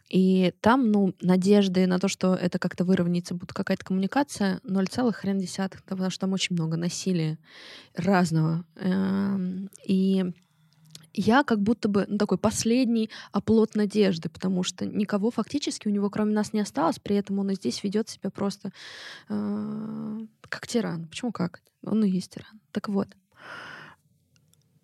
И 0.08 0.52
там, 0.60 0.90
ну, 0.90 1.14
надежды 1.20 1.86
на 1.86 1.98
то, 1.98 2.08
что 2.08 2.34
это 2.34 2.58
как-то 2.58 2.84
выровняется, 2.84 3.34
будет 3.34 3.52
какая-то 3.52 3.84
коммуникация, 3.84 4.60
0, 4.64 4.86
хрен 5.12 5.38
десятых, 5.38 5.82
потому 5.84 6.10
что 6.10 6.20
там 6.20 6.32
очень 6.32 6.54
много 6.54 6.76
насилия 6.76 7.38
разного. 7.94 8.64
Эм, 8.76 9.70
и 9.86 10.32
я 11.12 11.42
как 11.42 11.60
будто 11.60 11.88
бы 11.88 12.06
ну, 12.08 12.18
такой 12.18 12.38
последний 12.38 13.10
оплот 13.32 13.74
надежды, 13.74 14.28
потому 14.28 14.62
что 14.62 14.86
никого 14.86 15.30
фактически 15.30 15.88
у 15.88 15.90
него 15.90 16.10
кроме 16.10 16.32
нас 16.32 16.52
не 16.52 16.60
осталось, 16.60 16.98
при 16.98 17.16
этом 17.16 17.38
он 17.38 17.50
и 17.50 17.54
здесь 17.54 17.82
ведет 17.82 18.08
себя 18.08 18.30
просто 18.30 18.72
э, 19.28 20.26
как 20.48 20.66
тиран. 20.66 21.08
Почему 21.08 21.32
как? 21.32 21.62
Он 21.84 22.04
и 22.04 22.10
есть 22.10 22.32
тиран. 22.34 22.60
Так 22.72 22.88
вот, 22.88 23.08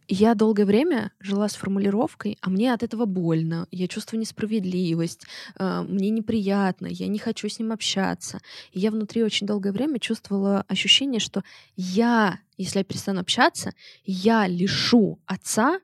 я 0.09 0.35
долгое 0.35 0.65
время 0.65 1.13
жила 1.21 1.49
с 1.49 1.55
формулировкой, 1.55 2.39
а 2.41 2.51
мне 2.51 2.73
от 2.73 2.83
этого 2.83 3.07
больно, 3.07 3.67
я 3.71 3.89
чувствую 3.89 4.21
несправедливость, 4.21 5.27
э, 5.59 5.85
мне 5.89 6.11
неприятно, 6.11 6.87
я 6.87 7.09
не 7.09 7.19
хочу 7.19 7.49
с 7.49 7.59
ним 7.59 7.73
общаться. 7.73 8.41
И 8.73 8.81
я 8.81 8.91
внутри 8.91 9.23
очень 9.23 9.47
долгое 9.47 9.73
время 9.73 9.99
чувствовала 9.99 10.65
ощущение, 10.69 11.21
что 11.21 11.43
я, 11.77 12.39
если 12.57 12.79
я 12.79 12.85
перестану 12.85 13.21
общаться, 13.21 13.73
я 14.05 14.47
лишу 14.47 15.19
отца 15.27 15.81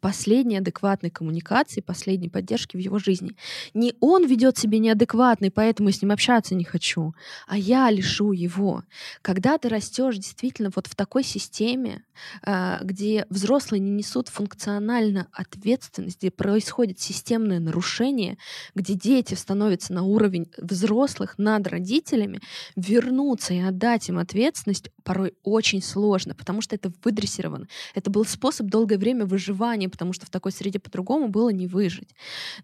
последней 0.00 0.58
адекватной 0.58 1.10
коммуникации, 1.10 1.80
последней 1.80 2.28
поддержки 2.28 2.76
в 2.76 2.80
его 2.80 2.98
жизни. 2.98 3.36
Не 3.74 3.94
он 4.00 4.26
ведет 4.26 4.58
себя 4.58 4.78
неадекватно, 4.78 5.50
поэтому 5.50 5.90
с 5.90 6.02
ним 6.02 6.12
общаться 6.12 6.54
не 6.54 6.64
хочу, 6.64 7.14
а 7.46 7.56
я 7.56 7.90
лишу 7.90 8.32
его. 8.32 8.84
Когда 9.22 9.58
ты 9.58 9.68
растешь 9.68 10.16
действительно 10.16 10.70
вот 10.74 10.86
в 10.86 10.94
такой 10.94 11.24
системе, 11.24 12.04
а, 12.07 12.07
где 12.44 13.26
взрослые 13.30 13.80
не 13.80 13.90
несут 13.90 14.28
функционально 14.28 15.28
ответственность, 15.32 16.18
где 16.18 16.30
происходит 16.30 17.00
системное 17.00 17.60
нарушение, 17.60 18.38
где 18.74 18.94
дети 18.94 19.34
становятся 19.34 19.92
на 19.92 20.02
уровень 20.02 20.50
взрослых 20.56 21.34
над 21.38 21.66
родителями, 21.66 22.40
вернуться 22.76 23.54
и 23.54 23.60
отдать 23.60 24.08
им 24.08 24.18
ответственность 24.18 24.90
порой 25.04 25.34
очень 25.42 25.82
сложно, 25.82 26.34
потому 26.34 26.60
что 26.60 26.74
это 26.76 26.92
выдрессировано. 27.04 27.66
Это 27.94 28.10
был 28.10 28.24
способ 28.24 28.66
долгое 28.66 28.98
время 28.98 29.26
выживания 29.26 29.88
потому 29.88 30.12
что 30.12 30.26
в 30.26 30.30
такой 30.30 30.52
среде 30.52 30.78
по-другому 30.78 31.28
было 31.28 31.48
не 31.50 31.66
выжить. 31.66 32.14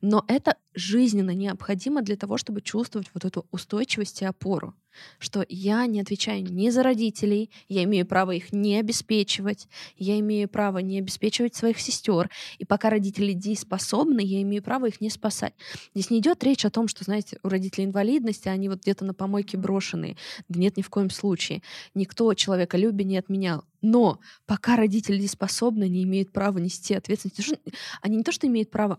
Но 0.00 0.24
это 0.28 0.56
жизненно 0.74 1.30
необходимо 1.30 2.02
для 2.02 2.16
того, 2.16 2.36
чтобы 2.36 2.60
чувствовать 2.60 3.08
вот 3.14 3.24
эту 3.24 3.46
устойчивость 3.50 4.22
и 4.22 4.24
опору 4.24 4.74
что 5.18 5.44
я 5.48 5.86
не 5.86 6.00
отвечаю 6.00 6.42
ни 6.42 6.70
за 6.70 6.82
родителей, 6.82 7.50
я 7.68 7.84
имею 7.84 8.06
право 8.06 8.32
их 8.32 8.52
не 8.52 8.78
обеспечивать, 8.78 9.68
я 9.96 10.18
имею 10.20 10.48
право 10.48 10.78
не 10.78 10.98
обеспечивать 10.98 11.54
своих 11.54 11.80
сестер, 11.80 12.30
и 12.58 12.64
пока 12.64 12.90
родители 12.90 13.32
дееспособны, 13.32 14.20
я 14.20 14.42
имею 14.42 14.62
право 14.62 14.86
их 14.86 15.00
не 15.00 15.10
спасать. 15.10 15.54
Здесь 15.94 16.10
не 16.10 16.18
идет 16.18 16.42
речь 16.44 16.64
о 16.64 16.70
том, 16.70 16.88
что, 16.88 17.04
знаете, 17.04 17.38
у 17.42 17.48
родителей 17.48 17.86
инвалидности, 17.86 18.48
они 18.48 18.68
вот 18.68 18.82
где-то 18.82 19.04
на 19.04 19.14
помойке 19.14 19.56
брошенные. 19.56 20.16
Да 20.48 20.58
нет, 20.60 20.76
ни 20.76 20.82
в 20.82 20.90
коем 20.90 21.10
случае. 21.10 21.62
Никто 21.94 22.32
человеколюбие 22.34 23.06
не 23.06 23.18
отменял. 23.18 23.64
Но 23.84 24.18
пока 24.46 24.76
родители 24.76 25.18
дееспособны, 25.18 25.88
не 25.90 26.04
имеют 26.04 26.32
права 26.32 26.56
нести 26.56 26.94
ответственность. 26.94 27.60
Они 28.00 28.16
не 28.16 28.22
то, 28.22 28.32
что 28.32 28.46
имеют 28.46 28.70
право, 28.70 28.98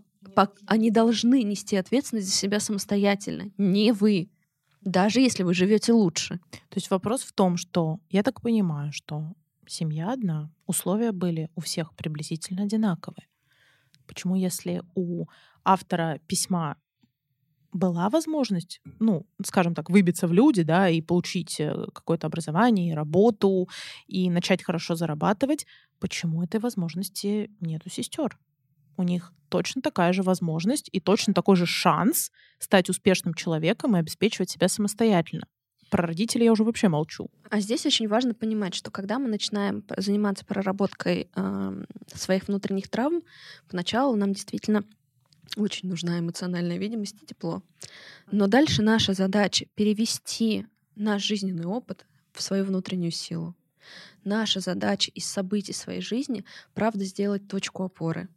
они 0.67 0.91
должны 0.91 1.41
нести 1.41 1.75
ответственность 1.75 2.27
за 2.27 2.33
себя 2.33 2.59
самостоятельно, 2.59 3.51
не 3.57 3.91
вы 3.91 4.29
даже 4.81 5.19
если 5.19 5.41
вы 5.41 5.55
живете 5.55 5.93
лучше. 5.93 6.39
То 6.69 6.75
есть 6.75 6.91
вопрос 6.91 7.23
в 7.23 7.33
том, 7.33 7.57
что 7.57 7.99
я 8.11 8.21
так 8.21 8.41
понимаю, 8.41 8.91
что 8.93 9.33
семья 9.65 10.13
одна, 10.13 10.51
условия 10.67 11.11
были 11.11 11.49
у 11.55 11.61
всех 11.61 11.95
приблизительно 11.95 12.61
одинаковые. 12.61 13.27
Почему, 14.05 14.35
если 14.35 14.83
у 14.93 15.25
автора 15.63 16.19
письма 16.27 16.77
была 17.75 18.09
возможность, 18.09 18.81
ну, 18.99 19.25
скажем 19.43 19.75
так, 19.75 19.89
выбиться 19.89 20.27
в 20.27 20.33
люди, 20.33 20.63
да, 20.63 20.89
и 20.89 21.01
получить 21.01 21.59
э, 21.59 21.87
какое-то 21.93 22.27
образование, 22.27 22.91
и 22.91 22.95
работу, 22.95 23.69
и 24.07 24.29
начать 24.29 24.63
хорошо 24.63 24.95
зарабатывать, 24.95 25.65
почему 25.99 26.43
этой 26.43 26.59
возможности 26.59 27.51
нет 27.59 27.81
у 27.85 27.89
сестер? 27.89 28.39
у 28.97 29.03
них 29.03 29.33
точно 29.49 29.81
такая 29.81 30.13
же 30.13 30.23
возможность 30.23 30.89
и 30.91 30.99
точно 30.99 31.33
такой 31.33 31.55
же 31.55 31.65
шанс 31.65 32.31
стать 32.59 32.89
успешным 32.89 33.33
человеком 33.33 33.95
и 33.95 33.99
обеспечивать 33.99 34.49
себя 34.49 34.67
самостоятельно. 34.67 35.47
Про 35.89 36.07
родителей 36.07 36.45
я 36.45 36.51
уже 36.51 36.63
вообще 36.63 36.87
молчу. 36.87 37.29
А 37.49 37.59
здесь 37.59 37.85
очень 37.85 38.07
важно 38.07 38.33
понимать, 38.33 38.73
что 38.73 38.89
когда 38.89 39.19
мы 39.19 39.27
начинаем 39.27 39.83
заниматься 39.97 40.43
проработкой 40.43 41.29
э, 41.35 41.83
своих 42.13 42.47
внутренних 42.47 42.89
травм, 42.89 43.21
поначалу 43.69 44.15
нам 44.15 44.33
действительно 44.33 44.83
очень 45.55 45.89
нужна 45.89 46.19
эмоциональная 46.19 46.77
видимость 46.77 47.21
и 47.21 47.25
тепло. 47.25 47.61
Но 48.31 48.47
дальше 48.47 48.81
наша 48.81 49.13
задача 49.13 49.65
перевести 49.75 50.65
наш 50.95 51.23
жизненный 51.23 51.65
опыт 51.65 52.05
в 52.31 52.41
свою 52.41 52.65
внутреннюю 52.65 53.11
силу. 53.11 53.55
Наша 54.23 54.59
задача 54.59 55.11
из 55.11 55.25
событий 55.25 55.73
своей 55.73 56.01
жизни, 56.01 56.45
правда, 56.73 57.03
сделать 57.05 57.47
точку 57.47 57.83
опоры. 57.83 58.27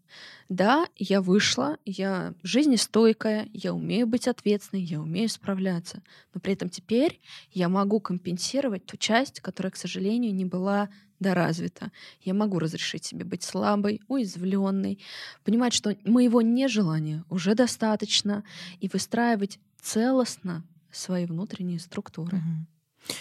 Да, 0.48 0.86
я 0.96 1.20
вышла, 1.20 1.78
я 1.84 2.34
жизнестойкая, 2.42 3.48
я 3.52 3.74
умею 3.74 4.06
быть 4.06 4.28
ответственной, 4.28 4.82
я 4.82 5.00
умею 5.00 5.28
справляться, 5.28 6.02
но 6.32 6.40
при 6.40 6.54
этом 6.54 6.68
теперь 6.70 7.20
я 7.52 7.68
могу 7.68 8.00
компенсировать 8.00 8.86
ту 8.86 8.96
часть, 8.96 9.40
которая, 9.40 9.70
к 9.70 9.76
сожалению, 9.76 10.34
не 10.34 10.44
была 10.44 10.88
доразвита. 11.20 11.90
Я 12.22 12.34
могу 12.34 12.58
разрешить 12.58 13.04
себе 13.04 13.24
быть 13.24 13.42
слабой, 13.42 14.00
уязвленной, 14.08 14.98
понимать, 15.44 15.72
что 15.72 15.96
моего 16.04 16.42
нежелания 16.42 17.24
уже 17.28 17.54
достаточно, 17.54 18.44
и 18.80 18.88
выстраивать 18.88 19.58
целостно 19.80 20.64
свои 20.90 21.26
внутренние 21.26 21.78
структуры. 21.78 22.38
Угу. 22.38 23.14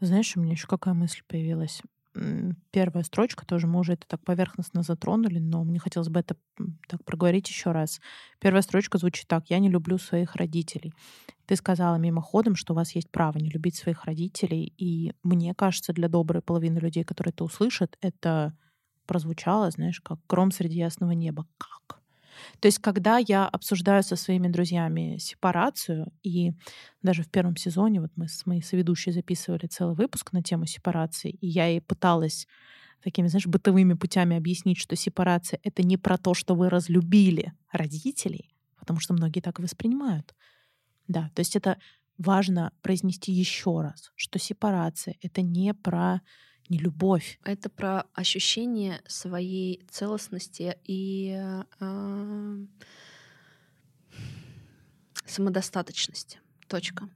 Знаешь, 0.00 0.36
у 0.36 0.40
меня 0.40 0.52
еще 0.52 0.66
какая 0.66 0.94
мысль 0.94 1.20
появилась? 1.26 1.82
первая 2.72 3.04
строчка 3.04 3.46
тоже, 3.46 3.68
мы 3.68 3.78
уже 3.78 3.92
это 3.92 4.04
так 4.06 4.24
поверхностно 4.24 4.82
затронули, 4.82 5.38
но 5.38 5.62
мне 5.62 5.78
хотелось 5.78 6.08
бы 6.08 6.18
это 6.18 6.36
так 6.88 7.04
проговорить 7.04 7.48
еще 7.48 7.70
раз. 7.70 8.00
Первая 8.40 8.62
строчка 8.62 8.98
звучит 8.98 9.28
так. 9.28 9.48
«Я 9.48 9.60
не 9.60 9.68
люблю 9.70 9.96
своих 9.96 10.34
родителей». 10.34 10.92
Ты 11.46 11.54
сказала 11.56 11.96
мимоходом, 11.96 12.56
что 12.56 12.72
у 12.72 12.76
вас 12.76 12.96
есть 12.96 13.10
право 13.10 13.38
не 13.38 13.48
любить 13.50 13.76
своих 13.76 14.04
родителей, 14.04 14.72
и 14.76 15.12
мне 15.22 15.54
кажется, 15.54 15.92
для 15.92 16.08
доброй 16.08 16.42
половины 16.42 16.78
людей, 16.78 17.04
которые 17.04 17.32
это 17.32 17.44
услышат, 17.44 17.96
это 18.00 18.56
прозвучало, 19.06 19.70
знаешь, 19.70 20.00
как 20.00 20.18
гром 20.28 20.50
среди 20.50 20.78
ясного 20.78 21.12
неба. 21.12 21.46
Как? 21.58 21.99
То 22.60 22.66
есть, 22.66 22.78
когда 22.78 23.18
я 23.18 23.46
обсуждаю 23.46 24.02
со 24.02 24.16
своими 24.16 24.48
друзьями 24.48 25.18
сепарацию, 25.18 26.12
и 26.22 26.52
даже 27.02 27.22
в 27.22 27.30
первом 27.30 27.56
сезоне, 27.56 28.00
вот 28.00 28.10
мы 28.16 28.28
с 28.28 28.46
моей 28.46 28.62
соведущей 28.62 29.12
записывали 29.12 29.66
целый 29.66 29.94
выпуск 29.94 30.32
на 30.32 30.42
тему 30.42 30.66
сепарации, 30.66 31.30
и 31.30 31.46
я 31.46 31.66
ей 31.66 31.80
пыталась 31.80 32.46
такими, 33.02 33.28
знаешь, 33.28 33.46
бытовыми 33.46 33.94
путями 33.94 34.36
объяснить, 34.36 34.78
что 34.78 34.96
сепарация— 34.96 35.58
это 35.62 35.82
не 35.82 35.96
про 35.96 36.18
то, 36.18 36.34
что 36.34 36.54
вы 36.54 36.68
разлюбили 36.68 37.52
родителей, 37.72 38.54
потому 38.78 39.00
что 39.00 39.14
многие 39.14 39.40
так 39.40 39.58
воспринимают. 39.58 40.34
Да, 41.08 41.30
то 41.34 41.40
есть 41.40 41.56
это 41.56 41.78
важно 42.18 42.72
произнести 42.82 43.32
еще 43.32 43.80
раз, 43.80 44.12
что 44.14 44.38
сепарация— 44.38 45.16
это 45.22 45.42
не 45.42 45.72
про 45.72 46.20
не 46.70 46.78
любовь. 46.78 47.38
Это 47.44 47.68
про 47.68 48.06
ощущение 48.14 49.02
своей 49.06 49.82
целостности 49.90 50.78
и 50.84 51.36
э, 51.80 52.56
самодостаточности. 55.26 56.40
Точка. 56.68 57.08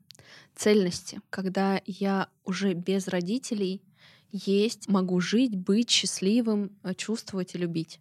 Цельности, 0.57 1.21
когда 1.31 1.81
я 1.87 2.29
уже 2.45 2.75
без 2.75 3.09
родителей 3.09 3.81
есть, 4.33 4.89
могу 4.89 5.21
жить, 5.21 5.57
быть 5.57 5.89
счастливым, 5.89 6.77
э, 6.83 6.95
чувствовать 6.95 7.55
и 7.55 7.59
любить. 7.59 8.01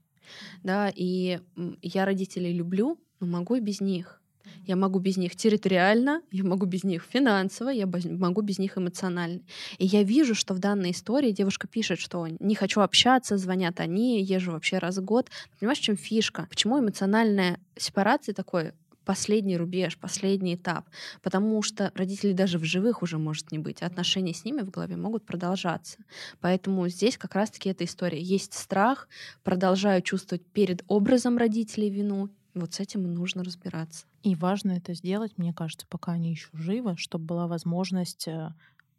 Да, 0.64 0.92
и 0.94 1.40
я 1.82 2.06
родителей 2.06 2.54
люблю, 2.54 3.00
но 3.20 3.28
могу 3.28 3.56
и 3.56 3.60
без 3.60 3.80
них. 3.80 4.23
Я 4.66 4.76
могу 4.76 5.00
без 5.00 5.18
них 5.18 5.36
территориально, 5.36 6.22
я 6.32 6.44
могу 6.44 6.66
без 6.66 6.84
них 6.84 7.04
финансово, 7.10 7.70
я 7.70 7.86
могу 7.86 8.42
без 8.42 8.60
них 8.60 8.78
эмоционально. 8.78 9.42
И 9.78 9.86
я 9.86 10.04
вижу, 10.04 10.36
что 10.36 10.54
в 10.54 10.60
данной 10.60 10.92
истории 10.92 11.32
девушка 11.32 11.68
пишет, 11.68 12.00
что 12.00 12.28
не 12.28 12.56
хочу 12.56 12.82
общаться, 12.82 13.38
звонят 13.38 13.80
они, 13.80 14.22
езжу 14.24 14.52
вообще 14.52 14.78
раз 14.78 14.98
в 14.98 15.04
год. 15.04 15.30
Понимаешь, 15.60 15.80
в 15.80 15.84
чем 15.84 15.98
фишка? 15.98 16.48
Почему 16.50 16.80
эмоциональная 16.80 17.60
сепарация 17.78 18.34
такой 18.34 18.74
последний 19.04 19.58
рубеж, 19.58 19.98
последний 19.98 20.56
этап, 20.56 20.86
потому 21.22 21.62
что 21.62 21.92
родителей 21.96 22.34
даже 22.34 22.58
в 22.58 22.64
живых 22.64 23.02
уже 23.04 23.18
может 23.18 23.52
не 23.52 23.60
быть, 23.60 23.82
а 23.82 23.86
отношения 23.88 24.34
с 24.34 24.46
ними 24.46 24.62
в 24.62 24.70
голове 24.70 24.96
могут 24.96 25.26
продолжаться. 25.26 25.98
Поэтому 26.40 26.88
здесь 26.88 27.18
как 27.18 27.36
раз-таки 27.36 27.70
эта 27.70 27.84
история. 27.84 28.22
Есть 28.22 28.54
страх, 28.54 29.08
продолжаю 29.44 30.02
чувствовать 30.02 30.46
перед 30.46 30.84
образом 30.88 31.38
родителей 31.38 31.90
вину, 31.90 32.30
вот 32.54 32.74
с 32.74 32.80
этим 32.80 33.04
нужно 33.14 33.44
разбираться. 33.44 34.06
И 34.22 34.36
важно 34.36 34.74
это 34.74 34.94
сделать, 34.94 35.38
мне 35.38 35.54
кажется, 35.54 35.88
пока 35.88 36.14
они 36.14 36.32
еще 36.32 36.50
живы, 36.54 36.96
чтобы 36.98 37.26
была 37.26 37.48
возможность 37.48 38.28
э, 38.28 38.54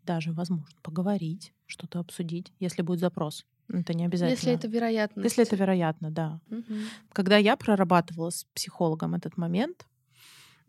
даже, 0.04 0.32
возможно, 0.32 0.66
поговорить, 0.82 1.52
что-то 1.66 2.00
обсудить, 2.00 2.52
если 2.60 2.82
будет 2.82 3.00
запрос. 3.00 3.46
Это 3.68 3.94
не 3.94 4.04
обязательно. 4.04 4.36
Если 4.36 4.52
это 4.52 4.68
вероятно. 4.68 5.22
Если 5.22 5.42
это 5.42 5.56
вероятно, 5.56 6.10
да. 6.10 6.40
Угу. 6.50 6.74
Когда 7.12 7.38
я 7.38 7.56
прорабатывала 7.56 8.30
с 8.30 8.44
психологом 8.54 9.14
этот 9.14 9.36
момент, 9.36 9.86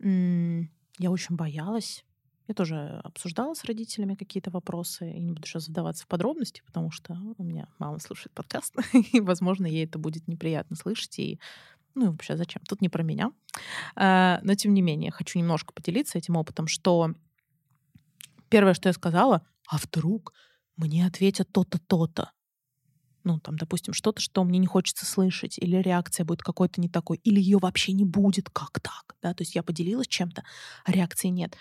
я 0.00 1.10
очень 1.10 1.36
боялась. 1.36 2.04
Я 2.48 2.54
тоже 2.54 3.00
обсуждала 3.02 3.54
с 3.54 3.64
родителями 3.64 4.14
какие-то 4.14 4.50
вопросы. 4.50 5.10
И 5.10 5.18
не 5.18 5.32
буду 5.32 5.46
сейчас 5.46 5.66
задаваться 5.66 6.04
в 6.04 6.06
подробности, 6.06 6.62
потому 6.64 6.90
что 6.90 7.18
у 7.38 7.42
меня 7.42 7.68
мама 7.78 7.98
слушает 7.98 8.32
подкаст, 8.32 8.74
и, 9.12 9.20
возможно, 9.20 9.66
ей 9.66 9.84
это 9.84 9.98
будет 9.98 10.28
неприятно 10.28 10.76
слышать. 10.76 11.18
И 11.18 11.40
ну, 11.96 12.10
вообще, 12.12 12.36
зачем? 12.36 12.62
Тут 12.68 12.82
не 12.82 12.88
про 12.88 13.02
меня. 13.02 13.32
А, 13.96 14.38
но, 14.42 14.54
тем 14.54 14.74
не 14.74 14.82
менее, 14.82 15.10
хочу 15.10 15.38
немножко 15.38 15.72
поделиться 15.72 16.18
этим 16.18 16.36
опытом, 16.36 16.66
что 16.66 17.14
первое, 18.50 18.74
что 18.74 18.90
я 18.90 18.92
сказала, 18.92 19.46
а 19.66 19.78
вдруг 19.78 20.34
мне 20.76 21.06
ответят 21.06 21.50
то-то, 21.50 21.78
то-то. 21.78 22.32
Ну, 23.24 23.40
там, 23.40 23.56
допустим, 23.56 23.94
что-то, 23.94 24.20
что 24.20 24.44
мне 24.44 24.58
не 24.58 24.66
хочется 24.66 25.06
слышать, 25.06 25.58
или 25.58 25.76
реакция 25.76 26.24
будет 26.24 26.42
какой-то 26.42 26.80
не 26.82 26.88
такой, 26.88 27.16
или 27.24 27.40
ее 27.40 27.58
вообще 27.58 27.92
не 27.92 28.04
будет, 28.04 28.50
как 28.50 28.78
так, 28.78 29.16
да, 29.20 29.34
то 29.34 29.42
есть 29.42 29.56
я 29.56 29.64
поделилась 29.64 30.06
чем-то, 30.06 30.44
а 30.84 30.92
реакции 30.92 31.28
нет. 31.28 31.56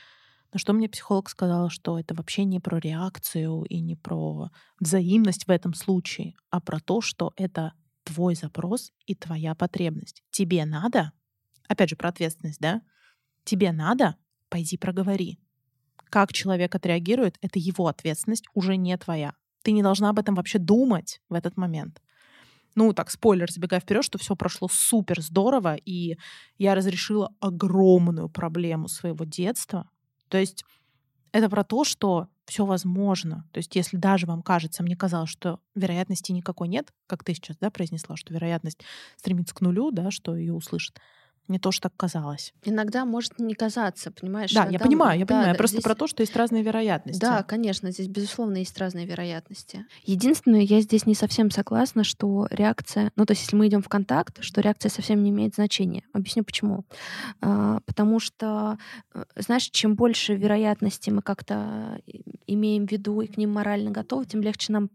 Но 0.54 0.60
что 0.60 0.74
мне 0.74 0.88
психолог 0.88 1.30
сказала, 1.30 1.70
что 1.70 1.98
это 1.98 2.14
вообще 2.14 2.44
не 2.44 2.60
про 2.60 2.78
реакцию 2.78 3.64
и 3.64 3.80
не 3.80 3.96
про 3.96 4.52
взаимность 4.80 5.48
в 5.48 5.50
этом 5.50 5.74
случае, 5.74 6.36
а 6.52 6.62
про 6.62 6.80
то, 6.80 7.02
что 7.02 7.32
это 7.36 7.74
твой 8.06 8.36
запрос 8.36 8.94
и 9.06 9.16
твоя 9.16 9.54
потребность. 9.56 10.24
Тебе 10.32 10.64
надо, 10.64 11.12
опять 11.68 11.90
же 11.90 11.98
про 11.98 12.10
ответственность, 12.10 12.62
да? 12.62 12.82
Тебе 13.44 13.74
надо, 13.74 14.16
пойди 14.50 14.78
проговори. 14.78 15.40
Как 16.10 16.32
человек 16.32 16.74
отреагирует, 16.74 17.38
это 17.42 17.60
его 17.60 17.88
ответственность, 17.88 18.46
уже 18.54 18.78
не 18.78 18.98
твоя. 18.98 19.34
Ты 19.64 19.72
не 19.72 19.84
должна 19.84 20.10
об 20.10 20.20
этом 20.20 20.36
вообще 20.36 20.60
думать 20.60 21.22
в 21.28 21.34
этот 21.34 21.58
момент. 21.58 22.02
Ну, 22.76 22.94
так, 22.94 23.10
спойлер, 23.10 23.52
забегая 23.52 23.80
вперед, 23.80 24.04
что 24.04 24.18
все 24.18 24.36
прошло 24.36 24.68
супер 24.72 25.22
здорово, 25.22 25.76
и 25.76 26.18
я 26.58 26.76
разрешила 26.76 27.34
огромную 27.40 28.30
проблему 28.30 28.88
своего 28.88 29.26
детства. 29.26 29.90
То 30.28 30.38
есть 30.38 30.66
это 31.32 31.50
про 31.50 31.64
то, 31.64 31.84
что 31.84 32.28
все 32.46 32.66
возможно. 32.66 33.48
То 33.52 33.58
есть 33.58 33.76
если 33.76 33.98
даже 33.98 34.28
вам 34.28 34.42
кажется, 34.42 34.84
мне 34.84 34.96
казалось, 34.96 35.30
что 35.30 35.60
вероятности 35.74 36.32
никакой 36.32 36.68
нет, 36.68 36.94
как 37.08 37.24
ты 37.24 37.34
сейчас 37.34 37.58
да, 37.58 37.70
произнесла, 37.72 38.16
что 38.16 38.34
вероятность 38.34 38.80
стремится 39.18 39.56
к 39.56 39.62
нулю, 39.62 39.92
да, 39.92 40.12
что 40.12 40.36
ее 40.36 40.54
услышат, 40.54 41.00
мне 41.48 41.60
тоже 41.60 41.82
так 41.82 41.94
казалось. 41.96 42.54
Иногда 42.64 43.06
может 43.06 43.40
не 43.40 43.54
казаться, 43.54 44.12
понимаешь? 44.12 44.52
Да, 44.52 44.68
я 44.68 44.80
понимаю, 44.80 45.20
я 45.20 45.26
да, 45.26 45.36
понимаю. 45.36 45.54
Да, 45.54 45.58
просто 45.58 45.76
здесь... 45.76 45.84
про 45.84 45.96
то, 45.96 46.08
что 46.08 46.22
есть 46.22 46.36
разные 46.36 46.64
вероятности. 46.64 47.20
Да, 47.20 47.44
конечно, 47.44 47.92
здесь, 47.92 48.08
безусловно, 48.08 48.58
есть 48.58 48.78
разные 48.78 49.06
вероятности. 49.06 49.86
Единственное, 50.04 50.62
я 50.62 50.82
здесь 50.82 51.06
не 51.06 51.16
совсем 51.16 51.52
согласна, 51.52 52.04
что 52.04 52.48
реакция... 52.50 53.12
Ну, 53.16 53.26
то 53.26 53.32
есть, 53.32 53.44
если 53.44 53.56
мы 53.56 53.68
идем 53.68 53.82
в 53.82 53.90
контакт, 53.90 54.42
что 54.42 54.62
реакция 54.62 54.90
совсем 54.90 55.24
не 55.24 55.30
имеет 55.30 55.56
значения. 55.56 56.04
Объясню 56.14 56.44
почему. 56.44 56.86
А, 57.42 57.80
потому 57.86 58.20
что, 58.20 58.78
э, 59.14 59.24
знаешь, 59.36 59.70
чем 59.70 59.96
больше 59.96 60.36
вероятностей 60.36 61.12
мы 61.12 61.22
как-то 61.22 62.00
имеем 62.48 62.88
в 62.88 62.92
виду 62.92 63.22
и 63.22 63.28
к 63.28 63.38
ним 63.38 63.54
морально 63.54 63.92
готовы, 63.92 64.26
тем 64.26 64.42
легче 64.42 64.74
нам 64.74 64.90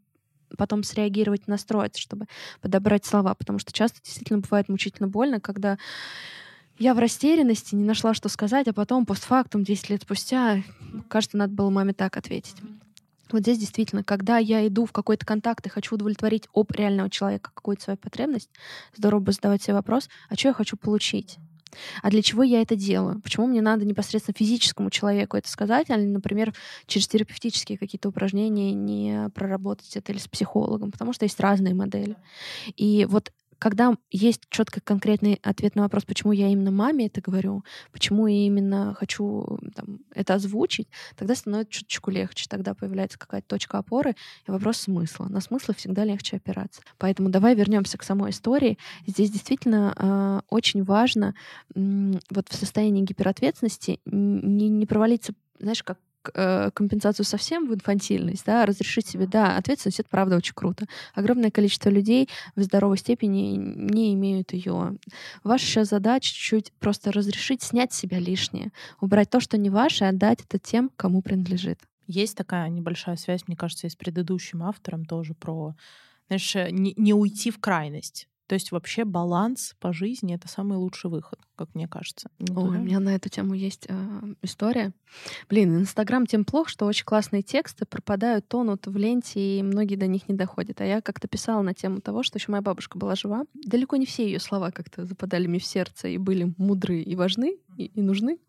потом 0.57 0.83
среагировать, 0.83 1.47
настроиться, 1.47 2.01
чтобы 2.01 2.27
подобрать 2.61 3.05
слова, 3.05 3.35
потому 3.35 3.59
что 3.59 3.73
часто 3.73 4.01
действительно 4.03 4.41
бывает 4.41 4.69
мучительно 4.69 5.09
больно, 5.09 5.41
когда 5.41 5.79
я 6.81 6.95
в 6.95 6.99
растерянности, 6.99 7.75
не 7.75 7.85
нашла, 7.85 8.15
что 8.15 8.31
сказать, 8.31 8.67
а 8.67 8.73
потом 8.73 9.05
постфактум, 9.05 9.63
10 9.63 9.91
лет 9.91 10.03
спустя, 10.03 10.63
кажется, 11.09 11.37
надо 11.37 11.53
было 11.53 11.69
маме 11.69 11.93
так 11.93 12.17
ответить. 12.17 12.57
Вот 13.31 13.43
здесь 13.43 13.59
действительно, 13.59 14.03
когда 14.03 14.39
я 14.39 14.67
иду 14.67 14.87
в 14.87 14.93
какой-то 14.93 15.25
контакт 15.27 15.65
и 15.67 15.69
хочу 15.69 15.95
удовлетворить 15.95 16.49
об 16.55 16.73
реального 16.73 17.11
человека 17.11 17.51
какую-то 17.55 17.83
свою 17.83 17.97
потребность, 17.99 18.51
здорово 18.97 19.21
бы 19.21 19.33
задавать 19.33 19.63
себе 19.63 19.75
вопрос, 19.75 20.09
а 20.31 20.35
что 20.35 20.49
я 20.49 20.55
хочу 20.55 20.77
получить? 20.79 21.39
А 22.03 22.11
для 22.11 22.23
чего 22.23 22.43
я 22.43 22.63
это 22.63 22.75
делаю? 22.75 23.21
Почему 23.21 23.47
мне 23.47 23.61
надо 23.61 23.85
непосредственно 23.85 24.35
физическому 24.37 24.91
человеку 24.91 25.37
это 25.37 25.49
сказать, 25.49 25.91
а, 25.91 25.99
например, 25.99 26.55
через 26.87 27.07
терапевтические 27.07 27.79
какие-то 27.79 28.09
упражнения 28.09 28.73
не 28.73 29.29
проработать 29.35 29.97
это 29.97 30.13
или 30.13 30.19
с 30.19 30.27
психологом? 30.27 30.91
Потому 30.91 31.13
что 31.13 31.27
есть 31.27 31.39
разные 31.39 31.75
модели. 31.75 32.17
И 32.77 33.07
вот 33.09 33.33
когда 33.61 33.95
есть 34.11 34.43
четко 34.49 34.81
конкретный 34.81 35.39
ответ 35.43 35.77
на 35.77 35.83
вопрос, 35.83 36.05
почему 36.05 36.33
я 36.33 36.49
именно 36.49 36.71
маме 36.71 37.07
это 37.07 37.21
говорю, 37.21 37.63
почему 37.93 38.27
я 38.27 38.47
именно 38.47 38.95
хочу 38.99 39.61
там, 39.77 40.01
это 40.15 40.35
озвучить, 40.35 40.89
тогда 41.15 41.35
становится 41.35 41.71
чуточку 41.71 42.11
легче. 42.11 42.47
Тогда 42.49 42.75
появляется 42.75 43.19
какая-то 43.19 43.47
точка 43.47 43.79
опоры 43.79 44.17
и 44.49 44.51
вопрос 44.51 44.79
смысла. 44.79 45.27
На 45.29 45.41
смысл 45.41 45.75
всегда 45.75 46.05
легче 46.05 46.37
опираться. 46.37 46.81
Поэтому 46.99 47.29
давай 47.29 47.55
вернемся 47.55 47.99
к 47.99 48.03
самой 48.03 48.31
истории. 48.31 48.79
Здесь 49.07 49.31
действительно 49.31 49.95
э, 49.95 50.41
очень 50.49 50.83
важно 50.83 51.35
э, 51.75 52.13
вот 52.31 52.49
в 52.49 52.55
состоянии 52.55 53.03
гиперответственности 53.03 54.01
не, 54.07 54.71
не 54.71 54.87
провалиться 54.87 55.35
знаешь, 55.61 55.83
как 55.83 55.99
компенсацию 56.23 57.25
совсем 57.25 57.69
в 57.69 57.75
инфантильность, 57.75 58.45
да, 58.45 58.67
разрешить 58.67 59.07
себе, 59.07 59.27
да, 59.27 59.57
ответственность, 59.57 60.01
это 60.01 60.09
правда 60.09 60.37
очень 60.37 60.55
круто. 60.55 60.87
Огромное 61.15 61.51
количество 61.51 61.89
людей 61.89 62.29
в 62.57 62.63
здоровой 62.63 62.99
степени 62.99 63.57
не 63.57 64.15
имеют 64.15 64.53
ее. 64.53 64.97
Ваша 65.45 65.85
задача 65.85 66.29
чуть-чуть 66.29 66.73
просто 66.79 67.13
разрешить 67.13 67.63
снять 67.63 67.93
себя 67.93 68.19
лишнее, 68.19 68.73
убрать 69.01 69.31
то, 69.31 69.41
что 69.41 69.59
не 69.59 69.71
ваше, 69.71 70.05
и 70.05 70.09
отдать 70.09 70.41
это 70.43 70.59
тем, 70.59 70.91
кому 70.97 71.23
принадлежит. 71.23 71.79
Есть 72.07 72.37
такая 72.37 72.69
небольшая 72.69 73.17
связь, 73.17 73.47
мне 73.47 73.57
кажется, 73.57 73.87
и 73.87 73.91
с 73.91 73.97
предыдущим 73.97 74.63
автором 74.63 75.05
тоже 75.05 75.35
про, 75.35 75.75
знаешь, 76.27 76.55
не, 76.73 76.93
не 76.97 77.15
уйти 77.15 77.51
в 77.51 77.61
крайность. 77.61 78.27
То 78.51 78.55
есть 78.55 78.73
вообще 78.73 79.05
баланс 79.05 79.77
по 79.79 79.93
жизни— 79.93 80.35
это 80.35 80.49
самый 80.49 80.77
лучший 80.77 81.09
выход, 81.09 81.39
как 81.55 81.73
мне 81.77 81.87
кажется. 81.87 82.33
Ой, 82.41 82.79
у 82.79 82.81
меня 82.81 82.99
на 82.99 83.15
эту 83.15 83.29
тему 83.29 83.55
есть 83.55 83.87
э, 83.89 83.95
история. 84.43 84.93
Блин, 85.49 85.79
Инстаграм 85.79 86.27
тем 86.27 86.45
плох, 86.45 86.69
что 86.69 86.87
очень 86.87 87.05
классные 87.05 87.43
тексты 87.43 87.87
пропадают, 87.87 88.49
тонут 88.49 88.89
в 88.89 88.97
ленте, 88.97 89.59
и 89.59 89.63
многие 89.63 89.95
до 89.95 90.09
них 90.09 90.29
не 90.29 90.35
доходят. 90.35 90.81
А 90.81 90.85
я 90.85 91.01
как-то 91.01 91.29
писала 91.29 91.63
на 91.63 91.75
тему 91.75 92.01
того, 92.01 92.25
что 92.25 92.39
еще 92.39 92.51
моя 92.51 92.61
бабушка 92.61 92.99
была 92.99 93.15
жива. 93.15 93.45
Далеко 93.55 93.95
не 93.95 94.05
все 94.05 94.25
ее 94.25 94.41
слова 94.41 94.73
как-то 94.73 95.05
западали 95.05 95.47
мне 95.47 95.61
в 95.61 95.65
сердце 95.65 96.09
и 96.09 96.19
были 96.19 96.53
мудры 96.59 97.03
и 97.03 97.15
важны, 97.15 97.57
и, 97.77 97.85
и 97.85 98.03
нужны, 98.03 98.41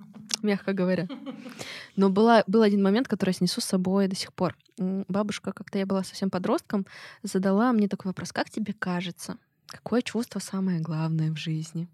мягко 0.41 0.73
говоря. 0.73 1.07
Но 1.95 2.09
была, 2.09 2.43
был 2.47 2.63
один 2.63 2.81
момент, 2.81 3.07
который 3.07 3.29
я 3.29 3.33
снесу 3.33 3.61
с 3.61 3.65
собой 3.65 4.07
до 4.07 4.15
сих 4.15 4.33
пор. 4.33 4.57
Бабушка, 4.79 5.51
когда 5.51 5.77
я 5.77 5.85
была 5.85 6.03
совсем 6.03 6.31
подростком, 6.31 6.87
задала 7.21 7.71
мне 7.71 7.87
такой 7.87 8.09
вопрос, 8.09 8.31
как 8.31 8.49
тебе 8.49 8.73
кажется, 8.73 9.37
Какое 9.71 10.01
чувство 10.01 10.39
самое 10.39 10.79
главное 10.81 11.31
в 11.31 11.37
жизни? 11.37 11.87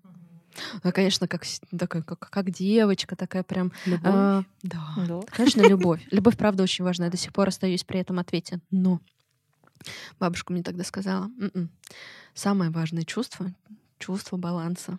Ну, 0.84 0.91
конечно, 0.91 1.28
как, 1.28 1.43
такая, 1.78 2.01
как, 2.01 2.19
как 2.19 2.49
девочка, 2.49 3.15
такая 3.15 3.43
прям... 3.43 3.71
Любовь? 3.86 4.11
А, 4.11 4.43
да. 4.63 4.93
да. 5.07 5.21
Конечно, 5.28 5.61
любовь. 5.61 6.01
Любовь, 6.09 6.36
правда, 6.36 6.63
очень 6.63 6.84
важна. 6.84 7.05
Я 7.05 7.11
до 7.11 7.17
сих 7.17 7.32
пор 7.32 7.49
остаюсь 7.49 7.84
при 7.84 7.99
этом 7.99 8.17
ответе. 8.17 8.59
Но 8.71 8.99
бабушка 10.19 10.51
мне 10.51 10.63
тогда 10.63 10.84
сказала, 10.84 11.25
М-м, 11.39 11.69
самое 12.34 12.71
важное 12.71 13.03
чувство— 13.03 13.53
чувство 13.99 14.38
баланса. 14.38 14.97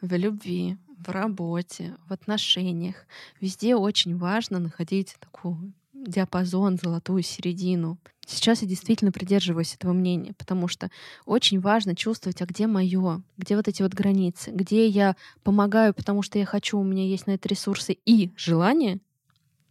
В 0.00 0.12
любви, 0.16 0.76
в 0.98 1.08
работе, 1.10 1.96
в 2.08 2.12
отношениях. 2.12 2.96
Везде 3.40 3.76
очень 3.76 4.16
важно 4.16 4.58
находить 4.58 5.16
такую 5.20 5.72
диапазон, 6.06 6.78
золотую 6.82 7.22
середину. 7.22 7.98
Сейчас 8.26 8.60
я 8.62 8.68
действительно 8.68 9.10
придерживаюсь 9.10 9.74
этого 9.74 9.92
мнения, 9.92 10.34
потому 10.34 10.68
что 10.68 10.90
очень 11.24 11.60
важно 11.60 11.96
чувствовать, 11.96 12.42
а 12.42 12.46
где 12.46 12.66
мое, 12.66 13.22
где 13.38 13.56
вот 13.56 13.68
эти 13.68 13.82
вот 13.82 13.94
границы, 13.94 14.50
где 14.50 14.86
я 14.86 15.16
помогаю, 15.42 15.94
потому 15.94 16.22
что 16.22 16.38
я 16.38 16.44
хочу, 16.44 16.78
у 16.78 16.84
меня 16.84 17.04
есть 17.06 17.26
на 17.26 17.32
это 17.32 17.48
ресурсы 17.48 17.96
и 18.04 18.30
желание, 18.36 19.00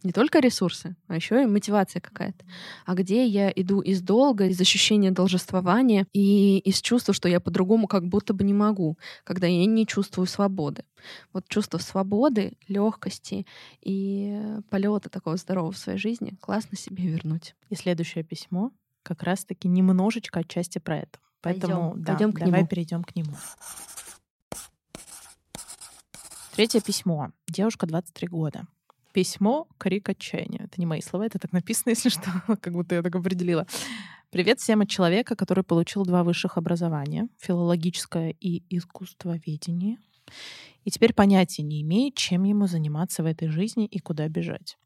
не 0.02 0.12
только 0.12 0.38
ресурсы, 0.38 0.96
а 1.08 1.16
еще 1.16 1.42
и 1.42 1.46
мотивация 1.46 2.00
какая-то. 2.00 2.44
А 2.86 2.94
где 2.94 3.26
я 3.26 3.50
иду 3.50 3.80
из 3.80 4.00
долга, 4.00 4.46
из 4.46 4.60
ощущения 4.60 5.10
должествования 5.10 6.06
и 6.12 6.58
из 6.58 6.80
чувства, 6.80 7.12
что 7.12 7.28
я 7.28 7.40
по-другому 7.40 7.88
как 7.88 8.06
будто 8.06 8.32
бы 8.32 8.44
не 8.44 8.54
могу, 8.54 8.96
когда 9.24 9.46
я 9.46 9.66
не 9.66 9.86
чувствую 9.86 10.26
свободы. 10.26 10.84
Вот 11.32 11.48
чувство 11.48 11.78
свободы, 11.78 12.52
легкости 12.68 13.46
и 13.80 14.40
полета 14.70 15.08
такого 15.08 15.36
здорового 15.36 15.72
в 15.72 15.78
своей 15.78 15.98
жизни 15.98 16.36
классно 16.40 16.76
себе 16.76 17.06
вернуть. 17.06 17.54
И 17.68 17.74
следующее 17.74 18.24
письмо 18.24 18.70
как 19.02 19.22
раз-таки 19.22 19.68
немножечко 19.68 20.40
отчасти 20.40 20.78
про 20.78 20.98
это. 20.98 21.18
Поэтому 21.40 21.92
пойдем, 21.92 22.02
да, 22.02 22.12
пойдем 22.12 22.32
к 22.32 22.38
давай 22.40 22.60
нему. 22.60 22.68
перейдем 22.68 23.04
к 23.04 23.16
нему. 23.16 23.34
Третье 26.54 26.80
письмо. 26.80 27.30
Девушка 27.48 27.86
23 27.86 28.28
года. 28.28 28.66
Письмо 29.18 29.66
крик 29.78 30.10
отчаяния. 30.10 30.60
Это 30.60 30.74
не 30.76 30.86
мои 30.86 31.00
слова, 31.00 31.26
это 31.26 31.40
так 31.40 31.50
написано, 31.50 31.90
если 31.90 32.08
что, 32.08 32.30
как 32.60 32.72
будто 32.72 32.94
я 32.94 33.02
так 33.02 33.16
определила. 33.16 33.66
Привет 34.30 34.60
всем 34.60 34.82
от 34.82 34.88
человека, 34.88 35.34
который 35.34 35.64
получил 35.64 36.04
два 36.04 36.22
высших 36.22 36.56
образования, 36.56 37.28
филологическое 37.36 38.36
и 38.38 38.62
искусствоведение, 38.70 39.98
и 40.84 40.92
теперь 40.92 41.14
понятия 41.14 41.64
не 41.64 41.82
имеет, 41.82 42.14
чем 42.14 42.44
ему 42.44 42.68
заниматься 42.68 43.24
в 43.24 43.26
этой 43.26 43.48
жизни 43.48 43.86
и 43.86 43.98
куда 43.98 44.28
бежать. 44.28 44.78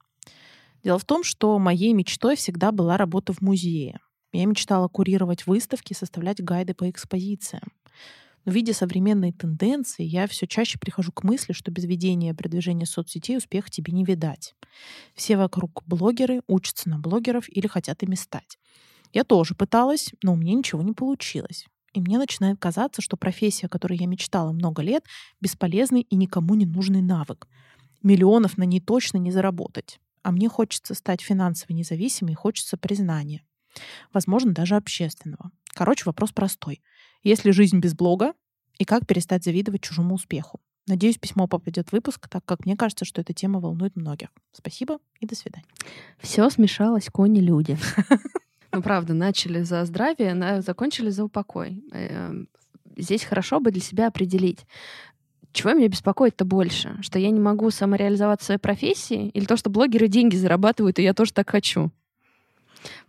Дело 0.83 0.99
в 0.99 1.05
том, 1.05 1.25
что 1.25 1.59
моей 1.59 1.93
мечтой 1.93 2.35
всегда 2.37 2.73
была 2.73 2.97
работа 2.97 3.35
в 3.35 3.43
музее. 3.43 3.99
Я 4.33 4.47
мечтала 4.47 4.89
курировать 4.89 5.47
выставки, 5.47 5.93
составлять 5.93 6.43
гайды 6.43 6.73
по 6.73 6.89
экспозициям. 6.89 7.71
Но 8.45 8.53
видя 8.53 8.75
современные 8.75 9.33
тенденции, 9.33 10.03
я 10.03 10.27
все 10.27 10.47
чаще 10.47 10.79
прихожу 10.79 11.13
к 11.13 11.23
мысли, 11.23 11.53
что 11.53 11.71
без 11.71 11.85
ведения 11.85 12.31
и 12.31 12.35
продвижения 12.35 12.87
соцсетей 12.87 13.37
успеха 13.37 13.71
тебе 13.71 13.93
не 13.93 14.05
видать. 14.05 14.55
Все 15.15 15.37
вокруг 15.37 15.83
блогеры, 15.87 16.43
учатся 16.49 16.89
на 16.89 16.99
блогеров 16.99 17.49
или 17.49 17.67
хотят 17.67 18.03
ими 18.03 18.15
стать. 18.15 18.59
Я 19.13 19.25
тоже 19.25 19.55
пыталась, 19.55 20.13
но 20.23 20.33
у 20.33 20.37
меня 20.37 20.55
ничего 20.55 20.83
не 20.83 20.93
получилось. 20.93 21.67
И 21.93 22.01
мне 22.01 22.19
начинает 22.19 22.59
казаться, 22.59 23.03
что 23.03 23.17
профессия, 23.17 23.67
о 23.67 23.69
которой 23.69 23.99
я 23.99 24.07
мечтала 24.07 24.53
много 24.53 24.83
лет, 24.83 25.05
бесполезный 25.41 26.01
и 26.01 26.17
никому 26.17 26.55
не 26.55 26.65
нужный 26.65 27.03
навык. 27.03 27.47
Миллионов 28.03 28.57
на 28.57 28.65
ней 28.65 28.81
точно 28.81 29.19
не 29.19 29.31
заработать. 29.31 30.01
А 30.23 30.33
мне 30.33 30.49
хочется 30.49 30.95
стать 30.95 31.21
финансово 31.21 31.75
независимой 31.75 32.35
хочется 32.35 32.77
признания. 32.77 33.45
Возможно, 34.13 34.53
даже 34.53 34.77
общественного. 34.77 35.51
Короче, 35.75 36.05
вопрос 36.07 36.33
простой. 36.33 36.83
Есть 37.23 37.45
ли 37.45 37.53
жизнь 37.53 37.79
без 37.79 37.95
блога? 37.95 38.35
И 38.79 38.85
как 38.85 39.07
перестать 39.07 39.45
завидовать 39.45 39.83
чужому 39.83 40.15
успеху? 40.15 40.61
Надеюсь, 40.89 41.19
письмо 41.19 41.47
попадет 41.47 41.89
в 41.89 41.93
выпуск, 41.93 42.29
так 42.29 42.45
как 42.45 42.65
мне 42.67 42.77
кажется, 42.77 43.05
что 43.05 43.21
эта 43.21 43.33
тема 43.33 43.61
волнует 43.61 43.95
многих. 43.95 44.29
Спасибо 44.53 44.99
и 45.21 45.27
до 45.27 45.37
свидания. 45.37 45.67
Все 46.19 46.49
смешалось, 46.51 47.09
кони-люди. 47.09 47.79
Ну, 48.75 48.81
правда, 48.81 49.13
начали 49.13 49.61
за 49.65 49.85
здравие, 49.85 50.63
закончили 50.63 51.11
за 51.11 51.25
упокой. 51.25 51.85
Эм, 51.93 52.49
здесь 52.97 53.23
хорошо 53.23 53.61
бы 53.61 53.71
для 53.71 53.83
себя 53.83 54.07
определить, 54.07 54.65
чего 55.53 55.75
меня 55.75 55.89
беспокоит-то 55.89 56.45
больше? 56.45 56.97
Что 57.03 57.19
я 57.19 57.31
не 57.31 57.41
могу 57.41 57.71
самореализоваться 57.71 58.45
в 58.45 58.47
своей 58.47 58.59
профессии? 58.59 59.29
Или 59.29 59.45
то, 59.45 59.57
что 59.57 59.69
блогеры 59.69 60.09
деньги 60.09 60.37
зарабатывают, 60.37 60.99
и 60.99 61.03
я 61.03 61.13
тоже 61.13 61.33
так 61.33 61.51
хочу? 61.51 61.91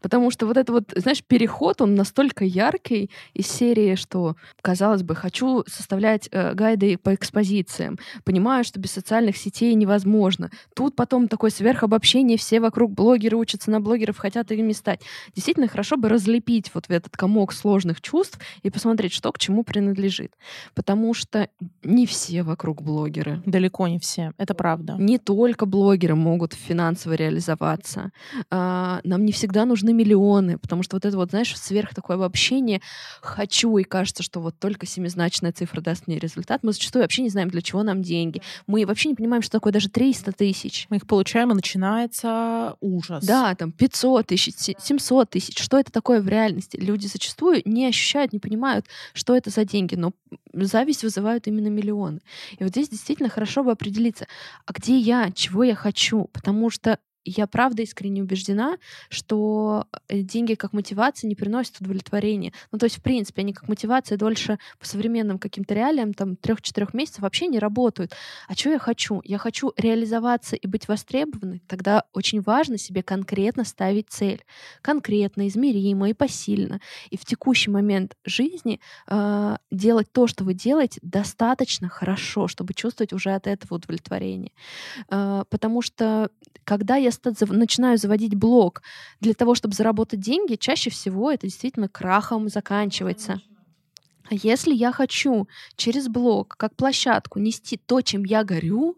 Потому 0.02 0.32
что 0.32 0.46
вот 0.46 0.58
это 0.58 0.72
вот, 0.72 0.94
знаешь, 0.96 1.24
переход, 1.24 1.82
он 1.82 1.96
настолько 1.96 2.46
яркий 2.46 3.10
из 3.34 3.48
серии, 3.48 3.96
что, 3.96 4.36
казалось 4.62 5.04
бы, 5.04 5.16
хочу 5.16 5.64
составлять 5.68 6.30
э, 6.32 6.54
гайды 6.54 6.98
по 6.98 7.14
экспозициям, 7.14 7.98
понимаю, 8.24 8.64
что 8.64 8.80
без 8.80 8.92
социальных 8.92 9.38
сетей 9.38 9.74
невозможно. 9.74 10.50
Тут 10.76 10.96
потом 10.96 11.28
такое 11.28 11.52
сверхобобщение, 11.52 12.38
все 12.38 12.60
вокруг 12.60 12.92
блогеры 12.92 13.38
учатся 13.38 13.72
на 13.72 13.80
блогеров, 13.82 14.18
хотят 14.18 14.52
ими 14.52 14.74
стать. 14.74 15.02
Действительно, 15.36 15.68
хорошо 15.68 15.98
бы 15.98 16.10
разлепить 16.10 16.72
вот 16.74 16.86
этот 16.90 17.16
комок 17.16 17.54
сложных 17.54 18.02
чувств 18.02 18.40
и 18.62 18.70
посмотреть, 18.70 19.14
что 19.14 19.32
к 19.32 19.40
чему 19.40 19.64
принадлежит. 19.64 20.34
Потому 20.74 21.14
что 21.14 21.50
не 21.84 22.06
все 22.06 22.44
вокруг 22.44 22.82
блогеры. 22.82 23.42
Далеко 23.46 23.88
не 23.88 24.00
все, 24.00 24.34
это 24.38 24.54
правда. 24.54 24.96
Не 25.00 25.18
только 25.18 25.66
блогеры 25.66 26.16
могут 26.16 26.54
финансово 26.54 27.14
реализоваться. 27.14 28.12
А, 28.50 29.02
нам 29.04 29.26
не 29.26 29.32
всегда 29.32 29.63
нужны 29.66 29.94
миллионы, 29.94 30.58
потому 30.58 30.84
что 30.84 30.96
вот 30.96 31.06
это 31.06 31.16
вот, 31.18 31.30
знаешь, 31.32 31.58
сверх 31.58 31.94
такое 31.94 32.18
обобщение 32.18 32.82
«хочу», 33.22 33.78
и 33.78 33.84
кажется, 33.84 34.24
что 34.24 34.40
вот 34.40 34.58
только 34.60 34.86
семизначная 34.86 35.52
цифра 35.52 35.82
даст 35.82 36.08
мне 36.08 36.20
результат. 36.20 36.64
Мы 36.64 36.74
зачастую 36.74 37.04
вообще 37.04 37.24
не 37.24 37.30
знаем, 37.30 37.50
для 37.50 37.62
чего 37.62 37.84
нам 37.84 38.02
деньги. 38.02 38.42
Мы 38.68 38.86
вообще 38.86 39.10
не 39.10 39.16
понимаем, 39.16 39.42
что 39.42 39.52
такое 39.52 39.74
даже 39.74 39.90
300 39.90 40.32
тысяч. 40.34 40.88
Мы 40.90 40.98
их 40.98 41.08
получаем, 41.08 41.52
и 41.52 41.56
начинается 41.56 42.76
ужас. 42.82 43.26
Да, 43.26 43.56
там 43.56 43.72
500 43.72 44.28
тысяч, 44.28 44.76
700 44.80 45.30
тысяч. 45.30 45.60
Что 45.60 45.80
это 45.80 45.92
такое 45.92 46.22
в 46.22 46.28
реальности? 46.28 46.78
Люди 46.78 47.08
зачастую 47.08 47.62
не 47.66 47.88
ощущают, 47.88 48.34
не 48.34 48.40
понимают, 48.40 48.86
что 49.14 49.36
это 49.36 49.50
за 49.50 49.66
деньги, 49.66 49.96
но 49.96 50.12
зависть 50.54 51.04
вызывают 51.04 51.48
именно 51.48 51.68
миллионы. 51.68 52.22
И 52.58 52.64
вот 52.64 52.72
здесь 52.72 52.90
действительно 52.90 53.30
хорошо 53.30 53.64
бы 53.64 53.72
определиться, 53.72 54.28
а 54.66 54.74
где 54.74 54.98
я, 54.98 55.32
чего 55.32 55.64
я 55.64 55.76
хочу, 55.76 56.30
потому 56.34 56.70
что 56.70 57.00
я 57.26 57.48
правда 57.48 57.84
искренне 57.84 58.22
убеждена, 58.22 58.78
что 59.10 59.88
э, 60.08 60.22
деньги 60.22 60.56
как 60.56 60.74
мотивация 60.74 61.28
не 61.28 61.36
приносят 61.36 61.80
удовлетворения. 61.80 62.54
Ну, 62.72 62.78
то 62.78 62.86
есть, 62.86 62.98
в 62.98 63.02
принципе, 63.02 63.42
они 63.42 63.54
как 63.54 63.68
мотивация 63.68 64.18
дольше 64.18 64.60
по 64.80 64.86
современным 64.86 65.40
каким-то 65.40 65.74
реалиям, 65.74 66.14
там, 66.14 66.36
трех-четырех 66.36 66.94
месяцев 66.94 67.22
вообще 67.22 67.48
не 67.48 67.60
работают. 67.60 68.14
А 68.48 68.54
что 68.54 68.70
я 68.70 68.80
хочу? 68.80 69.22
Я 69.24 69.38
хочу 69.38 69.74
реализоваться 69.78 70.56
и 70.56 70.68
быть 70.68 70.88
востребованной. 70.88 71.62
Тогда 71.68 72.04
очень 72.14 72.42
важно 72.42 72.78
себе 72.78 73.04
конкретно 73.04 73.64
ставить 73.64 74.10
цель. 74.10 74.44
Конкретно, 74.82 75.48
измеримо 75.48 76.10
и 76.10 76.14
посильно. 76.14 76.82
И 77.10 77.18
в 77.18 77.26
текущий 77.26 77.70
момент 77.70 78.16
жизни 78.26 78.80
э, 79.08 79.56
делать 79.72 80.12
то, 80.12 80.28
что 80.28 80.44
вы 80.44 80.54
делаете, 80.54 81.00
достаточно 81.02 81.90
хорошо, 81.90 82.48
чтобы 82.48 82.74
чувствовать 82.74 83.14
уже 83.14 83.32
от 83.32 83.48
этого 83.48 83.76
удовлетворение. 83.76 84.52
Э, 85.10 85.44
потому 85.50 85.82
что 85.82 86.30
когда 86.66 86.96
я 86.96 87.12
начинаю 87.24 87.98
заводить 87.98 88.36
блог 88.36 88.82
для 89.20 89.34
того, 89.34 89.56
чтобы 89.56 89.74
заработать 89.74 90.20
деньги, 90.20 90.56
чаще 90.56 90.90
всего 90.90 91.32
это 91.32 91.48
действительно 91.48 91.90
крахом 91.90 92.50
заканчивается. 92.50 93.42
А 94.30 94.36
если 94.36 94.74
я 94.74 94.92
хочу 94.92 95.48
через 95.76 96.08
блог, 96.08 96.56
как 96.58 96.76
площадку, 96.76 97.40
нести 97.40 97.78
то, 97.78 98.02
чем 98.02 98.24
я 98.24 98.44
горю, 98.44 98.98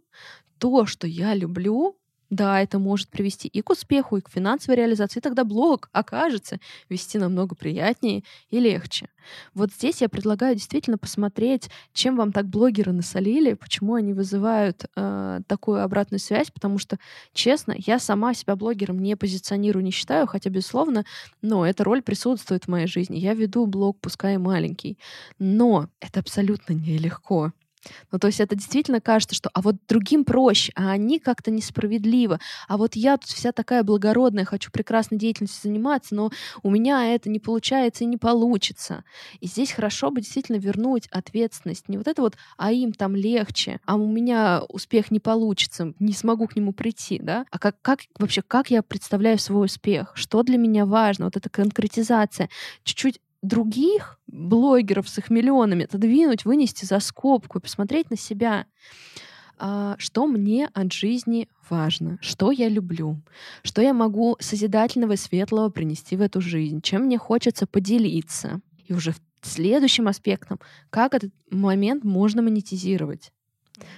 то, 0.59 0.85
что 0.85 1.07
я 1.07 1.33
люблю, 1.33 1.97
да, 2.29 2.61
это 2.61 2.79
может 2.79 3.09
привести 3.09 3.47
и 3.47 3.61
к 3.61 3.69
успеху, 3.69 4.17
и 4.17 4.21
к 4.21 4.29
финансовой 4.29 4.77
реализации. 4.77 5.19
И 5.19 5.21
тогда 5.21 5.43
блог 5.43 5.89
окажется 5.91 6.59
вести 6.89 7.17
намного 7.17 7.55
приятнее 7.55 8.23
и 8.49 8.59
легче. 8.59 9.09
Вот 9.53 9.71
здесь 9.71 10.01
я 10.01 10.09
предлагаю 10.09 10.55
действительно 10.55 10.97
посмотреть, 10.97 11.69
чем 11.93 12.15
вам 12.15 12.31
так 12.31 12.47
блогеры 12.47 12.91
насолили, 12.91 13.53
почему 13.53 13.95
они 13.95 14.13
вызывают 14.13 14.85
э, 14.95 15.41
такую 15.47 15.83
обратную 15.83 16.19
связь, 16.19 16.51
потому 16.51 16.77
что, 16.77 16.97
честно, 17.33 17.75
я 17.77 17.99
сама 17.99 18.33
себя 18.33 18.55
блогером 18.55 18.99
не 18.99 19.15
позиционирую, 19.15 19.83
не 19.83 19.91
считаю, 19.91 20.27
хотя, 20.27 20.49
безусловно, 20.49 21.05
но 21.41 21.65
эта 21.65 21.83
роль 21.83 22.01
присутствует 22.01 22.65
в 22.65 22.67
моей 22.67 22.87
жизни. 22.87 23.17
Я 23.17 23.33
веду 23.33 23.65
блог, 23.65 23.99
пускай 23.99 24.35
и 24.35 24.37
маленький, 24.37 24.97
но 25.39 25.89
это 25.99 26.19
абсолютно 26.19 26.73
нелегко. 26.73 27.51
Ну, 28.11 28.19
то 28.19 28.27
есть 28.27 28.39
это 28.39 28.55
действительно 28.55 29.01
кажется, 29.01 29.35
что 29.35 29.49
а 29.53 29.61
вот 29.61 29.75
другим 29.87 30.25
проще, 30.25 30.71
а 30.75 30.91
они 30.91 31.19
как-то 31.19 31.51
несправедливо. 31.51 32.39
А 32.67 32.77
вот 32.77 32.95
я 32.95 33.17
тут 33.17 33.29
вся 33.29 33.51
такая 33.51 33.83
благородная, 33.83 34.45
хочу 34.45 34.71
прекрасной 34.71 35.17
деятельностью 35.17 35.61
заниматься, 35.63 36.15
но 36.15 36.31
у 36.63 36.69
меня 36.69 37.13
это 37.13 37.29
не 37.29 37.39
получается 37.39 38.03
и 38.03 38.07
не 38.07 38.17
получится. 38.17 39.03
И 39.39 39.47
здесь 39.47 39.71
хорошо 39.71 40.11
бы 40.11 40.21
действительно 40.21 40.57
вернуть 40.57 41.07
ответственность. 41.11 41.89
Не 41.89 41.97
вот 41.97 42.07
это 42.07 42.21
вот, 42.21 42.35
а 42.57 42.71
им 42.71 42.93
там 42.93 43.15
легче, 43.15 43.79
а 43.85 43.95
у 43.95 44.07
меня 44.07 44.63
успех 44.69 45.11
не 45.11 45.19
получится, 45.19 45.93
не 45.99 46.13
смогу 46.13 46.47
к 46.47 46.55
нему 46.55 46.73
прийти, 46.73 47.19
да? 47.19 47.45
А 47.51 47.59
как, 47.59 47.81
как 47.81 47.99
вообще, 48.19 48.41
как 48.41 48.71
я 48.71 48.81
представляю 48.81 49.39
свой 49.39 49.65
успех? 49.65 50.11
Что 50.15 50.43
для 50.43 50.57
меня 50.57 50.85
важно? 50.85 51.25
Вот 51.25 51.37
эта 51.37 51.49
конкретизация. 51.49 52.49
Чуть-чуть 52.83 53.19
других 53.45 54.19
блогеров 54.27 55.07
с 55.07 55.17
их 55.17 55.29
миллионами 55.29 55.85
отодвинуть, 55.85 56.45
вынести 56.45 56.85
за 56.85 56.99
скобку 56.99 57.59
и 57.59 57.61
посмотреть 57.61 58.09
на 58.09 58.17
себя. 58.17 58.65
А, 59.57 59.95
что 59.97 60.27
мне 60.27 60.69
от 60.73 60.91
жизни 60.91 61.47
важно, 61.69 62.17
что 62.21 62.51
я 62.51 62.67
люблю, 62.67 63.21
что 63.63 63.81
я 63.81 63.93
могу 63.93 64.35
созидательного 64.39 65.13
и 65.13 65.17
светлого 65.17 65.69
принести 65.69 66.17
в 66.17 66.21
эту 66.21 66.41
жизнь, 66.41 66.81
чем 66.81 67.03
мне 67.03 67.17
хочется 67.17 67.65
поделиться. 67.65 68.59
И 68.85 68.93
уже 68.93 69.15
следующим 69.41 70.07
аспектом, 70.07 70.59
как 70.89 71.13
этот 71.13 71.31
момент 71.49 72.03
можно 72.03 72.41
монетизировать. 72.41 73.31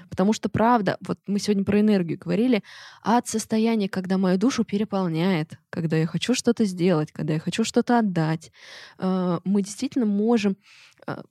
Потому 0.09 0.33
что, 0.33 0.49
правда, 0.49 0.97
вот 1.05 1.19
мы 1.27 1.39
сегодня 1.39 1.63
про 1.63 1.79
энергию 1.79 2.19
говорили, 2.19 2.63
от 3.03 3.27
состояния, 3.27 3.89
когда 3.89 4.17
мою 4.17 4.37
душу 4.37 4.63
переполняет, 4.63 5.59
когда 5.69 5.97
я 5.97 6.07
хочу 6.07 6.33
что-то 6.33 6.65
сделать, 6.65 7.11
когда 7.11 7.33
я 7.33 7.39
хочу 7.39 7.63
что-то 7.63 7.99
отдать, 7.99 8.51
э, 8.99 9.39
мы 9.43 9.61
действительно 9.61 10.05
можем 10.05 10.57
э, 11.05 11.21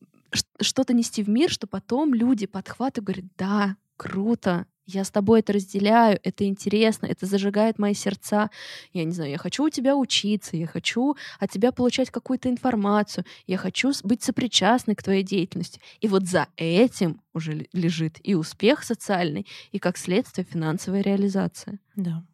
что-то 0.61 0.93
нести 0.93 1.23
в 1.23 1.29
мир, 1.29 1.51
что 1.51 1.67
потом 1.67 2.15
люди 2.15 2.47
подхватывают 2.47 2.99
и 2.99 3.01
говорят, 3.01 3.25
да, 3.37 3.77
круто, 3.97 4.67
я 4.87 5.05
с 5.05 5.11
тобой 5.11 5.41
это 5.41 5.53
разделяю, 5.53 6.19
это 6.23 6.45
интересно, 6.47 7.07
это 7.07 7.27
зажигает 7.27 7.79
мои 7.79 7.95
сердца. 7.95 8.51
Я 8.93 9.05
не 9.05 9.13
знаю, 9.13 9.31
я 9.31 9.39
хочу 9.39 9.65
у 9.65 9.71
тебя 9.71 9.97
учиться, 9.97 10.57
я 10.57 10.67
хочу 10.67 11.17
от 11.41 11.51
тебя 11.51 11.73
получать 11.73 12.11
какую-то 12.11 12.49
информацию, 12.49 13.25
я 13.47 13.59
хочу 13.59 13.93
быть 14.05 14.23
сопричастной 14.23 14.95
к 14.95 15.03
твоей 15.03 15.23
деятельности. 15.23 15.81
И 16.01 16.09
вот 16.09 16.27
за 16.27 16.49
этим 16.57 17.21
уже 17.35 17.67
лежит 17.73 18.19
и 18.23 18.35
успех 18.35 18.85
социальный, 18.85 19.47
и 19.73 19.79
как 19.79 19.99
следствие 19.99 20.47
финансовая 20.51 21.03
реализация. 21.03 21.81
Да. 21.97 22.25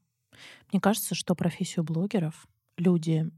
Мне 0.70 0.80
кажется, 0.80 1.14
что 1.14 1.34
профессию 1.34 1.84
блогеров 1.84 2.46
люди 2.76 3.30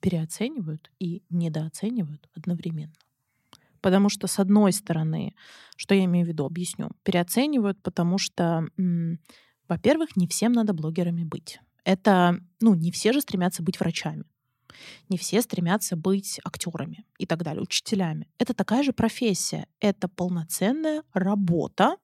переоценивают 0.00 0.90
и 0.98 1.22
недооценивают 1.30 2.28
одновременно. 2.34 2.92
Потому 3.84 4.08
что, 4.08 4.28
с 4.28 4.38
одной 4.38 4.72
стороны, 4.72 5.34
что 5.76 5.94
я 5.94 6.06
имею 6.06 6.24
в 6.24 6.28
виду, 6.30 6.46
объясню, 6.46 6.88
переоценивают, 7.02 7.82
потому 7.82 8.16
что, 8.16 8.66
во-первых, 9.68 10.16
не 10.16 10.26
всем 10.26 10.52
надо 10.52 10.72
блогерами 10.72 11.22
быть. 11.22 11.60
Это, 11.84 12.40
ну, 12.62 12.74
не 12.74 12.90
все 12.90 13.12
же 13.12 13.20
стремятся 13.20 13.62
быть 13.62 13.78
врачами. 13.78 14.24
Не 15.10 15.18
все 15.18 15.42
стремятся 15.42 15.96
быть 15.96 16.40
актерами 16.46 17.04
и 17.18 17.26
так 17.26 17.42
далее, 17.42 17.62
учителями. 17.62 18.26
Это 18.38 18.54
такая 18.54 18.82
же 18.82 18.94
профессия. 18.94 19.66
Это 19.80 20.08
полноценная 20.08 21.02
работа, 21.12 21.98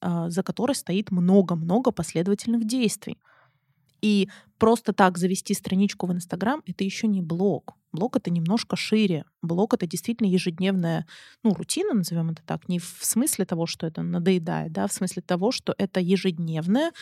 а, 0.00 0.30
за 0.30 0.42
которой 0.42 0.74
стоит 0.74 1.10
много-много 1.10 1.92
последовательных 1.92 2.66
действий. 2.66 3.18
И 4.02 4.28
просто 4.58 4.92
так 4.92 5.16
завести 5.16 5.54
страничку 5.54 6.06
в 6.06 6.12
Инстаграм— 6.12 6.62
это 6.66 6.84
еще 6.84 7.06
не 7.06 7.22
блог. 7.22 7.74
Блог— 7.92 8.16
это 8.18 8.30
немножко 8.30 8.74
шире. 8.76 9.24
Блог— 9.42 9.74
это 9.74 9.86
действительно 9.86 10.26
ежедневная, 10.26 11.06
ну, 11.42 11.52
рутина, 11.54 11.94
назовем 11.94 12.30
это 12.30 12.42
так, 12.44 12.68
не 12.68 12.78
в 12.78 12.98
смысле 13.00 13.44
того, 13.44 13.66
что 13.66 13.86
это 13.86 14.02
надоедает, 14.02 14.72
да, 14.72 14.86
в 14.86 14.92
смысле 14.92 15.22
того, 15.22 15.52
что 15.52 15.74
это 15.78 16.00
ежедневная, 16.00 16.92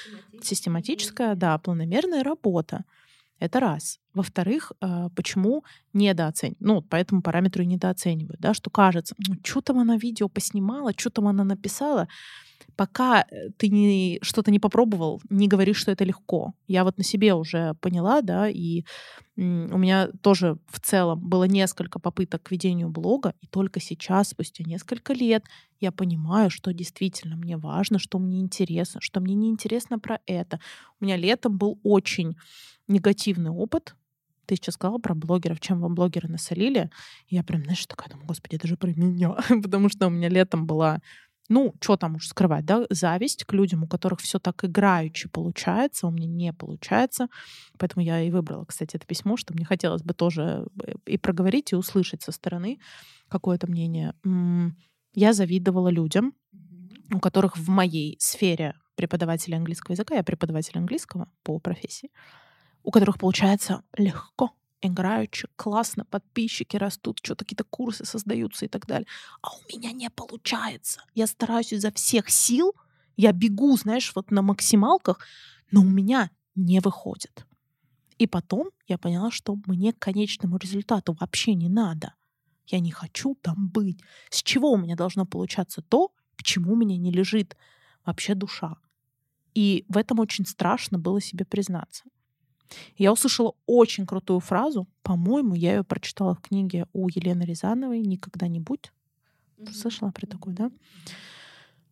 систематическая, 0.43 1.35
да, 1.37 1.57
планомерная 1.59 2.25
работа. 2.25 2.85
Это 3.39 3.61
раз. 3.61 4.00
Во-вторых, 4.15 4.73
а, 4.81 5.09
почему 5.11 5.65
недооценивают? 5.93 6.61
Ну, 6.61 6.83
по 6.83 6.97
этому 6.97 7.23
параметру 7.23 7.63
и 7.63 7.67
недооценивают, 7.67 8.41
да, 8.41 8.55
что 8.55 8.71
кажется, 8.71 9.15
ну, 9.29 9.37
что 9.45 9.61
там 9.61 9.79
она 9.79 9.97
видео 9.97 10.29
поснимала, 10.29 10.93
что 10.97 11.11
там 11.11 11.29
она 11.29 11.45
написала 11.45 12.09
пока 12.77 13.27
э, 13.31 13.51
ты 13.59 13.69
не, 13.69 14.19
что-то 14.23 14.51
не 14.51 14.59
попробовал, 14.59 15.21
не 15.29 15.49
говори, 15.49 15.75
что 15.75 15.91
это 15.91 16.05
легко. 16.05 16.55
Я 16.67 16.85
вот 16.85 16.99
на 16.99 17.05
себе 17.05 17.35
уже 17.35 17.75
поняла, 17.81 18.23
да, 18.23 18.49
и 18.49 18.85
у 19.37 19.79
меня 19.79 20.09
тоже 20.23 20.59
в 20.67 20.81
целом 20.81 21.21
было 21.21 21.45
несколько 21.45 21.99
попыток 21.99 22.43
к 22.43 22.51
ведению 22.51 22.89
блога, 22.89 23.35
и 23.43 23.47
только 23.47 23.81
сейчас, 23.81 24.29
спустя 24.29 24.65
несколько 24.65 25.13
лет, 25.13 25.45
я 25.81 25.93
понимаю, 25.93 26.51
что 26.51 26.73
действительно 26.73 27.37
мне 27.37 27.57
важно, 27.57 27.99
что 27.99 28.19
мне 28.19 28.41
интересно, 28.41 29.01
что 29.03 29.21
мне 29.21 29.35
не 29.35 29.49
интересно 29.49 29.99
про 29.99 30.21
это. 30.27 30.59
У 31.01 31.05
меня 31.05 31.17
летом 31.17 31.57
был 31.57 31.79
очень 31.83 32.37
негативный 32.89 33.51
опыт, 33.51 33.95
ты 34.51 34.57
сейчас 34.57 34.75
сказала 34.75 34.99
про 34.99 35.15
блогеров, 35.15 35.61
чем 35.61 35.81
вам 35.81 35.95
блогеры 35.95 36.29
насолили. 36.29 36.91
Я 37.29 37.45
прям, 37.45 37.63
знаешь, 37.63 37.87
такая 37.87 38.09
думаю, 38.09 38.27
господи, 38.27 38.57
это 38.57 38.67
же 38.67 38.77
про 38.77 38.89
меня. 38.89 39.31
Потому 39.63 39.89
что 39.89 40.09
у 40.09 40.11
меня 40.11 40.29
летом 40.29 40.67
была 40.67 40.99
ну, 41.49 41.75
что 41.81 41.97
там 41.97 42.15
уж 42.15 42.29
скрывать, 42.29 42.65
да, 42.65 42.87
зависть 42.91 43.45
к 43.45 43.53
людям, 43.53 43.83
у 43.83 43.89
которых 43.89 44.21
все 44.21 44.39
так 44.39 44.65
играючи 44.65 45.29
получается, 45.29 46.07
у 46.07 46.11
меня 46.13 46.29
не 46.29 46.53
получается. 46.53 47.27
Поэтому 47.77 48.05
я 48.05 48.21
и 48.21 48.31
выбрала, 48.31 48.65
кстати, 48.65 48.95
это 48.95 49.05
письмо, 49.05 49.37
что 49.37 49.53
мне 49.53 49.65
хотелось 49.65 50.03
бы 50.03 50.15
тоже 50.15 50.69
э, 50.85 50.95
и 51.07 51.19
проговорить, 51.19 51.73
и 51.73 51.77
услышать 51.77 52.23
со 52.23 52.31
стороны 52.31 52.79
какое-то 53.29 53.67
мнение. 53.67 54.15
Я 55.13 55.33
завидовала 55.33 55.89
людям, 55.89 56.35
у 57.13 57.19
которых 57.19 57.57
в 57.57 57.69
моей 57.69 58.17
сфере 58.21 58.75
преподавателя 58.95 59.57
английского 59.57 59.95
языка, 59.95 60.15
я 60.15 60.23
преподаватель 60.23 60.79
английского 60.79 61.33
по 61.43 61.59
профессии, 61.59 62.11
у 62.83 62.91
которых 62.91 63.19
получается 63.19 63.83
легко, 63.97 64.53
играючи, 64.81 65.49
классно, 65.57 66.05
подписчики 66.05 66.77
растут, 66.77 67.19
что-то 67.23 67.45
какие-то 67.45 67.65
курсы 67.65 68.05
создаются 68.05 68.65
и 68.65 68.69
так 68.69 68.87
далее. 68.87 69.07
А 69.43 69.51
у 69.51 69.61
меня 69.73 69.93
не 69.93 70.11
получается. 70.11 71.03
Я 71.15 71.27
стараюсь 71.27 71.73
изо 71.73 71.91
всех 71.93 72.31
сил, 72.31 72.75
я 73.17 73.33
бегу, 73.33 73.77
знаешь, 73.77 74.13
вот 74.15 74.31
на 74.31 74.43
максималках, 74.43 75.19
но 75.71 75.83
у 75.83 75.89
меня 75.89 76.31
не 76.55 76.81
выходит. 76.81 77.47
И 78.19 78.27
потом 78.27 78.71
я 78.87 78.99
поняла, 78.99 79.31
что 79.31 79.57
мне 79.67 79.93
к 79.93 79.99
конечному 79.99 80.59
результату 80.59 81.17
вообще 81.19 81.55
не 81.55 81.69
надо. 81.69 82.15
Я 82.67 82.81
не 82.81 82.91
хочу 82.91 83.35
там 83.41 83.69
быть. 83.69 84.01
С 84.31 84.43
чего 84.43 84.73
у 84.73 84.77
меня 84.77 84.95
должно 84.95 85.27
получаться 85.27 85.83
то, 85.83 86.13
к 86.37 86.43
чему 86.43 86.73
у 86.73 86.77
меня 86.77 86.97
не 86.97 87.11
лежит 87.11 87.57
вообще 88.05 88.35
душа. 88.35 88.77
И 89.55 89.85
в 89.89 89.97
этом 89.97 90.21
очень 90.21 90.47
страшно 90.47 90.99
было 90.99 91.21
себе 91.21 91.45
признаться. 91.45 92.05
Я 92.97 93.13
услышала 93.13 93.55
очень 93.67 94.07
крутую 94.07 94.41
фразу. 94.41 94.87
По-моему, 95.03 95.55
я 95.55 95.77
ее 95.77 95.85
прочитала 95.85 96.35
в 96.35 96.41
книге 96.41 96.87
у 96.93 97.09
Елены 97.09 97.43
Рязановой 97.43 98.01
«Никогда 98.01 98.49
не 98.49 98.61
будь». 98.61 98.93
Mm-hmm. 99.59 99.73
Слышала 99.73 100.11
про 100.11 100.27
такую, 100.27 100.55
да? 100.57 100.71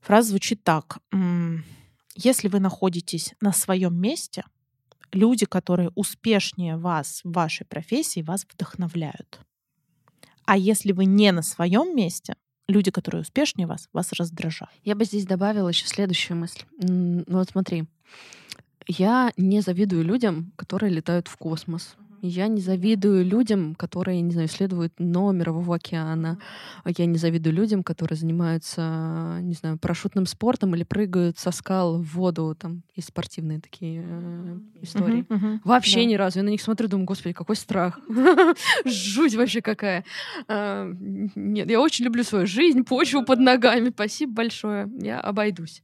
Фраза 0.00 0.30
звучит 0.30 0.62
так. 0.62 0.98
Если 2.14 2.48
вы 2.48 2.60
находитесь 2.60 3.34
на 3.40 3.52
своем 3.52 3.94
месте, 3.94 4.44
люди, 5.12 5.46
которые 5.46 5.90
успешнее 5.94 6.76
вас 6.76 7.20
в 7.24 7.32
вашей 7.32 7.66
профессии, 7.66 8.22
вас 8.22 8.46
вдохновляют. 8.50 9.40
А 10.44 10.56
если 10.56 10.92
вы 10.92 11.04
не 11.04 11.30
на 11.32 11.42
своем 11.42 11.94
месте, 11.94 12.36
люди, 12.68 12.90
которые 12.90 13.22
успешнее 13.22 13.66
вас, 13.66 13.88
вас 13.92 14.12
раздражают. 14.12 14.74
Я 14.82 14.94
бы 14.94 15.04
здесь 15.04 15.26
добавила 15.26 15.68
еще 15.68 15.86
следующую 15.86 16.38
мысль. 16.38 16.62
Вот 17.26 17.50
смотри, 17.50 17.84
я 18.88 19.32
не 19.36 19.60
завидую 19.60 20.02
людям, 20.02 20.52
которые 20.56 20.92
летают 20.92 21.28
в 21.28 21.36
космос. 21.36 21.96
Я 22.20 22.48
не 22.48 22.60
завидую 22.60 23.24
людям, 23.24 23.74
которые, 23.76 24.20
не 24.22 24.32
знаю, 24.32 24.48
исследуют 24.48 24.92
дно 24.98 25.30
мирового 25.30 25.76
океана. 25.76 26.38
Я 26.84 27.06
не 27.06 27.16
завидую 27.16 27.54
людям, 27.54 27.84
которые 27.84 28.16
занимаются, 28.16 29.38
не 29.42 29.54
знаю, 29.54 29.78
парашютным 29.78 30.26
спортом 30.26 30.74
или 30.74 30.82
прыгают 30.82 31.38
со 31.38 31.52
скал 31.52 31.98
в 31.98 32.14
воду. 32.14 32.56
Там 32.58 32.82
есть 32.96 33.08
спортивные 33.08 33.60
такие 33.60 34.02
э, 34.04 34.58
истории. 34.82 35.24
Uh-huh, 35.28 35.40
uh-huh, 35.40 35.60
вообще 35.64 36.00
да. 36.00 36.04
ни 36.06 36.14
разу. 36.14 36.40
Я 36.40 36.44
на 36.44 36.48
них 36.48 36.60
смотрю, 36.60 36.88
думаю, 36.88 37.06
господи, 37.06 37.34
какой 37.34 37.54
страх. 37.54 38.00
Жуть 38.84 39.36
вообще 39.36 39.62
какая. 39.62 40.04
А, 40.48 40.90
нет, 41.36 41.70
я 41.70 41.80
очень 41.80 42.04
люблю 42.04 42.24
свою 42.24 42.46
жизнь, 42.46 42.82
почву 42.82 43.24
под 43.24 43.38
ногами. 43.38 43.90
Спасибо 43.90 44.32
большое. 44.32 44.90
Я 45.00 45.20
обойдусь. 45.20 45.82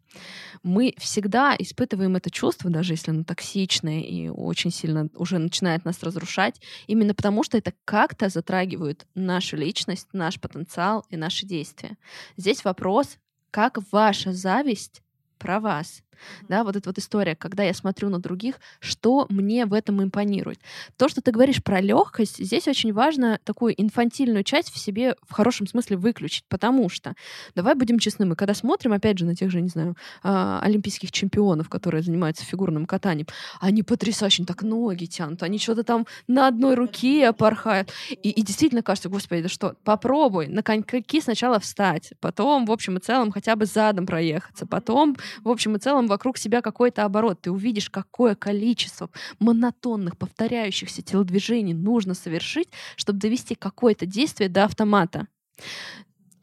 Мы 0.63 0.95
всегда 0.99 1.55
испытываем 1.59 2.17
это 2.17 2.31
чувство, 2.31 2.71
даже 2.71 2.95
если 2.95 3.11
оно 3.11 3.25
токсичное 3.25 4.01
и 4.01 4.29
очень 4.29 4.71
сильно 4.71 5.09
уже 5.15 5.39
начинает 5.39 5.85
нас 5.85 6.03
разрушать 6.03 6.61
именно 6.87 7.15
потому 7.15 7.43
что 7.43 7.59
это 7.59 7.73
как-то 7.85 8.29
затрагивает 8.29 9.07
нашу 9.15 9.57
личность, 9.57 10.09
наш 10.13 10.41
потенциал 10.41 11.05
и 11.11 11.17
наши 11.17 11.47
действия. 11.47 11.97
Здесь 12.37 12.65
вопрос, 12.65 13.19
как 13.51 13.79
ваша 13.93 14.33
зависть 14.33 15.03
про 15.39 15.61
вас 15.61 16.03
да, 16.49 16.65
вот 16.65 16.77
эта 16.77 16.89
вот 16.89 16.99
история, 16.99 17.37
когда 17.37 17.63
я 17.63 17.75
смотрю 17.75 18.09
на 18.09 18.19
других, 18.19 18.57
что 18.81 19.27
мне 19.29 19.67
в 19.67 19.73
этом 19.73 20.03
импонирует. 20.03 20.61
То, 20.97 21.09
что 21.09 21.21
ты 21.21 21.31
говоришь 21.31 21.63
про 21.63 21.81
легкость, 21.81 22.39
здесь 22.39 22.69
очень 22.69 22.93
важно 22.93 23.39
такую 23.45 23.81
инфантильную 23.81 24.45
часть 24.45 24.73
в 24.73 24.79
себе 24.79 25.17
в 25.27 25.33
хорошем 25.33 25.67
смысле 25.67 25.97
выключить, 25.97 26.45
потому 26.49 26.89
что, 26.89 27.15
давай 27.55 27.75
будем 27.75 27.99
честны, 27.99 28.27
мы 28.27 28.37
когда 28.37 28.55
смотрим, 28.55 28.93
опять 28.93 29.19
же, 29.19 29.25
на 29.25 29.35
тех 29.35 29.51
же, 29.51 29.61
не 29.61 29.69
знаю, 29.69 29.97
а, 30.23 30.61
олимпийских 30.63 31.13
чемпионов, 31.13 31.69
которые 31.69 32.03
занимаются 32.03 32.45
фигурным 32.45 32.87
катанием, 32.87 33.27
они 33.61 33.83
потрясающе 33.83 34.45
так 34.45 34.63
ноги 34.63 35.07
тянут, 35.07 35.43
они 35.43 35.59
что-то 35.59 35.85
там 35.85 36.07
на 36.27 36.49
одной 36.49 36.75
руке 36.75 37.33
порхают, 37.33 37.91
и, 38.11 38.31
и 38.31 38.43
действительно 38.43 38.83
кажется, 38.83 39.09
господи, 39.09 39.43
да 39.43 39.49
что, 39.49 39.77
попробуй 39.85 40.49
на 40.49 40.63
коньки 40.63 41.21
сначала 41.21 41.59
встать, 41.61 42.13
потом, 42.21 42.67
в 42.67 42.73
общем 42.73 42.97
и 42.97 43.01
целом, 43.01 43.31
хотя 43.31 43.57
бы 43.57 43.67
задом 43.67 44.07
проехаться, 44.07 44.67
потом, 44.67 45.17
в 45.43 45.49
общем 45.49 45.77
и 45.77 45.79
целом, 45.79 46.04
вокруг 46.07 46.39
себя 46.39 46.63
какой-то 46.63 47.05
оборот, 47.05 47.43
ты 47.43 47.51
увидишь, 47.51 47.91
какое 47.91 48.35
количество 48.35 49.11
монотонных, 49.39 50.17
повторяющихся 50.17 51.03
телодвижений 51.03 51.75
нужно 51.75 52.15
совершить, 52.15 52.69
чтобы 52.97 53.19
довести 53.19 53.55
какое-то 53.55 54.07
действие 54.07 54.49
до 54.49 54.65
автомата 54.65 55.27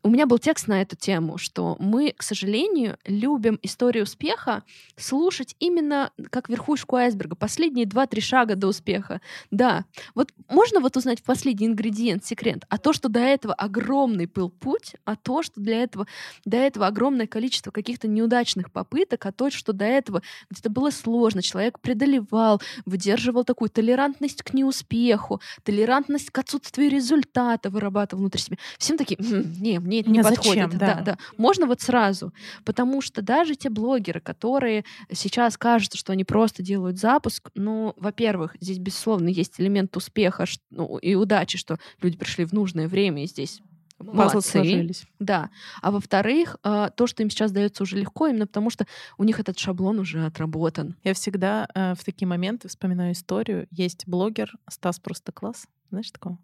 у 0.04 0.10
меня 0.10 0.26
был 0.26 0.40
текст 0.40 0.68
на 0.68 0.82
эту 0.82 0.96
тему, 0.96 1.38
что 1.38 1.76
мы, 1.80 2.14
к 2.16 2.24
сожалению, 2.24 2.98
любим 3.06 3.60
историю 3.62 4.04
успеха 4.04 4.64
слушать 4.98 5.56
именно 5.60 6.12
как 6.30 6.50
верхушку 6.50 6.96
айсберга, 6.96 7.36
последние 7.36 7.86
два-три 7.86 8.22
шага 8.22 8.56
до 8.56 8.68
успеха. 8.68 9.22
Да, 9.52 9.86
вот 10.16 10.34
можно 10.50 10.80
вот 10.80 10.98
узнать 10.98 11.22
последний 11.24 11.68
ингредиент, 11.68 12.26
секрет, 12.26 12.64
а 12.70 12.78
то, 12.78 12.94
что 12.94 13.10
до 13.10 13.20
этого 13.20 13.54
огромный 13.54 14.26
был 14.26 14.50
путь, 14.50 14.96
а 15.06 15.16
то, 15.16 15.44
что 15.44 15.62
для 15.62 15.84
этого, 15.84 16.08
до 16.46 16.58
этого 16.58 16.88
огромное 16.88 17.28
количество 17.28 17.72
каких-то 17.72 18.08
неудачных 18.08 18.72
попыток, 18.72 19.26
а 19.26 19.32
то, 19.32 19.52
что 19.52 19.74
до 19.74 19.86
этого 19.86 20.22
где-то 20.50 20.70
было 20.70 20.90
сложно, 20.90 21.42
человек 21.42 21.80
преодолевал, 21.80 22.62
выдерживал 22.86 23.44
такую 23.44 23.70
толерантность 23.70 24.42
к 24.42 24.54
неуспеху, 24.54 25.42
толерантность 25.64 26.32
к 26.32 26.40
отсутствию 26.40 26.90
результата 26.90 27.70
вырабатывал 27.70 28.22
внутри 28.22 28.42
себя. 28.42 28.58
Всем 28.78 28.98
такие, 28.98 29.18
не, 29.20 29.78
мне 29.92 30.00
это 30.02 30.10
не, 30.10 30.24
подходит. 30.24 30.46
Зачем, 30.46 30.80
да. 30.80 30.96
Да, 30.96 31.02
да. 31.02 31.18
Можно 31.38 31.66
вот 31.66 31.82
сразу, 31.82 32.34
потому 32.64 33.02
что 33.02 33.22
даже 33.22 33.56
те 33.56 33.70
блогеры, 33.70 34.22
которые 34.22 34.86
сейчас 35.12 35.58
кажутся, 35.58 35.98
что 35.98 36.14
они 36.14 36.24
просто 36.24 36.64
делают 36.64 36.98
запуск, 36.98 37.50
ну, 37.56 37.94
во-первых, 37.98 38.56
здесь, 38.62 38.80
безусловно, 38.80 39.28
есть 39.28 39.60
элемент 39.60 39.96
успеха 39.98 40.46
ну, 40.70 40.98
и 40.98 41.16
удачи, 41.16 41.58
что 41.58 41.78
люди 42.02 42.18
пришли 42.18 42.46
в 42.46 42.54
нужное 42.54 42.88
время 42.88 43.24
и 43.24 43.28
здесь 43.28 43.62
молодцы. 44.00 44.52
Сложились. 44.52 45.06
Да. 45.20 45.50
А 45.82 45.92
во-вторых, 45.92 46.58
а, 46.64 46.90
то, 46.90 47.06
что 47.06 47.22
им 47.22 47.30
сейчас 47.30 47.52
дается 47.52 47.84
уже 47.84 47.98
легко, 47.98 48.28
именно 48.28 48.48
потому 48.48 48.70
что 48.70 48.88
у 49.18 49.24
них 49.24 49.40
этот 49.40 49.60
шаблон 49.60 50.00
уже 50.00 50.26
отработан. 50.26 50.96
Я 51.04 51.14
всегда 51.14 51.68
э, 51.76 51.94
в 51.96 52.04
такие 52.04 52.28
моменты 52.28 52.70
вспоминаю 52.70 53.12
историю. 53.12 53.68
Есть 53.72 54.08
блогер 54.08 54.54
Стас 54.70 55.00
Просто 55.00 55.32
Класс. 55.32 55.68
Знаешь 55.90 56.12
такого? 56.12 56.40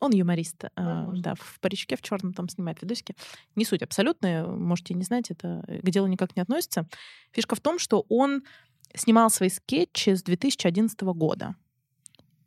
Он 0.00 0.12
юморист, 0.12 0.64
э, 0.64 0.68
да, 0.76 1.34
в 1.34 1.58
паричке 1.60 1.96
в 1.96 2.02
черном 2.02 2.32
там 2.32 2.48
снимает 2.48 2.82
видосики. 2.82 3.14
Не 3.56 3.64
суть 3.64 3.82
абсолютная, 3.82 4.46
можете 4.46 4.94
не 4.94 5.04
знать, 5.04 5.30
это 5.30 5.64
к 5.82 5.90
делу 5.90 6.06
никак 6.06 6.36
не 6.36 6.42
относится. 6.42 6.86
Фишка 7.32 7.54
в 7.54 7.60
том, 7.60 7.78
что 7.78 8.04
он 8.08 8.42
снимал 8.94 9.30
свои 9.30 9.48
скетчи 9.48 10.10
с 10.14 10.22
2011 10.22 11.00
года 11.00 11.54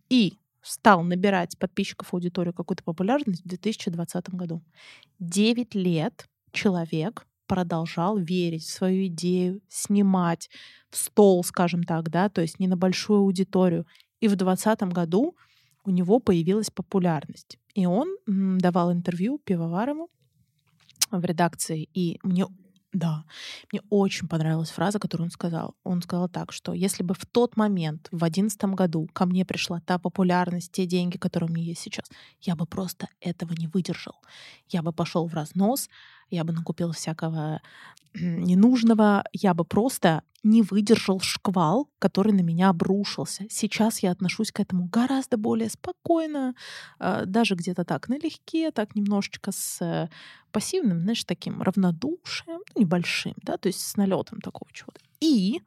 и 0.10 0.38
стал 0.62 1.04
набирать 1.04 1.58
подписчиков 1.58 2.14
аудиторию 2.14 2.54
какую-то 2.54 2.84
популярность 2.84 3.44
в 3.44 3.48
2020 3.48 4.30
году. 4.30 4.64
Девять 5.20 5.76
лет 5.76 6.26
человек 6.52 7.26
продолжал 7.48 8.18
верить 8.18 8.64
в 8.64 8.72
свою 8.72 9.08
идею, 9.08 9.62
снимать 9.68 10.50
в 10.90 10.98
стол, 10.98 11.44
скажем 11.44 11.84
так, 11.84 12.10
да, 12.10 12.30
то 12.30 12.42
есть 12.42 12.60
не 12.60 12.68
на 12.68 12.78
большую 12.78 13.20
аудиторию. 13.20 13.86
И 14.22 14.28
в 14.28 14.36
2020 14.36 14.94
году 14.94 15.36
у 15.86 15.92
него 15.92 16.20
появилась 16.20 16.70
популярность. 16.70 17.58
И 17.74 17.86
он 17.86 18.16
давал 18.28 18.92
интервью 18.92 19.40
пивоварому 19.40 20.10
в 21.12 21.24
редакции, 21.26 21.90
и 21.94 22.20
мне 22.24 22.46
да, 22.94 23.26
мне 23.72 23.82
очень 23.90 24.28
понравилась 24.28 24.70
фраза, 24.70 25.00
которую 25.00 25.26
он 25.26 25.32
сказал. 25.32 25.76
Он 25.84 26.02
сказал 26.04 26.30
так, 26.30 26.52
что 26.52 26.74
если 26.74 27.02
бы 27.02 27.16
в 27.16 27.26
тот 27.26 27.58
момент, 27.58 28.08
в 28.12 28.24
одиннадцатом 28.24 28.76
году, 28.76 29.10
ко 29.14 29.26
мне 29.26 29.46
пришла 29.46 29.82
та 29.82 29.98
популярность, 29.98 30.72
те 30.72 30.86
деньги, 30.86 31.18
которые 31.18 31.50
у 31.50 31.54
меня 31.54 31.66
есть 31.66 31.82
сейчас, 31.82 32.06
я 32.42 32.56
бы 32.56 32.68
просто 32.68 33.08
этого 33.20 33.54
не 33.54 33.68
выдержал. 33.68 34.22
Я 34.70 34.84
бы 34.84 34.94
пошел 34.94 35.28
в 35.28 35.34
разнос, 35.34 35.90
я 36.30 36.44
бы 36.44 36.54
накупил 36.54 36.92
всякого 36.92 37.62
ненужного, 38.14 39.24
я 39.34 39.56
бы 39.56 39.66
просто 39.66 40.22
не 40.44 40.62
выдержал 40.62 41.22
шквал, 41.22 41.90
который 42.00 42.34
на 42.34 42.42
меня 42.42 42.70
обрушился. 42.70 43.46
Сейчас 43.50 44.00
я 44.00 44.12
отношусь 44.12 44.52
к 44.52 44.60
этому 44.60 44.88
гораздо 44.88 45.38
более 45.38 45.70
спокойно, 45.70 46.54
а, 47.00 47.26
даже 47.26 47.56
где-то 47.56 47.86
так 47.86 48.10
налегке, 48.10 48.72
так 48.72 48.96
немножечко 48.96 49.52
с 49.52 49.82
э, 49.82 50.10
пассивным, 50.52 51.00
знаешь, 51.00 51.24
таким 51.24 51.62
равнодушием, 51.62 52.62
ну, 52.76 52.82
небольшим, 52.82 53.36
да, 53.42 53.58
то 53.58 53.68
есть 53.68 53.80
с 53.80 53.96
налетом 53.96 54.42
такого 54.42 54.70
чего-то. 54.74 55.00
И 55.22 55.62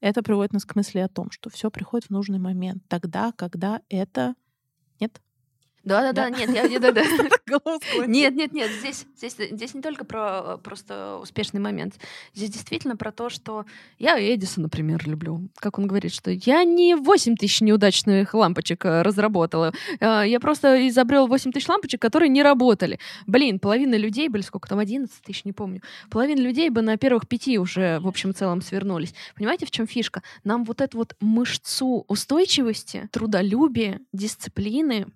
это 0.00 0.22
приводит 0.22 0.52
нас 0.52 0.64
к 0.64 0.74
мысли 0.76 0.98
о 0.98 1.08
том, 1.08 1.30
что 1.30 1.50
все 1.50 1.70
приходит 1.70 2.06
в 2.06 2.10
нужный 2.10 2.38
момент, 2.38 2.82
тогда, 2.88 3.32
когда 3.32 3.82
это 3.88 4.34
нет 4.98 5.20
да-да-да, 5.86 6.30
нет, 6.30 6.50
я 6.50 6.80
да, 6.80 6.90
да. 6.90 7.02
Нет, 8.08 8.34
нет, 8.34 8.52
нет, 8.52 8.70
здесь, 8.80 9.06
здесь, 9.16 9.36
здесь 9.52 9.72
не 9.72 9.80
только 9.80 10.04
про 10.04 10.58
просто 10.58 11.18
успешный 11.22 11.60
момент. 11.60 11.94
Здесь 12.34 12.50
действительно 12.50 12.96
про 12.96 13.12
то, 13.12 13.30
что 13.30 13.64
я 14.00 14.18
Эдисон, 14.18 14.64
например, 14.64 15.06
люблю. 15.06 15.48
Как 15.54 15.78
он 15.78 15.86
говорит, 15.86 16.12
что 16.12 16.32
я 16.32 16.64
не 16.64 16.96
8 16.96 17.36
тысяч 17.36 17.60
неудачных 17.60 18.34
лампочек 18.34 18.84
э, 18.84 19.02
разработала. 19.02 19.72
Э, 20.00 20.24
я 20.26 20.40
просто 20.40 20.88
изобрел 20.88 21.28
8 21.28 21.52
тысяч 21.52 21.68
лампочек, 21.68 22.02
которые 22.02 22.30
не 22.30 22.42
работали. 22.42 22.98
Блин, 23.28 23.60
половина 23.60 23.94
людей 23.94 24.28
были, 24.28 24.42
сколько 24.42 24.68
там, 24.68 24.80
11 24.80 25.22
тысяч, 25.22 25.44
не 25.44 25.52
помню. 25.52 25.82
Половина 26.10 26.40
людей 26.40 26.68
бы 26.68 26.82
на 26.82 26.96
первых 26.96 27.28
пяти 27.28 27.60
уже, 27.60 28.00
в 28.00 28.08
общем 28.08 28.34
целом, 28.34 28.60
свернулись. 28.60 29.14
Понимаете, 29.36 29.66
в 29.66 29.70
чем 29.70 29.86
фишка? 29.86 30.24
Нам 30.42 30.64
вот 30.64 30.80
эту 30.80 30.98
вот 30.98 31.14
мышцу 31.20 32.04
устойчивости, 32.08 33.08
трудолюбия, 33.12 34.00
дисциплины, 34.12 35.06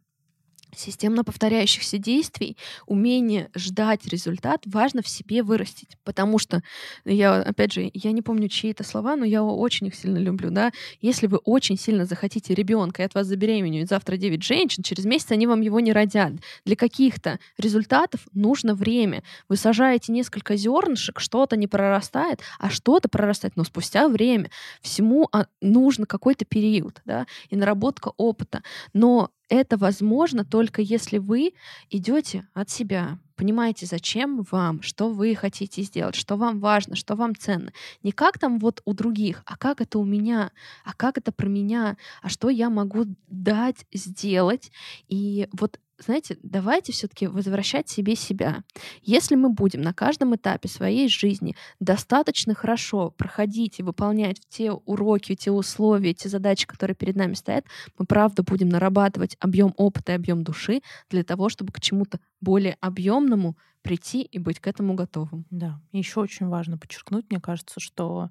системно 0.76 1.24
повторяющихся 1.24 1.98
действий, 1.98 2.56
умение 2.86 3.50
ждать 3.54 4.06
результат 4.06 4.62
важно 4.66 5.02
в 5.02 5.08
себе 5.08 5.42
вырастить. 5.42 5.96
Потому 6.04 6.38
что, 6.38 6.62
я, 7.04 7.36
опять 7.36 7.72
же, 7.72 7.90
я 7.92 8.12
не 8.12 8.22
помню 8.22 8.48
чьи 8.48 8.70
это 8.70 8.84
слова, 8.84 9.16
но 9.16 9.24
я 9.24 9.42
очень 9.42 9.88
их 9.88 9.94
сильно 9.94 10.18
люблю, 10.18 10.50
да. 10.50 10.72
Если 11.00 11.26
вы 11.26 11.38
очень 11.38 11.78
сильно 11.78 12.04
захотите 12.04 12.54
ребенка, 12.54 13.02
и 13.02 13.06
от 13.06 13.14
вас 13.14 13.26
забеременеют 13.26 13.88
завтра 13.88 14.16
9 14.16 14.42
женщин, 14.42 14.82
через 14.82 15.04
месяц 15.04 15.30
они 15.30 15.46
вам 15.46 15.60
его 15.60 15.80
не 15.80 15.92
родят. 15.92 16.32
Для 16.64 16.76
каких-то 16.76 17.38
результатов 17.58 18.20
нужно 18.32 18.74
время. 18.74 19.22
Вы 19.48 19.56
сажаете 19.56 20.12
несколько 20.12 20.56
зернышек, 20.56 21.20
что-то 21.20 21.56
не 21.56 21.66
прорастает, 21.66 22.40
а 22.58 22.70
что-то 22.70 23.08
прорастает, 23.08 23.56
но 23.56 23.64
спустя 23.64 24.08
время. 24.08 24.50
Всему 24.80 25.28
а, 25.32 25.46
нужно 25.60 26.06
какой-то 26.06 26.44
период, 26.44 27.00
да, 27.04 27.26
и 27.48 27.56
наработка 27.56 28.12
опыта. 28.16 28.62
Но 28.92 29.30
это 29.50 29.76
возможно 29.76 30.44
только 30.44 30.80
если 30.80 31.18
вы 31.18 31.52
идете 31.90 32.48
от 32.54 32.70
себя, 32.70 33.18
понимаете, 33.36 33.84
зачем 33.84 34.42
вам, 34.50 34.80
что 34.80 35.10
вы 35.10 35.34
хотите 35.34 35.82
сделать, 35.82 36.14
что 36.14 36.36
вам 36.36 36.60
важно, 36.60 36.94
что 36.94 37.16
вам 37.16 37.34
ценно. 37.36 37.72
Не 38.02 38.12
как 38.12 38.38
там 38.38 38.58
вот 38.58 38.80
у 38.84 38.94
других, 38.94 39.42
а 39.46 39.56
как 39.56 39.80
это 39.80 39.98
у 39.98 40.04
меня, 40.04 40.52
а 40.84 40.94
как 40.94 41.18
это 41.18 41.32
про 41.32 41.48
меня, 41.48 41.96
а 42.22 42.28
что 42.28 42.48
я 42.48 42.70
могу 42.70 43.04
дать, 43.28 43.84
сделать. 43.92 44.70
И 45.08 45.48
вот 45.52 45.80
знаете, 46.02 46.38
давайте 46.42 46.92
все-таки 46.92 47.26
возвращать 47.26 47.88
себе 47.88 48.16
себя. 48.16 48.64
Если 49.02 49.34
мы 49.34 49.50
будем 49.50 49.82
на 49.82 49.92
каждом 49.92 50.34
этапе 50.34 50.68
своей 50.68 51.08
жизни 51.08 51.56
достаточно 51.78 52.54
хорошо 52.54 53.10
проходить 53.10 53.80
и 53.80 53.82
выполнять 53.82 54.40
те 54.48 54.72
уроки, 54.72 55.34
те 55.34 55.50
условия, 55.50 56.14
те 56.14 56.28
задачи, 56.28 56.66
которые 56.66 56.94
перед 56.94 57.16
нами 57.16 57.34
стоят, 57.34 57.66
мы 57.98 58.06
правда 58.06 58.42
будем 58.42 58.68
нарабатывать 58.68 59.36
объем 59.40 59.74
опыта 59.76 60.12
и 60.12 60.16
объем 60.16 60.42
души 60.42 60.80
для 61.10 61.24
того, 61.24 61.48
чтобы 61.48 61.72
к 61.72 61.80
чему-то 61.80 62.18
более 62.40 62.76
объемному 62.80 63.56
прийти 63.82 64.22
и 64.22 64.38
быть 64.38 64.60
к 64.60 64.66
этому 64.66 64.94
готовым. 64.94 65.46
Да. 65.50 65.80
Еще 65.92 66.20
очень 66.20 66.46
важно 66.48 66.78
подчеркнуть, 66.78 67.26
мне 67.30 67.40
кажется, 67.40 67.80
что 67.80 68.30